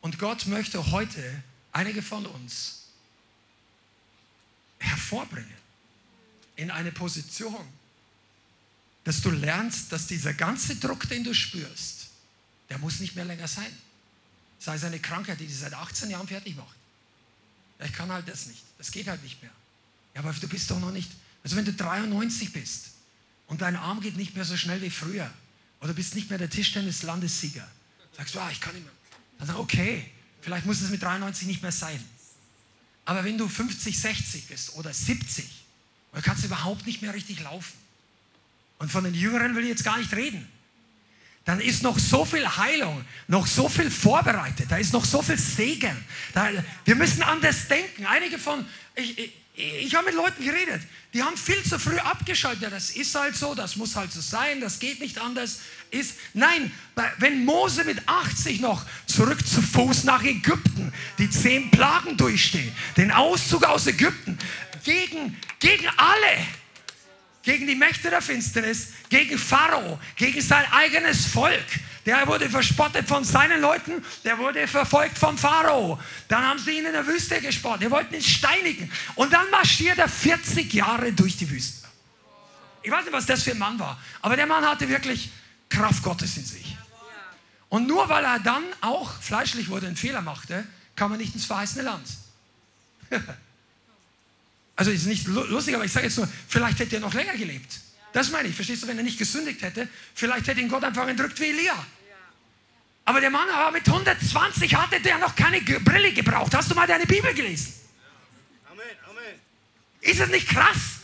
[0.00, 1.42] Und Gott möchte heute
[1.72, 2.86] einige von uns
[4.78, 5.56] hervorbringen
[6.56, 7.66] in eine Position,
[9.08, 12.08] dass du lernst, dass dieser ganze Druck, den du spürst,
[12.68, 13.72] der muss nicht mehr länger sein.
[14.58, 16.76] Sei es eine Krankheit, die dich seit 18 Jahren fertig macht.
[17.82, 18.62] Ich kann halt das nicht.
[18.76, 19.50] Das geht halt nicht mehr.
[20.14, 21.10] Ja, aber du bist doch noch nicht.
[21.42, 22.90] Also wenn du 93 bist
[23.46, 25.30] und dein Arm geht nicht mehr so schnell wie früher
[25.80, 27.66] oder bist nicht mehr der Tischtennis-Landessieger,
[28.14, 28.94] sagst du, ah, ich kann nicht mehr.
[29.38, 30.04] Dann sag okay,
[30.42, 32.04] vielleicht muss es mit 93 nicht mehr sein.
[33.06, 35.46] Aber wenn du 50, 60 bist oder 70,
[36.12, 37.87] dann kannst du überhaupt nicht mehr richtig laufen
[38.78, 40.46] und von den Jüngeren will ich jetzt gar nicht reden,
[41.44, 45.38] dann ist noch so viel Heilung, noch so viel vorbereitet, da ist noch so viel
[45.38, 45.96] Segen.
[46.34, 46.50] Da,
[46.84, 48.04] wir müssen anders denken.
[48.04, 50.82] Einige von, ich, ich, ich habe mit Leuten geredet,
[51.14, 52.70] die haben viel zu früh abgeschaltet.
[52.70, 55.60] Das ist halt so, das muss halt so sein, das geht nicht anders.
[55.90, 56.70] Ist, nein,
[57.16, 63.10] wenn Mose mit 80 noch zurück zu Fuß nach Ägypten die zehn Plagen durchsteht, den
[63.10, 64.38] Auszug aus Ägypten
[64.84, 66.46] gegen, gegen alle,
[67.42, 71.66] gegen die Mächte der Finsternis, gegen Pharao, gegen sein eigenes Volk.
[72.04, 75.98] Der wurde verspottet von seinen Leuten, der wurde verfolgt vom Pharao.
[76.28, 78.90] Dann haben sie ihn in der Wüste gespottet, die wollten ihn steinigen.
[79.14, 81.86] Und dann marschiert er 40 Jahre durch die Wüste.
[82.82, 85.30] Ich weiß nicht, was das für ein Mann war, aber der Mann hatte wirklich
[85.68, 86.76] Kraft Gottes in sich.
[87.68, 90.64] Und nur weil er dann auch fleischlich wurde, einen Fehler machte,
[90.96, 92.08] kam er nicht ins verheißene Land.
[94.78, 97.80] also ist nicht lustig, aber ich sage jetzt nur, vielleicht hätte er noch länger gelebt.
[98.12, 101.08] Das meine ich, verstehst du, wenn er nicht gesündigt hätte, vielleicht hätte ihn Gott einfach
[101.08, 101.74] entrückt wie Elia.
[103.04, 106.54] Aber der Mann war mit 120 hatte der noch keine Brille gebraucht.
[106.54, 107.74] Hast du mal deine Bibel gelesen?
[108.70, 109.40] Amen, Amen.
[110.00, 111.00] Ist das nicht krass?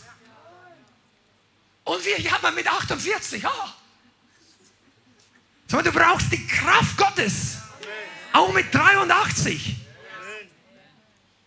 [1.83, 3.45] Und wir jammern mit 48.
[3.45, 3.49] Oh.
[5.67, 7.57] So, du brauchst die Kraft Gottes.
[8.31, 9.84] Auch mit 83.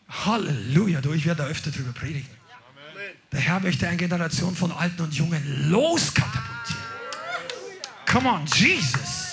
[0.09, 2.29] Halleluja, du, ich werde da öfter drüber predigen.
[3.31, 6.83] Der Herr möchte eine Generation von Alten und Jungen loskatapultieren.
[8.11, 9.33] Come on, Jesus.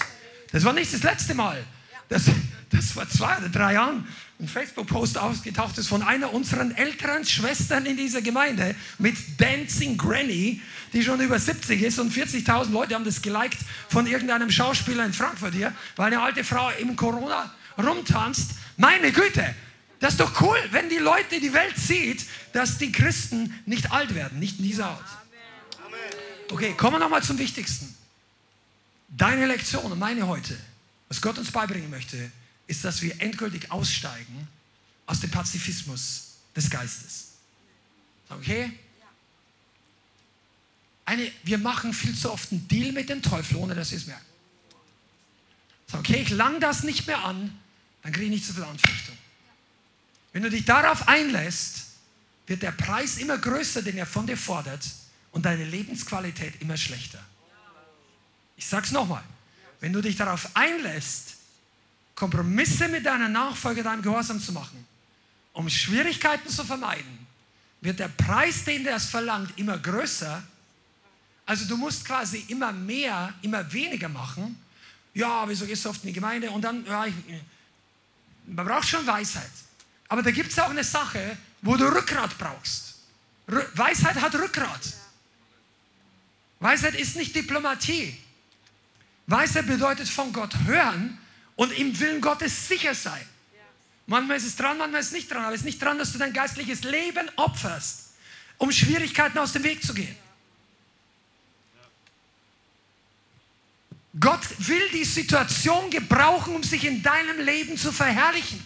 [0.51, 1.63] Das war nicht das letzte Mal.
[2.09, 2.25] Das,
[2.69, 4.05] das vor zwei oder drei Jahren
[4.39, 10.61] ein Facebook-Post ausgetaucht ist von einer unserer älteren Schwestern in dieser Gemeinde mit Dancing Granny,
[10.91, 15.13] die schon über 70 ist und 40.000 Leute haben das geliked von irgendeinem Schauspieler in
[15.13, 18.51] Frankfurt hier, weil eine alte Frau im Corona rumtanzt.
[18.75, 19.55] Meine Güte,
[20.05, 24.13] das ist doch cool, wenn die Leute, die Welt sieht, dass die Christen nicht alt
[24.13, 25.09] werden, nicht in dieser Art.
[26.51, 27.91] Okay, kommen wir nochmal zum Wichtigsten.
[29.09, 30.55] Deine Lektion und meine heute,
[31.07, 32.31] was Gott uns beibringen möchte,
[32.67, 34.47] ist, dass wir endgültig aussteigen
[35.07, 37.29] aus dem Pazifismus des Geistes.
[38.29, 38.77] Okay?
[41.05, 44.05] Eine, wir machen viel zu oft einen Deal mit dem Teufel, ohne dass wir es
[44.05, 44.25] merken.
[45.93, 47.57] Okay, ich lang das nicht mehr an,
[48.03, 49.17] dann kriege ich nicht so viel Anfechtung.
[50.35, 51.85] Wenn du dich darauf einlässt,
[52.45, 54.85] wird der Preis immer größer, den er von dir fordert
[55.31, 57.23] und deine Lebensqualität immer schlechter.
[58.57, 59.23] Ich sage es nochmal.
[59.79, 61.35] Wenn du dich darauf einlässt,
[62.15, 64.85] Kompromisse mit deiner Nachfolge, deinem Gehorsam zu machen,
[65.53, 67.25] um Schwierigkeiten zu vermeiden,
[67.79, 70.43] wird der Preis, den der es verlangt, immer größer.
[71.45, 74.61] Also du musst quasi immer mehr, immer weniger machen.
[75.13, 76.51] Ja, wieso gehst du oft in die Gemeinde?
[76.51, 77.13] Und dann, ja, ich,
[78.47, 79.49] man braucht schon Weisheit.
[80.07, 82.95] Aber da gibt es auch eine Sache, wo du Rückgrat brauchst.
[83.47, 84.93] Weisheit hat Rückgrat.
[86.59, 88.17] Weisheit ist nicht Diplomatie.
[89.27, 91.17] Weisheit bedeutet von Gott hören
[91.55, 93.25] und im Willen Gottes sicher sein.
[94.07, 96.11] Manchmal ist es dran, manchmal ist es nicht dran, aber es ist nicht dran, dass
[96.11, 98.11] du dein geistliches Leben opferst,
[98.57, 100.15] um Schwierigkeiten aus dem Weg zu gehen.
[104.19, 108.63] Gott will die Situation gebrauchen, um sich in deinem Leben zu verherrlichen.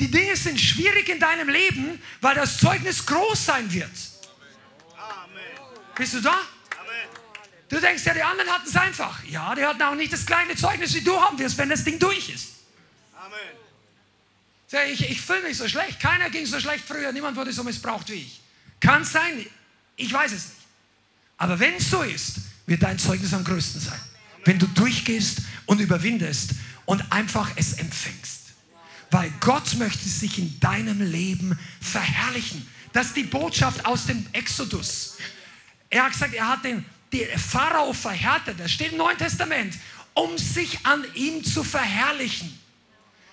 [0.00, 3.90] Die Dinge sind schwierig in deinem Leben, weil das Zeugnis groß sein wird.
[5.96, 6.38] Bist du da?
[7.68, 9.24] Du denkst ja, die anderen hatten es einfach.
[9.24, 11.98] Ja, die hatten auch nicht das kleine Zeugnis, wie du haben wirst, wenn das Ding
[11.98, 12.48] durch ist.
[13.16, 14.90] Amen.
[14.92, 15.98] Ich, ich fühle mich so schlecht.
[15.98, 17.12] Keiner ging so schlecht früher.
[17.12, 18.40] Niemand wurde so missbraucht wie ich.
[18.80, 19.46] Kann sein.
[19.96, 20.66] Ich weiß es nicht.
[21.38, 22.36] Aber wenn es so ist,
[22.66, 24.00] wird dein Zeugnis am größten sein.
[24.44, 26.50] Wenn du durchgehst und überwindest
[26.84, 28.41] und einfach es empfängst
[29.12, 32.66] weil Gott möchte sich in deinem Leben verherrlichen.
[32.92, 35.18] Das ist die Botschaft aus dem Exodus.
[35.90, 39.78] Er hat gesagt, er hat den, den Pharao verhärtet, das steht im Neuen Testament,
[40.14, 42.58] um sich an ihm zu verherrlichen.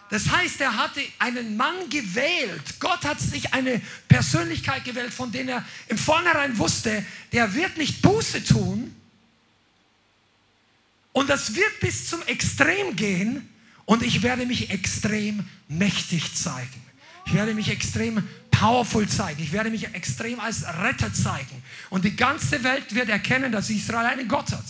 [0.09, 2.79] Das heißt, er hatte einen Mann gewählt.
[2.79, 8.01] Gott hat sich eine Persönlichkeit gewählt, von der er im Vornherein wusste, der wird nicht
[8.01, 8.93] Buße tun.
[11.13, 13.47] Und das wird bis zum Extrem gehen,
[13.89, 16.79] und ich werde mich extrem mächtig zeigen.
[17.25, 18.21] Ich werde mich extrem
[18.51, 19.41] powerful zeigen.
[19.41, 21.63] Ich werde mich extrem als Retter zeigen.
[21.89, 24.63] Und die ganze Welt wird erkennen, dass Israel einen Gott hat.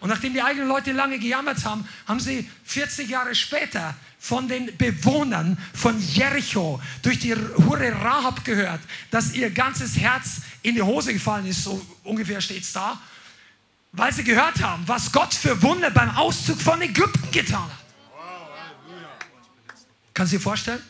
[0.00, 4.76] Und nachdem die eigenen Leute lange gejammert haben, haben sie 40 Jahre später von den
[4.76, 11.14] Bewohnern von Jericho durch die Hure Rahab gehört, dass ihr ganzes Herz in die Hose
[11.14, 13.00] gefallen ist, so ungefähr steht es da,
[13.92, 17.85] weil sie gehört haben, was Gott für Wunder beim Auszug von Ägypten getan hat.
[20.16, 20.82] Kannst du dir vorstellen?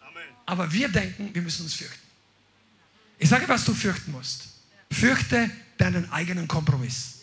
[0.00, 0.22] Amen.
[0.46, 1.98] Aber wir denken, wir müssen uns fürchten.
[3.18, 4.44] Ich sage, was du fürchten musst.
[4.92, 7.22] Fürchte deinen eigenen Kompromiss.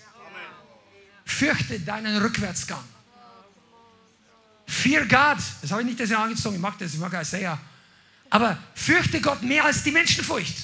[1.24, 2.84] Fürchte deinen Rückwärtsgang.
[4.68, 5.38] Fear God.
[5.62, 6.58] Das habe ich nicht Jahr angezogen.
[6.58, 7.58] Ich mag das, ich mag Isaiah.
[8.30, 10.58] Aber fürchte Gott mehr als die Menschenfurcht.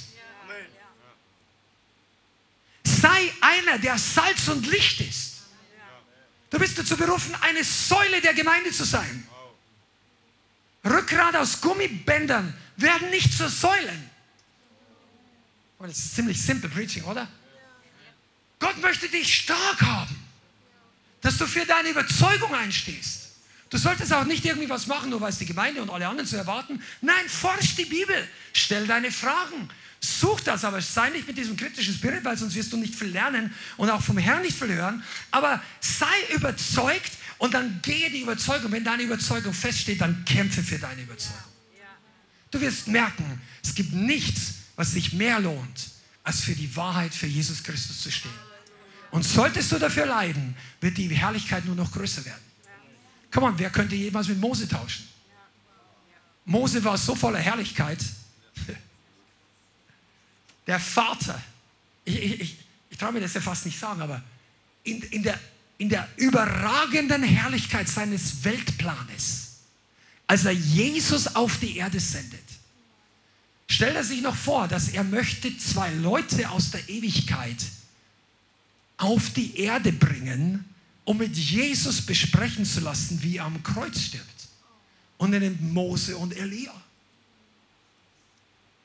[2.83, 5.35] Sei einer, der Salz und Licht ist.
[6.49, 9.25] Du bist dazu berufen, eine Säule der Gemeinde zu sein.
[10.83, 14.09] Rückgrat aus Gummibändern werden nicht zu Säulen.
[15.77, 17.27] Und das ist ziemlich simple Preaching, oder?
[18.59, 20.15] Gott möchte dich stark haben.
[21.21, 23.29] dass du für deine Überzeugung einstehst.
[23.69, 26.27] Du solltest auch nicht irgendwie was machen, nur weil es die Gemeinde und alle anderen
[26.27, 26.83] zu erwarten.
[26.99, 29.69] Nein, forsch die Bibel, stell deine Fragen,
[30.01, 33.09] such das, aber sei nicht mit diesem kritischen Spirit, weil sonst wirst du nicht viel
[33.09, 35.03] lernen und auch vom Herrn nicht viel hören.
[35.29, 37.11] Aber sei überzeugt
[37.41, 38.71] und dann gehe die Überzeugung.
[38.71, 41.41] Wenn deine Überzeugung feststeht, dann kämpfe für deine Überzeugung.
[42.51, 45.89] Du wirst merken, es gibt nichts, was sich mehr lohnt,
[46.23, 48.31] als für die Wahrheit für Jesus Christus zu stehen.
[49.09, 52.43] Und solltest du dafür leiden, wird die Herrlichkeit nur noch größer werden.
[53.31, 55.07] Komm on, wer könnte jemals mit Mose tauschen?
[56.45, 58.05] Mose war so voller Herrlichkeit.
[60.67, 61.41] Der Vater,
[62.05, 62.57] ich, ich, ich,
[62.91, 64.21] ich traue mir das ja fast nicht sagen, aber
[64.83, 65.39] in, in, der,
[65.81, 69.61] in der überragenden Herrlichkeit seines Weltplanes,
[70.27, 72.43] als er Jesus auf die Erde sendet,
[73.67, 77.57] stellt er sich noch vor, dass er möchte zwei Leute aus der Ewigkeit
[78.97, 80.65] auf die Erde bringen,
[81.03, 84.27] um mit Jesus besprechen zu lassen, wie er am Kreuz stirbt.
[85.17, 86.79] Und er nimmt Mose und Elia.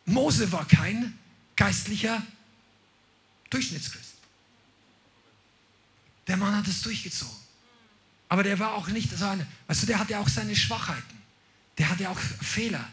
[0.06, 1.12] Mose war kein
[1.56, 2.22] geistlicher
[3.50, 4.05] Durchschnittschrist.
[6.26, 7.36] Der Mann hat es durchgezogen.
[8.28, 11.16] Aber der war auch nicht so eine, weißt du, der hatte auch seine Schwachheiten.
[11.78, 12.88] Der hatte auch Fehler.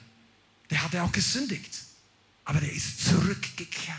[0.70, 1.74] Der hatte auch gesündigt.
[2.46, 3.98] Aber der ist zurückgekehrt.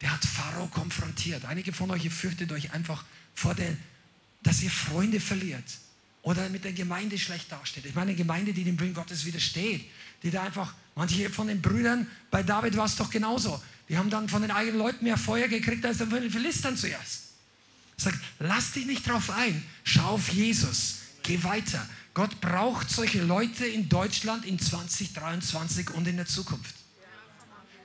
[0.00, 1.44] Der hat Pharao konfrontiert.
[1.44, 3.04] Einige von euch, ihr fürchtet euch einfach
[3.34, 3.76] vor der,
[4.42, 5.64] dass ihr Freunde verliert
[6.22, 7.86] oder mit der Gemeinde schlecht dasteht.
[7.86, 9.88] Ich meine, eine Gemeinde, die dem Willen Gottes widersteht,
[10.22, 14.10] die da einfach, manche von den Brüdern, bei David war es doch genauso, die haben
[14.10, 17.27] dann von den eigenen Leuten mehr Feuer gekriegt als von den Philistern zuerst.
[17.98, 21.86] Sagt, lass dich nicht drauf ein, schau auf Jesus, geh weiter.
[22.14, 26.74] Gott braucht solche Leute in Deutschland in 2023 und in der Zukunft.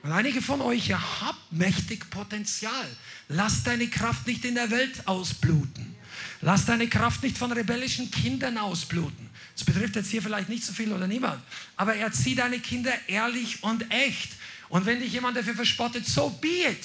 [0.02, 2.86] Und einige von euch, ihr habt mächtig Potenzial.
[3.28, 5.96] Lass deine Kraft nicht in der Welt ausbluten.
[6.42, 9.30] Lass deine Kraft nicht von rebellischen Kindern ausbluten.
[9.54, 11.42] Das betrifft jetzt hier vielleicht nicht so viel oder niemand.
[11.76, 14.32] Aber erzieh deine Kinder ehrlich und echt.
[14.68, 16.84] Und wenn dich jemand dafür verspottet, so be it.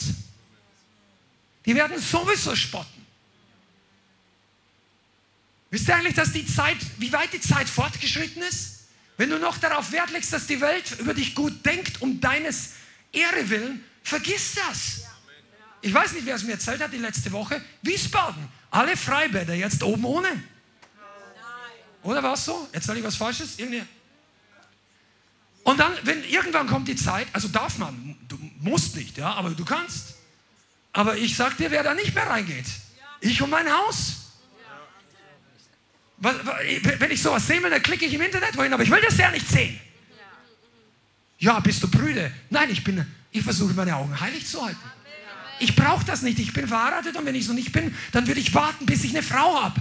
[1.66, 2.99] Die werden sowieso spotten.
[5.72, 8.88] Wisst ihr eigentlich, dass die Zeit, wie weit die Zeit fortgeschritten ist?
[9.18, 12.72] Wenn du noch darauf Wert legst, dass die Welt über dich gut denkt, um deines
[13.12, 15.04] Ehre willen, vergiss das.
[15.82, 17.62] Ich weiß nicht, wer es mir erzählt hat die letzte Woche.
[17.82, 20.44] Wiesbaden, alle Freibäder jetzt oben ohne.
[22.02, 22.68] Oder war es so?
[22.72, 23.60] Erzähle ich was Falsches?
[23.60, 23.84] Irgendwie.
[25.64, 29.52] Und dann, wenn irgendwann kommt die Zeit, also darf man, du musst nicht, ja, aber
[29.52, 30.16] du kannst.
[30.94, 32.66] Aber ich sag dir, wer da nicht mehr reingeht.
[33.22, 34.29] Ich und mein Haus.
[36.22, 39.18] Wenn ich sowas sehen will, dann klicke ich im Internet wohin, aber ich will das
[39.18, 39.80] ja nicht sehen.
[41.38, 42.32] Ja, bist du Brüde?
[42.50, 44.80] Nein, ich bin, ich versuche meine Augen heilig zu halten.
[45.60, 46.40] Ich brauche das nicht.
[46.40, 49.12] Ich bin verheiratet und wenn ich so nicht bin, dann würde ich warten, bis ich
[49.12, 49.80] eine Frau habe.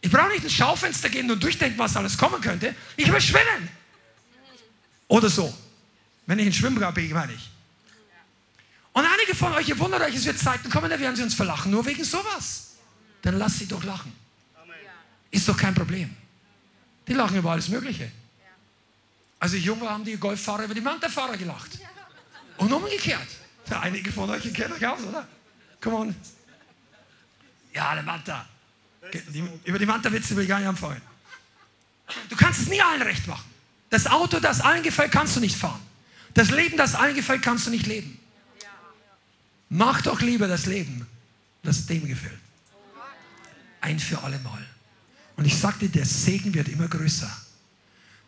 [0.00, 2.74] Ich brauche nicht ins Schaufenster gehen und durchdenken, was alles kommen könnte.
[2.96, 3.68] Ich will schwimmen.
[5.06, 5.56] Oder so.
[6.26, 7.51] Wenn ich ins Schwimmbad bin, meine ich.
[8.92, 11.34] Und einige von euch, ihr wundert euch, es wird Zeiten kommen, da werden sie uns
[11.34, 12.74] verlachen, nur wegen sowas.
[13.22, 14.12] Dann lasst sie doch lachen.
[15.30, 16.14] Ist doch kein Problem.
[17.08, 18.10] Die lachen über alles Mögliche.
[19.38, 21.78] Als ich jung war, haben die Golffahrer über die Manta-Fahrer gelacht.
[22.58, 23.26] Und umgekehrt.
[23.70, 25.26] Einige von euch kennen euch aus, oder?
[25.80, 26.16] Come on.
[27.72, 28.46] Ja, der Manta.
[29.12, 31.00] Die, über die Manta-Witze will ich gar nicht anfangen.
[32.28, 33.50] Du kannst es nie allen recht machen.
[33.90, 35.80] Das Auto, das allen gefällt, kannst du nicht fahren.
[36.34, 38.18] Das Leben, das allen gefällt, kannst du nicht leben.
[39.74, 41.06] Mach doch lieber das Leben,
[41.62, 42.38] das dem gefällt.
[43.80, 44.62] Ein für alle Mal.
[45.36, 47.30] Und ich sagte, der Segen wird immer größer.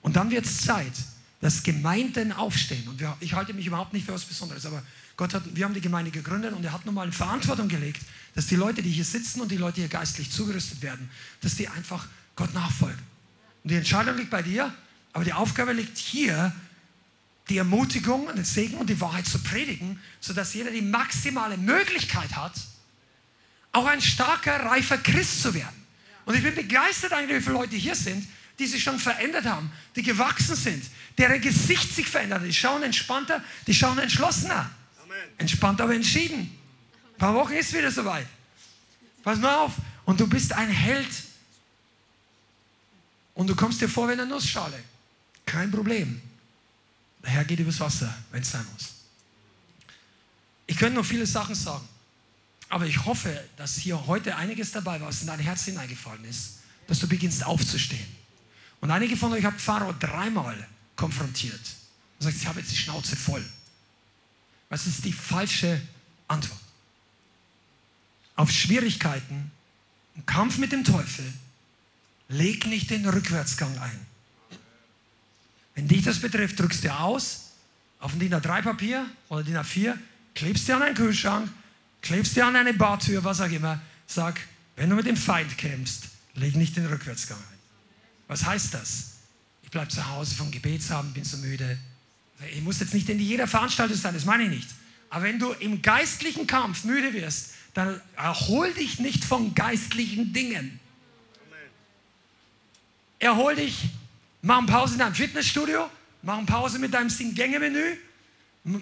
[0.01, 0.95] Und dann wird es Zeit,
[1.43, 2.89] dass Gemeinden aufstehen.
[2.89, 4.83] Und wir, ich halte mich überhaupt nicht für etwas Besonderes, aber
[5.19, 8.01] Gott hat, wir haben die Gemeinde gegründet und er hat nun mal eine Verantwortung gelegt,
[8.35, 11.11] dass die Leute, die hier sitzen und die Leute, hier geistlich zugerüstet werden,
[11.43, 12.07] dass die einfach
[12.37, 13.03] Gott nachfolgen.
[13.63, 14.75] Und die Entscheidung liegt bei dir,
[15.13, 16.55] aber die Aufgabe liegt hier,
[17.49, 22.35] die Ermutigung und den Segen und die Wahrheit zu predigen, sodass jeder die maximale Möglichkeit
[22.37, 22.55] hat,
[23.73, 25.85] auch ein starker, reifer Christ zu werden.
[26.25, 28.27] Und ich bin begeistert wie viele Leute hier sind,
[28.59, 30.85] die sich schon verändert haben, die gewachsen sind,
[31.19, 32.47] deren Gesicht sich verändert hat.
[32.47, 34.71] Die schauen entspannter, die schauen entschlossener.
[35.39, 36.57] Entspannt, aber entschieden.
[37.15, 38.27] Ein paar Wochen ist wieder soweit.
[39.23, 39.73] Pass mal auf.
[40.05, 41.09] Und du bist ein Held.
[43.35, 44.79] Und du kommst dir vor wie eine Nussschale.
[45.45, 46.21] Kein Problem.
[47.25, 48.91] Der Herr geht übers Wasser, wenn es sein muss.
[50.67, 51.87] Ich könnte noch viele Sachen sagen.
[52.69, 56.61] Aber ich hoffe, dass hier heute einiges dabei war, was in dein Herz hineingefallen ist,
[56.87, 58.07] dass du beginnst aufzustehen.
[58.81, 60.57] Und einige von euch haben Pharao dreimal
[60.97, 61.61] konfrontiert
[62.19, 63.45] und sagt, ich habe jetzt die Schnauze voll.
[64.69, 65.81] Was ist die falsche
[66.29, 66.65] Antwort?
[68.37, 69.51] auf Schwierigkeiten,
[70.17, 71.25] im Kampf mit dem Teufel,
[72.29, 74.04] leg nicht den Rückwärtsgang ein.
[75.75, 77.53] Wenn dich das betrifft, drückst du aus
[78.01, 79.97] auf ein DIN A3-Papier oder DIN A4,
[80.35, 81.51] klebst dir an einen Kühlschrank,
[82.03, 84.41] klebst dir an eine Bartür, was auch immer, sag,
[84.77, 87.59] wenn du mit dem Feind kämpfst, leg nicht den Rückwärtsgang ein.
[88.29, 89.15] Was heißt das?
[89.63, 91.79] Ich bleibe zu Hause vom Gebetsabend, bin so müde.
[92.53, 94.69] Ich muss jetzt nicht in jeder Veranstaltung sein, das meine ich nicht.
[95.11, 100.81] Aber wenn du im geistlichen Kampf müde wirst, dann erhol dich nicht von geistlichen Dingen.
[103.19, 103.91] Erhol dich,
[104.45, 105.91] mach eine Pause in deinem Fitnessstudio,
[106.23, 107.97] mach eine Pause mit deinem Sing-Gänge-Menü,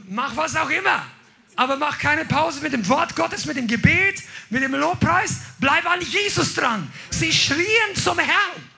[0.09, 1.07] mach was auch immer.
[1.55, 5.37] Aber mach keine Pause mit dem Wort Gottes, mit dem Gebet, mit dem Lobpreis.
[5.59, 6.91] Bleib an Jesus dran.
[7.11, 8.71] Sie schrien zum Herrn.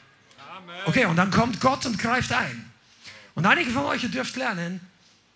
[0.87, 2.71] Okay, und dann kommt Gott und greift ein.
[3.35, 4.81] Und einige von euch dürft lernen,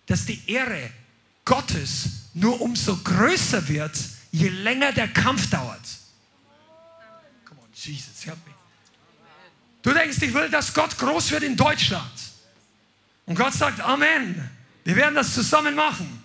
[0.05, 0.91] dass die Ehre
[1.45, 3.97] Gottes nur umso größer wird,
[4.31, 5.81] je länger der Kampf dauert.
[7.45, 8.48] Come on, Jesus, help me.
[9.81, 12.11] Du denkst, ich will, dass Gott groß wird in Deutschland.
[13.25, 14.49] Und Gott sagt, Amen.
[14.83, 16.23] Wir werden das zusammen machen.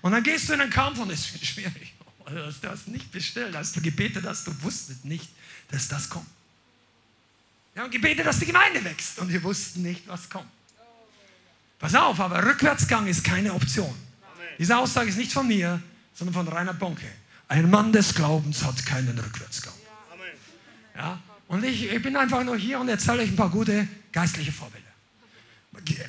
[0.00, 1.92] Und dann gehst du in den Kampf und es wird schwierig.
[2.28, 5.28] Du hast nicht bestellt, hast du gebetet hast, du wusstest nicht,
[5.70, 6.26] dass das kommt.
[7.72, 10.50] Wir haben gebetet, dass die Gemeinde wächst und wir wussten nicht, was kommt.
[11.78, 13.94] Pass auf, aber Rückwärtsgang ist keine Option.
[14.58, 15.80] Diese Aussage ist nicht von mir,
[16.14, 17.06] sondern von Reinhard Bonke.
[17.48, 19.74] Ein Mann des Glaubens hat keinen Rückwärtsgang.
[20.96, 21.20] Ja?
[21.48, 24.86] Und ich, ich bin einfach nur hier und erzähle euch ein paar gute geistliche Vorbilder.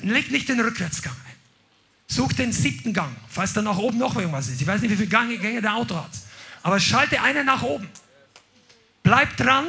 [0.02, 1.34] Legt nicht den Rückwärtsgang ein.
[2.06, 4.60] Sucht den siebten Gang, falls da nach oben noch irgendwas ist.
[4.60, 6.10] Ich weiß nicht, wie viele Gänge, der Auto hat.
[6.62, 7.88] Aber schalte einen nach oben.
[9.02, 9.66] Bleib dran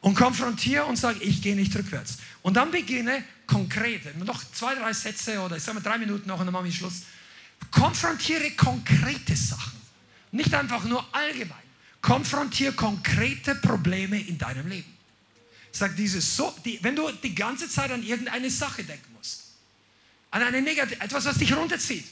[0.00, 2.18] und konfrontiere und sag, ich gehe nicht rückwärts.
[2.42, 6.38] Und dann beginne konkret, noch zwei, drei Sätze oder ich sage mal drei Minuten noch
[6.38, 7.02] und dann mache ich Schluss.
[7.70, 9.78] Konfrontiere konkrete Sachen.
[10.32, 11.56] Nicht einfach nur allgemein.
[12.00, 14.99] Konfrontiere konkrete Probleme in deinem Leben.
[15.72, 19.44] Sag dieses so, die, wenn du die ganze Zeit an irgendeine Sache denken musst,
[20.30, 22.06] an eine negative, etwas, was dich runterzieht,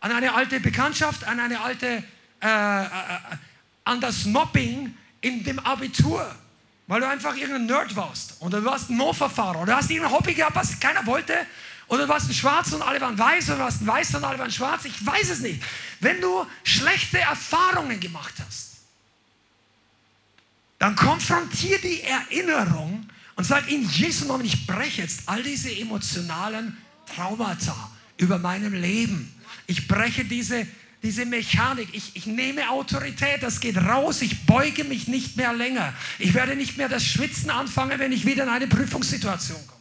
[0.00, 2.04] an eine alte Bekanntschaft, an eine alte,
[2.40, 2.88] äh, äh
[3.86, 6.34] an das Mobbing in dem Abitur,
[6.86, 10.12] weil du einfach irgendein Nerd warst oder du warst ein Mofa-Fahrer oder du hast irgendein
[10.12, 11.34] Hobby gehabt, was keiner wollte
[11.88, 14.24] oder du warst ein Schwarz und alle waren weiß oder du warst ein Weiß und
[14.24, 14.84] alle waren schwarz.
[14.84, 15.62] Ich weiß es nicht.
[16.00, 18.73] Wenn du schlechte Erfahrungen gemacht hast,
[20.84, 26.76] dann konfrontier die Erinnerung und sag in Jesu Namen, ich breche jetzt all diese emotionalen
[27.06, 29.34] Traumata über meinem Leben.
[29.66, 30.66] Ich breche diese,
[31.02, 31.88] diese Mechanik.
[31.92, 34.20] Ich, ich nehme Autorität, das geht raus.
[34.20, 35.94] Ich beuge mich nicht mehr länger.
[36.18, 39.80] Ich werde nicht mehr das Schwitzen anfangen, wenn ich wieder in eine Prüfungssituation komme.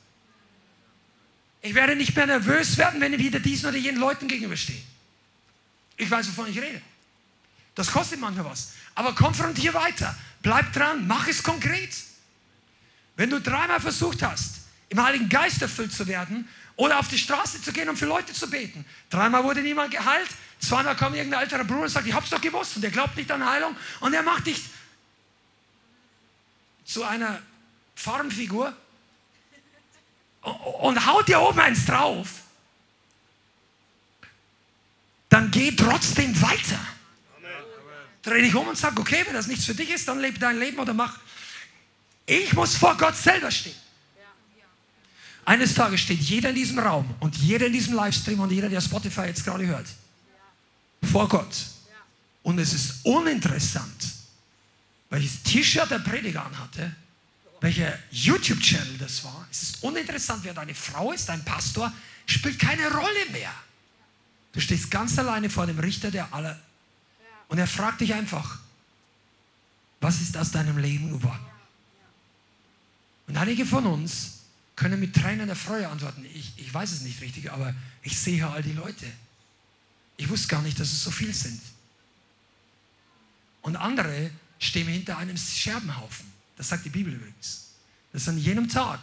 [1.63, 4.81] Ich werde nicht mehr nervös werden, wenn ich wieder diesen oder jenen Leuten gegenüberstehe.
[5.97, 6.81] Ich weiß, wovon ich rede.
[7.75, 8.71] Das kostet manchmal was.
[8.95, 10.15] Aber konfrontier weiter.
[10.41, 11.07] Bleib dran.
[11.07, 11.93] Mach es konkret.
[13.15, 17.61] Wenn du dreimal versucht hast, im Heiligen Geist erfüllt zu werden oder auf die Straße
[17.61, 20.29] zu gehen und für Leute zu beten, dreimal wurde niemand geheilt,
[20.59, 23.31] zweimal kommt irgendein älterer Bruder und sagt, ich hab's doch gewusst und er glaubt nicht
[23.31, 24.63] an Heilung und er macht dich
[26.85, 27.39] zu einer
[27.95, 28.75] Farmfigur
[30.41, 32.27] und haut dir oben eins drauf,
[35.29, 36.79] dann geh trotzdem weiter.
[38.23, 40.57] Dreh dich um und sag, okay, wenn das nichts für dich ist, dann lebe dein
[40.57, 41.19] Leben oder mach.
[42.25, 43.75] Ich muss vor Gott selber stehen.
[45.45, 48.79] Eines Tages steht jeder in diesem Raum und jeder in diesem Livestream und jeder, der
[48.79, 49.87] Spotify jetzt gerade hört,
[51.11, 51.53] vor Gott.
[52.43, 54.05] Und es ist uninteressant,
[55.09, 56.95] welches T-Shirt der Prediger anhatte,
[57.59, 59.45] welcher YouTube-Channel das war.
[59.51, 61.91] Es ist uninteressant, wer deine Frau ist, dein Pastor,
[62.25, 63.53] spielt keine Rolle mehr.
[64.53, 66.59] Du stehst ganz alleine vor dem Richter der aller.
[67.53, 68.57] Und er fragt dich einfach,
[70.01, 71.45] was ist aus deinem Leben geworden?
[73.27, 74.39] Und einige von uns
[74.75, 78.47] können mit Tränen der Freude antworten, ich, ich weiß es nicht richtig, aber ich sehe
[78.47, 79.05] all die Leute.
[80.17, 81.61] Ich wusste gar nicht, dass es so viel sind.
[83.61, 86.25] Und andere stehen hinter einem Scherbenhaufen.
[86.57, 87.67] Das sagt die Bibel übrigens.
[88.13, 88.99] Dass an jenem Tag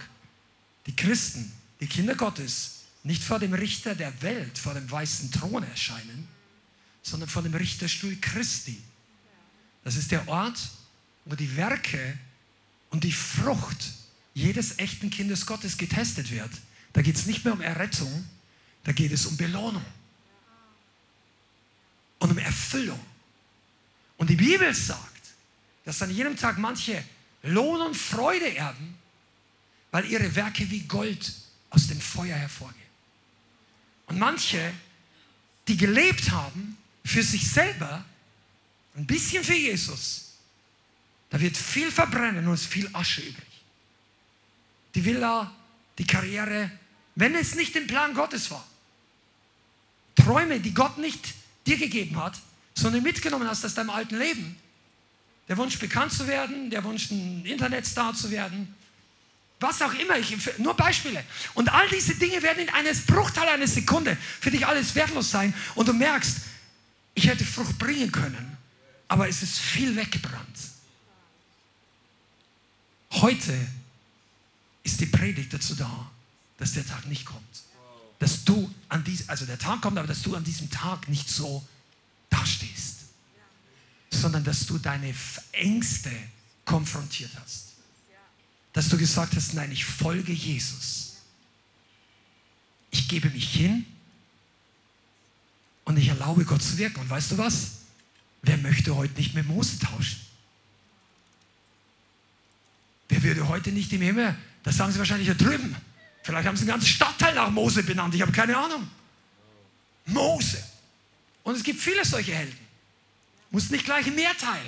[0.87, 5.63] die Christen, die Kinder Gottes, nicht vor dem Richter der Welt, vor dem weißen Thron
[5.63, 6.27] erscheinen,
[7.03, 8.81] sondern vor dem Richterstuhl Christi.
[9.85, 10.59] Das ist der Ort,
[11.25, 12.19] wo die Werke
[12.91, 13.93] und die Frucht
[14.35, 16.51] jedes echten Kindes Gottes getestet wird.
[16.93, 18.29] Da geht es nicht mehr um Errettung,
[18.85, 19.85] da geht es um Belohnung
[22.19, 23.01] und um Erfüllung.
[24.17, 25.01] Und die Bibel sagt,
[25.85, 27.03] dass an jedem Tag manche
[27.43, 28.95] Lohn und Freude erben,
[29.91, 31.33] weil ihre Werke wie Gold
[31.71, 32.81] aus dem Feuer hervorgehen.
[34.07, 34.73] Und manche,
[35.69, 36.77] die gelebt haben
[37.11, 38.05] für sich selber,
[38.95, 40.35] ein bisschen für Jesus,
[41.28, 43.47] da wird viel verbrennen und es ist viel Asche übrig.
[44.95, 45.53] Die Villa,
[45.99, 46.70] die Karriere,
[47.16, 48.66] wenn es nicht im Plan Gottes war.
[50.15, 51.35] Träume, die Gott nicht
[51.66, 52.39] dir gegeben hat,
[52.74, 54.57] sondern mitgenommen hast aus deinem alten Leben.
[55.49, 58.73] Der Wunsch, bekannt zu werden, der Wunsch, ein Internetstar zu werden,
[59.59, 61.24] was auch immer, ich, nur Beispiele.
[61.55, 65.53] Und all diese Dinge werden in eines Bruchteil einer Sekunde für dich alles wertlos sein
[65.74, 66.39] und du merkst,
[67.15, 68.57] ich hätte Frucht bringen können,
[69.09, 70.59] aber es ist viel weggebrannt.
[73.12, 73.59] Heute
[74.82, 76.11] ist die Predigt dazu da,
[76.59, 77.62] dass der Tag nicht kommt.
[78.19, 81.28] Dass du an diesem, also der Tag kommt, aber dass du an diesem Tag nicht
[81.28, 81.66] so
[82.28, 82.97] dastehst,
[84.11, 85.15] sondern dass du deine
[85.53, 86.12] Ängste
[86.65, 87.70] konfrontiert hast.
[88.73, 91.16] Dass du gesagt hast, nein, ich folge Jesus.
[92.93, 93.87] Ich gebe mich hin
[95.91, 97.01] und ich erlaube Gott zu wirken.
[97.01, 97.73] Und weißt du was?
[98.43, 100.21] Wer möchte heute nicht mit Mose tauschen?
[103.09, 105.75] Wer würde heute nicht im Himmel, das sagen sie wahrscheinlich da drüben,
[106.23, 108.89] vielleicht haben sie einen ganzen Stadtteil nach Mose benannt, ich habe keine Ahnung.
[110.07, 110.62] Mose.
[111.43, 112.57] Und es gibt viele solche Helden.
[113.51, 114.62] Muss nicht gleich ein Mehrteil.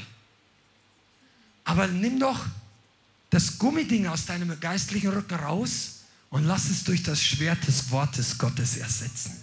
[1.62, 2.44] Aber nimm doch
[3.30, 6.00] das Gummiding aus deinem geistlichen Rücken raus
[6.30, 9.41] und lass es durch das Schwert des Wortes Gottes ersetzen.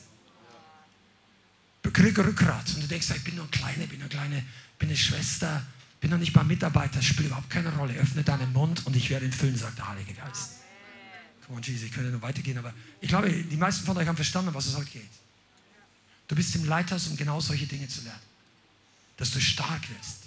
[1.91, 4.44] Krieg Rückgrat und du denkst, ich bin nur ein Kleiner, bin eine kleine,
[4.78, 5.66] bin eine Schwester,
[6.02, 7.94] bin noch nicht mal Mitarbeiter, spielt überhaupt keine Rolle.
[7.95, 10.52] Öffne deinen Mund und ich werde ihn füllen, sagt der Heilige Geist.
[11.45, 14.16] Come on, Jesus, ich könnte noch weitergehen, aber ich glaube, die meisten von euch haben
[14.16, 15.10] verstanden, was es heute geht.
[16.28, 18.22] Du bist im Leithaus, um genau solche Dinge zu lernen.
[19.18, 20.24] Dass du stark wirst.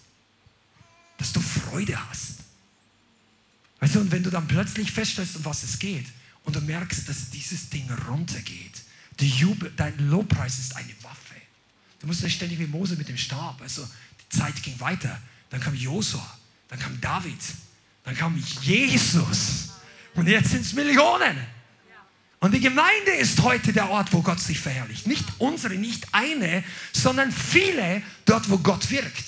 [1.19, 2.39] Dass du Freude hast.
[3.79, 6.07] Weißt du, und wenn du dann plötzlich feststellst, um was es geht,
[6.45, 8.83] und du merkst, dass dieses Ding runtergeht,
[9.21, 10.93] Jubel, dein Lobpreis ist eine.
[12.03, 13.63] Du musst nicht ständig wie Mose mit dem Stab.
[13.63, 13.89] Also
[14.21, 15.19] die Zeit ging weiter.
[15.51, 16.27] Dann kam Josua,
[16.69, 17.39] dann kam David,
[18.03, 19.71] dann kam Jesus.
[20.15, 21.37] Und jetzt sind es Millionen.
[22.41, 25.07] Und die Gemeinde ist heute der Ort, wo Gott sich verherrlicht.
[25.07, 29.27] Nicht unsere, nicht eine, sondern viele dort, wo Gott wirkt.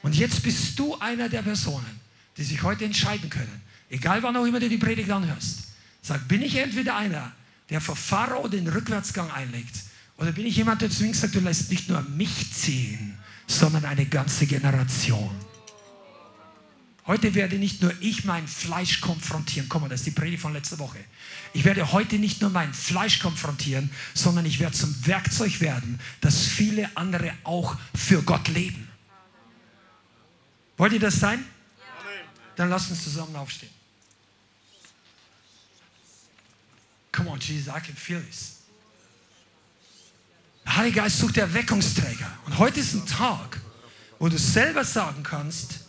[0.00, 2.00] Und jetzt bist du einer der Personen,
[2.38, 3.60] die sich heute entscheiden können.
[3.90, 5.64] Egal wann auch immer du die Predigt anhörst.
[6.00, 7.32] Sag, bin ich entweder einer,
[7.68, 9.89] der vor Pharao den Rückwärtsgang einlegt,
[10.20, 13.86] oder bin ich jemand, der zu mir sagt, du lässt nicht nur mich ziehen, sondern
[13.86, 15.30] eine ganze Generation.
[17.06, 19.68] Heute werde nicht nur ich mein Fleisch konfrontieren.
[19.70, 20.98] Komm mal, das ist die Predigt von letzter Woche.
[21.54, 26.46] Ich werde heute nicht nur mein Fleisch konfrontieren, sondern ich werde zum Werkzeug werden, dass
[26.46, 28.88] viele andere auch für Gott leben.
[30.76, 31.42] Wollt ihr das sein?
[32.56, 33.72] Dann lasst uns zusammen aufstehen.
[37.10, 38.59] Come on, Jesus, I can feel this.
[40.64, 42.30] Der Heilige Geist sucht Erweckungsträger.
[42.46, 43.60] Und heute ist ein Tag,
[44.18, 45.80] wo du selber sagen kannst,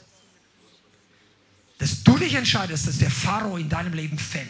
[1.77, 4.47] dass du dich entscheidest, dass der Pharao in deinem Leben fällt.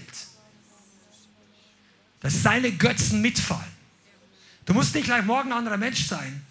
[2.20, 3.72] Dass seine Götzen mitfallen.
[4.66, 6.46] Du musst nicht gleich morgen ein anderer Mensch sein.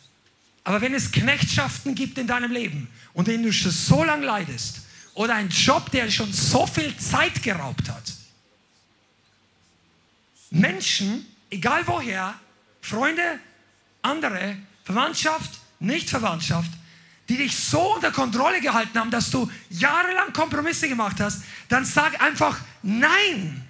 [0.64, 4.80] Aber wenn es Knechtschaften gibt in deinem Leben und denen du schon so lange leidest
[5.14, 8.12] oder einen Job, der schon so viel Zeit geraubt hat,
[10.50, 12.34] Menschen, egal woher,
[12.82, 13.38] Freunde,
[14.02, 16.70] andere, Verwandtschaft, Nicht-Verwandtschaft,
[17.28, 22.20] die dich so unter Kontrolle gehalten haben, dass du jahrelang Kompromisse gemacht hast, dann sag
[22.20, 23.66] einfach Nein.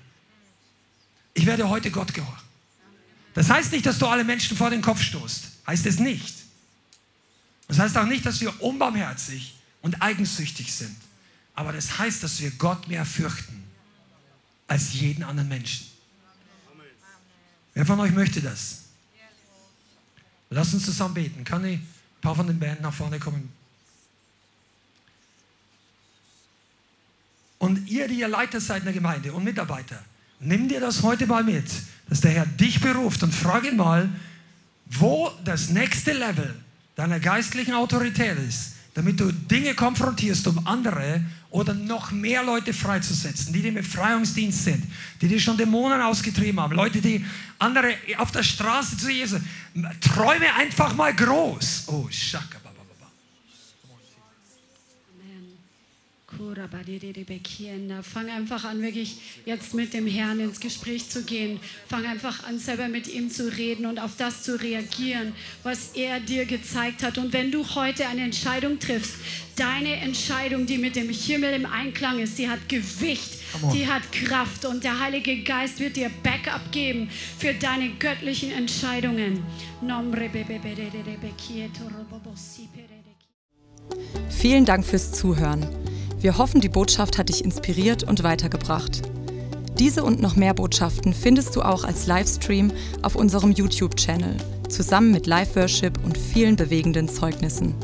[1.35, 2.49] Ich werde heute Gott gehorchen.
[3.35, 5.45] Das heißt nicht, dass du alle Menschen vor den Kopf stoßt.
[5.67, 6.35] Heißt es nicht.
[7.69, 10.97] Das heißt auch nicht, dass wir unbarmherzig und eigensüchtig sind.
[11.55, 13.63] Aber das heißt, dass wir Gott mehr fürchten
[14.67, 15.87] als jeden anderen Menschen.
[17.75, 18.80] Wer von euch möchte das?
[20.51, 21.45] Lass uns zusammen beten.
[21.45, 21.87] Kann ich ein
[22.21, 23.51] paar von den Band nach vorne kommen?
[27.59, 30.03] Und ihr, die ihr Leiter seid in der Gemeinde und Mitarbeiter,
[30.41, 31.71] nimm dir das heute mal mit,
[32.09, 34.09] dass der Herr dich beruft und frage ihn mal,
[34.87, 36.55] wo das nächste Level
[36.97, 43.51] deiner geistlichen Autorität ist, damit du Dinge konfrontierst, um andere oder noch mehr Leute freizusetzen,
[43.51, 44.85] die, im Befreiungsdienst sind,
[45.23, 47.25] die, die schon Dämonen ausgetrieben haben, Leute, die
[47.59, 49.41] andere auf der Straße zu Jesus.
[50.03, 51.85] Träume einfach mal groß.
[51.87, 52.60] Oh, Shaka.
[58.03, 61.61] Fang einfach an, wirklich jetzt mit dem Herrn ins Gespräch zu gehen.
[61.89, 66.19] Fang einfach an, selber mit ihm zu reden und auf das zu reagieren, was er
[66.21, 67.19] dir gezeigt hat.
[67.19, 69.17] Und wenn du heute eine Entscheidung triffst,
[69.57, 73.39] deine Entscheidung, die mit dem Himmel im Einklang ist, die hat Gewicht,
[73.75, 79.43] die hat Kraft und der Heilige Geist wird dir Backup geben für deine göttlichen Entscheidungen.
[84.31, 85.67] Vielen Dank fürs Zuhören.
[86.21, 89.01] Wir hoffen, die Botschaft hat dich inspiriert und weitergebracht.
[89.79, 92.71] Diese und noch mehr Botschaften findest du auch als Livestream
[93.01, 94.37] auf unserem YouTube-Channel,
[94.69, 97.75] zusammen mit Live-Worship und vielen bewegenden Zeugnissen.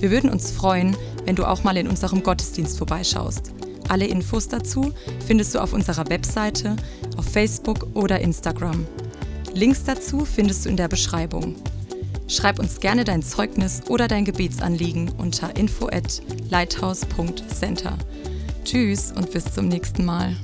[0.00, 0.96] Wir würden uns freuen,
[1.26, 3.52] wenn du auch mal in unserem Gottesdienst vorbeischaust.
[3.88, 4.92] Alle Infos dazu
[5.24, 6.74] findest du auf unserer Webseite,
[7.16, 8.84] auf Facebook oder Instagram.
[9.54, 11.54] Links dazu findest du in der Beschreibung.
[12.28, 17.96] Schreib uns gerne dein Zeugnis oder dein Gebetsanliegen unter info at lighthouse.center.
[18.64, 20.34] Tschüss und bis zum nächsten Mal.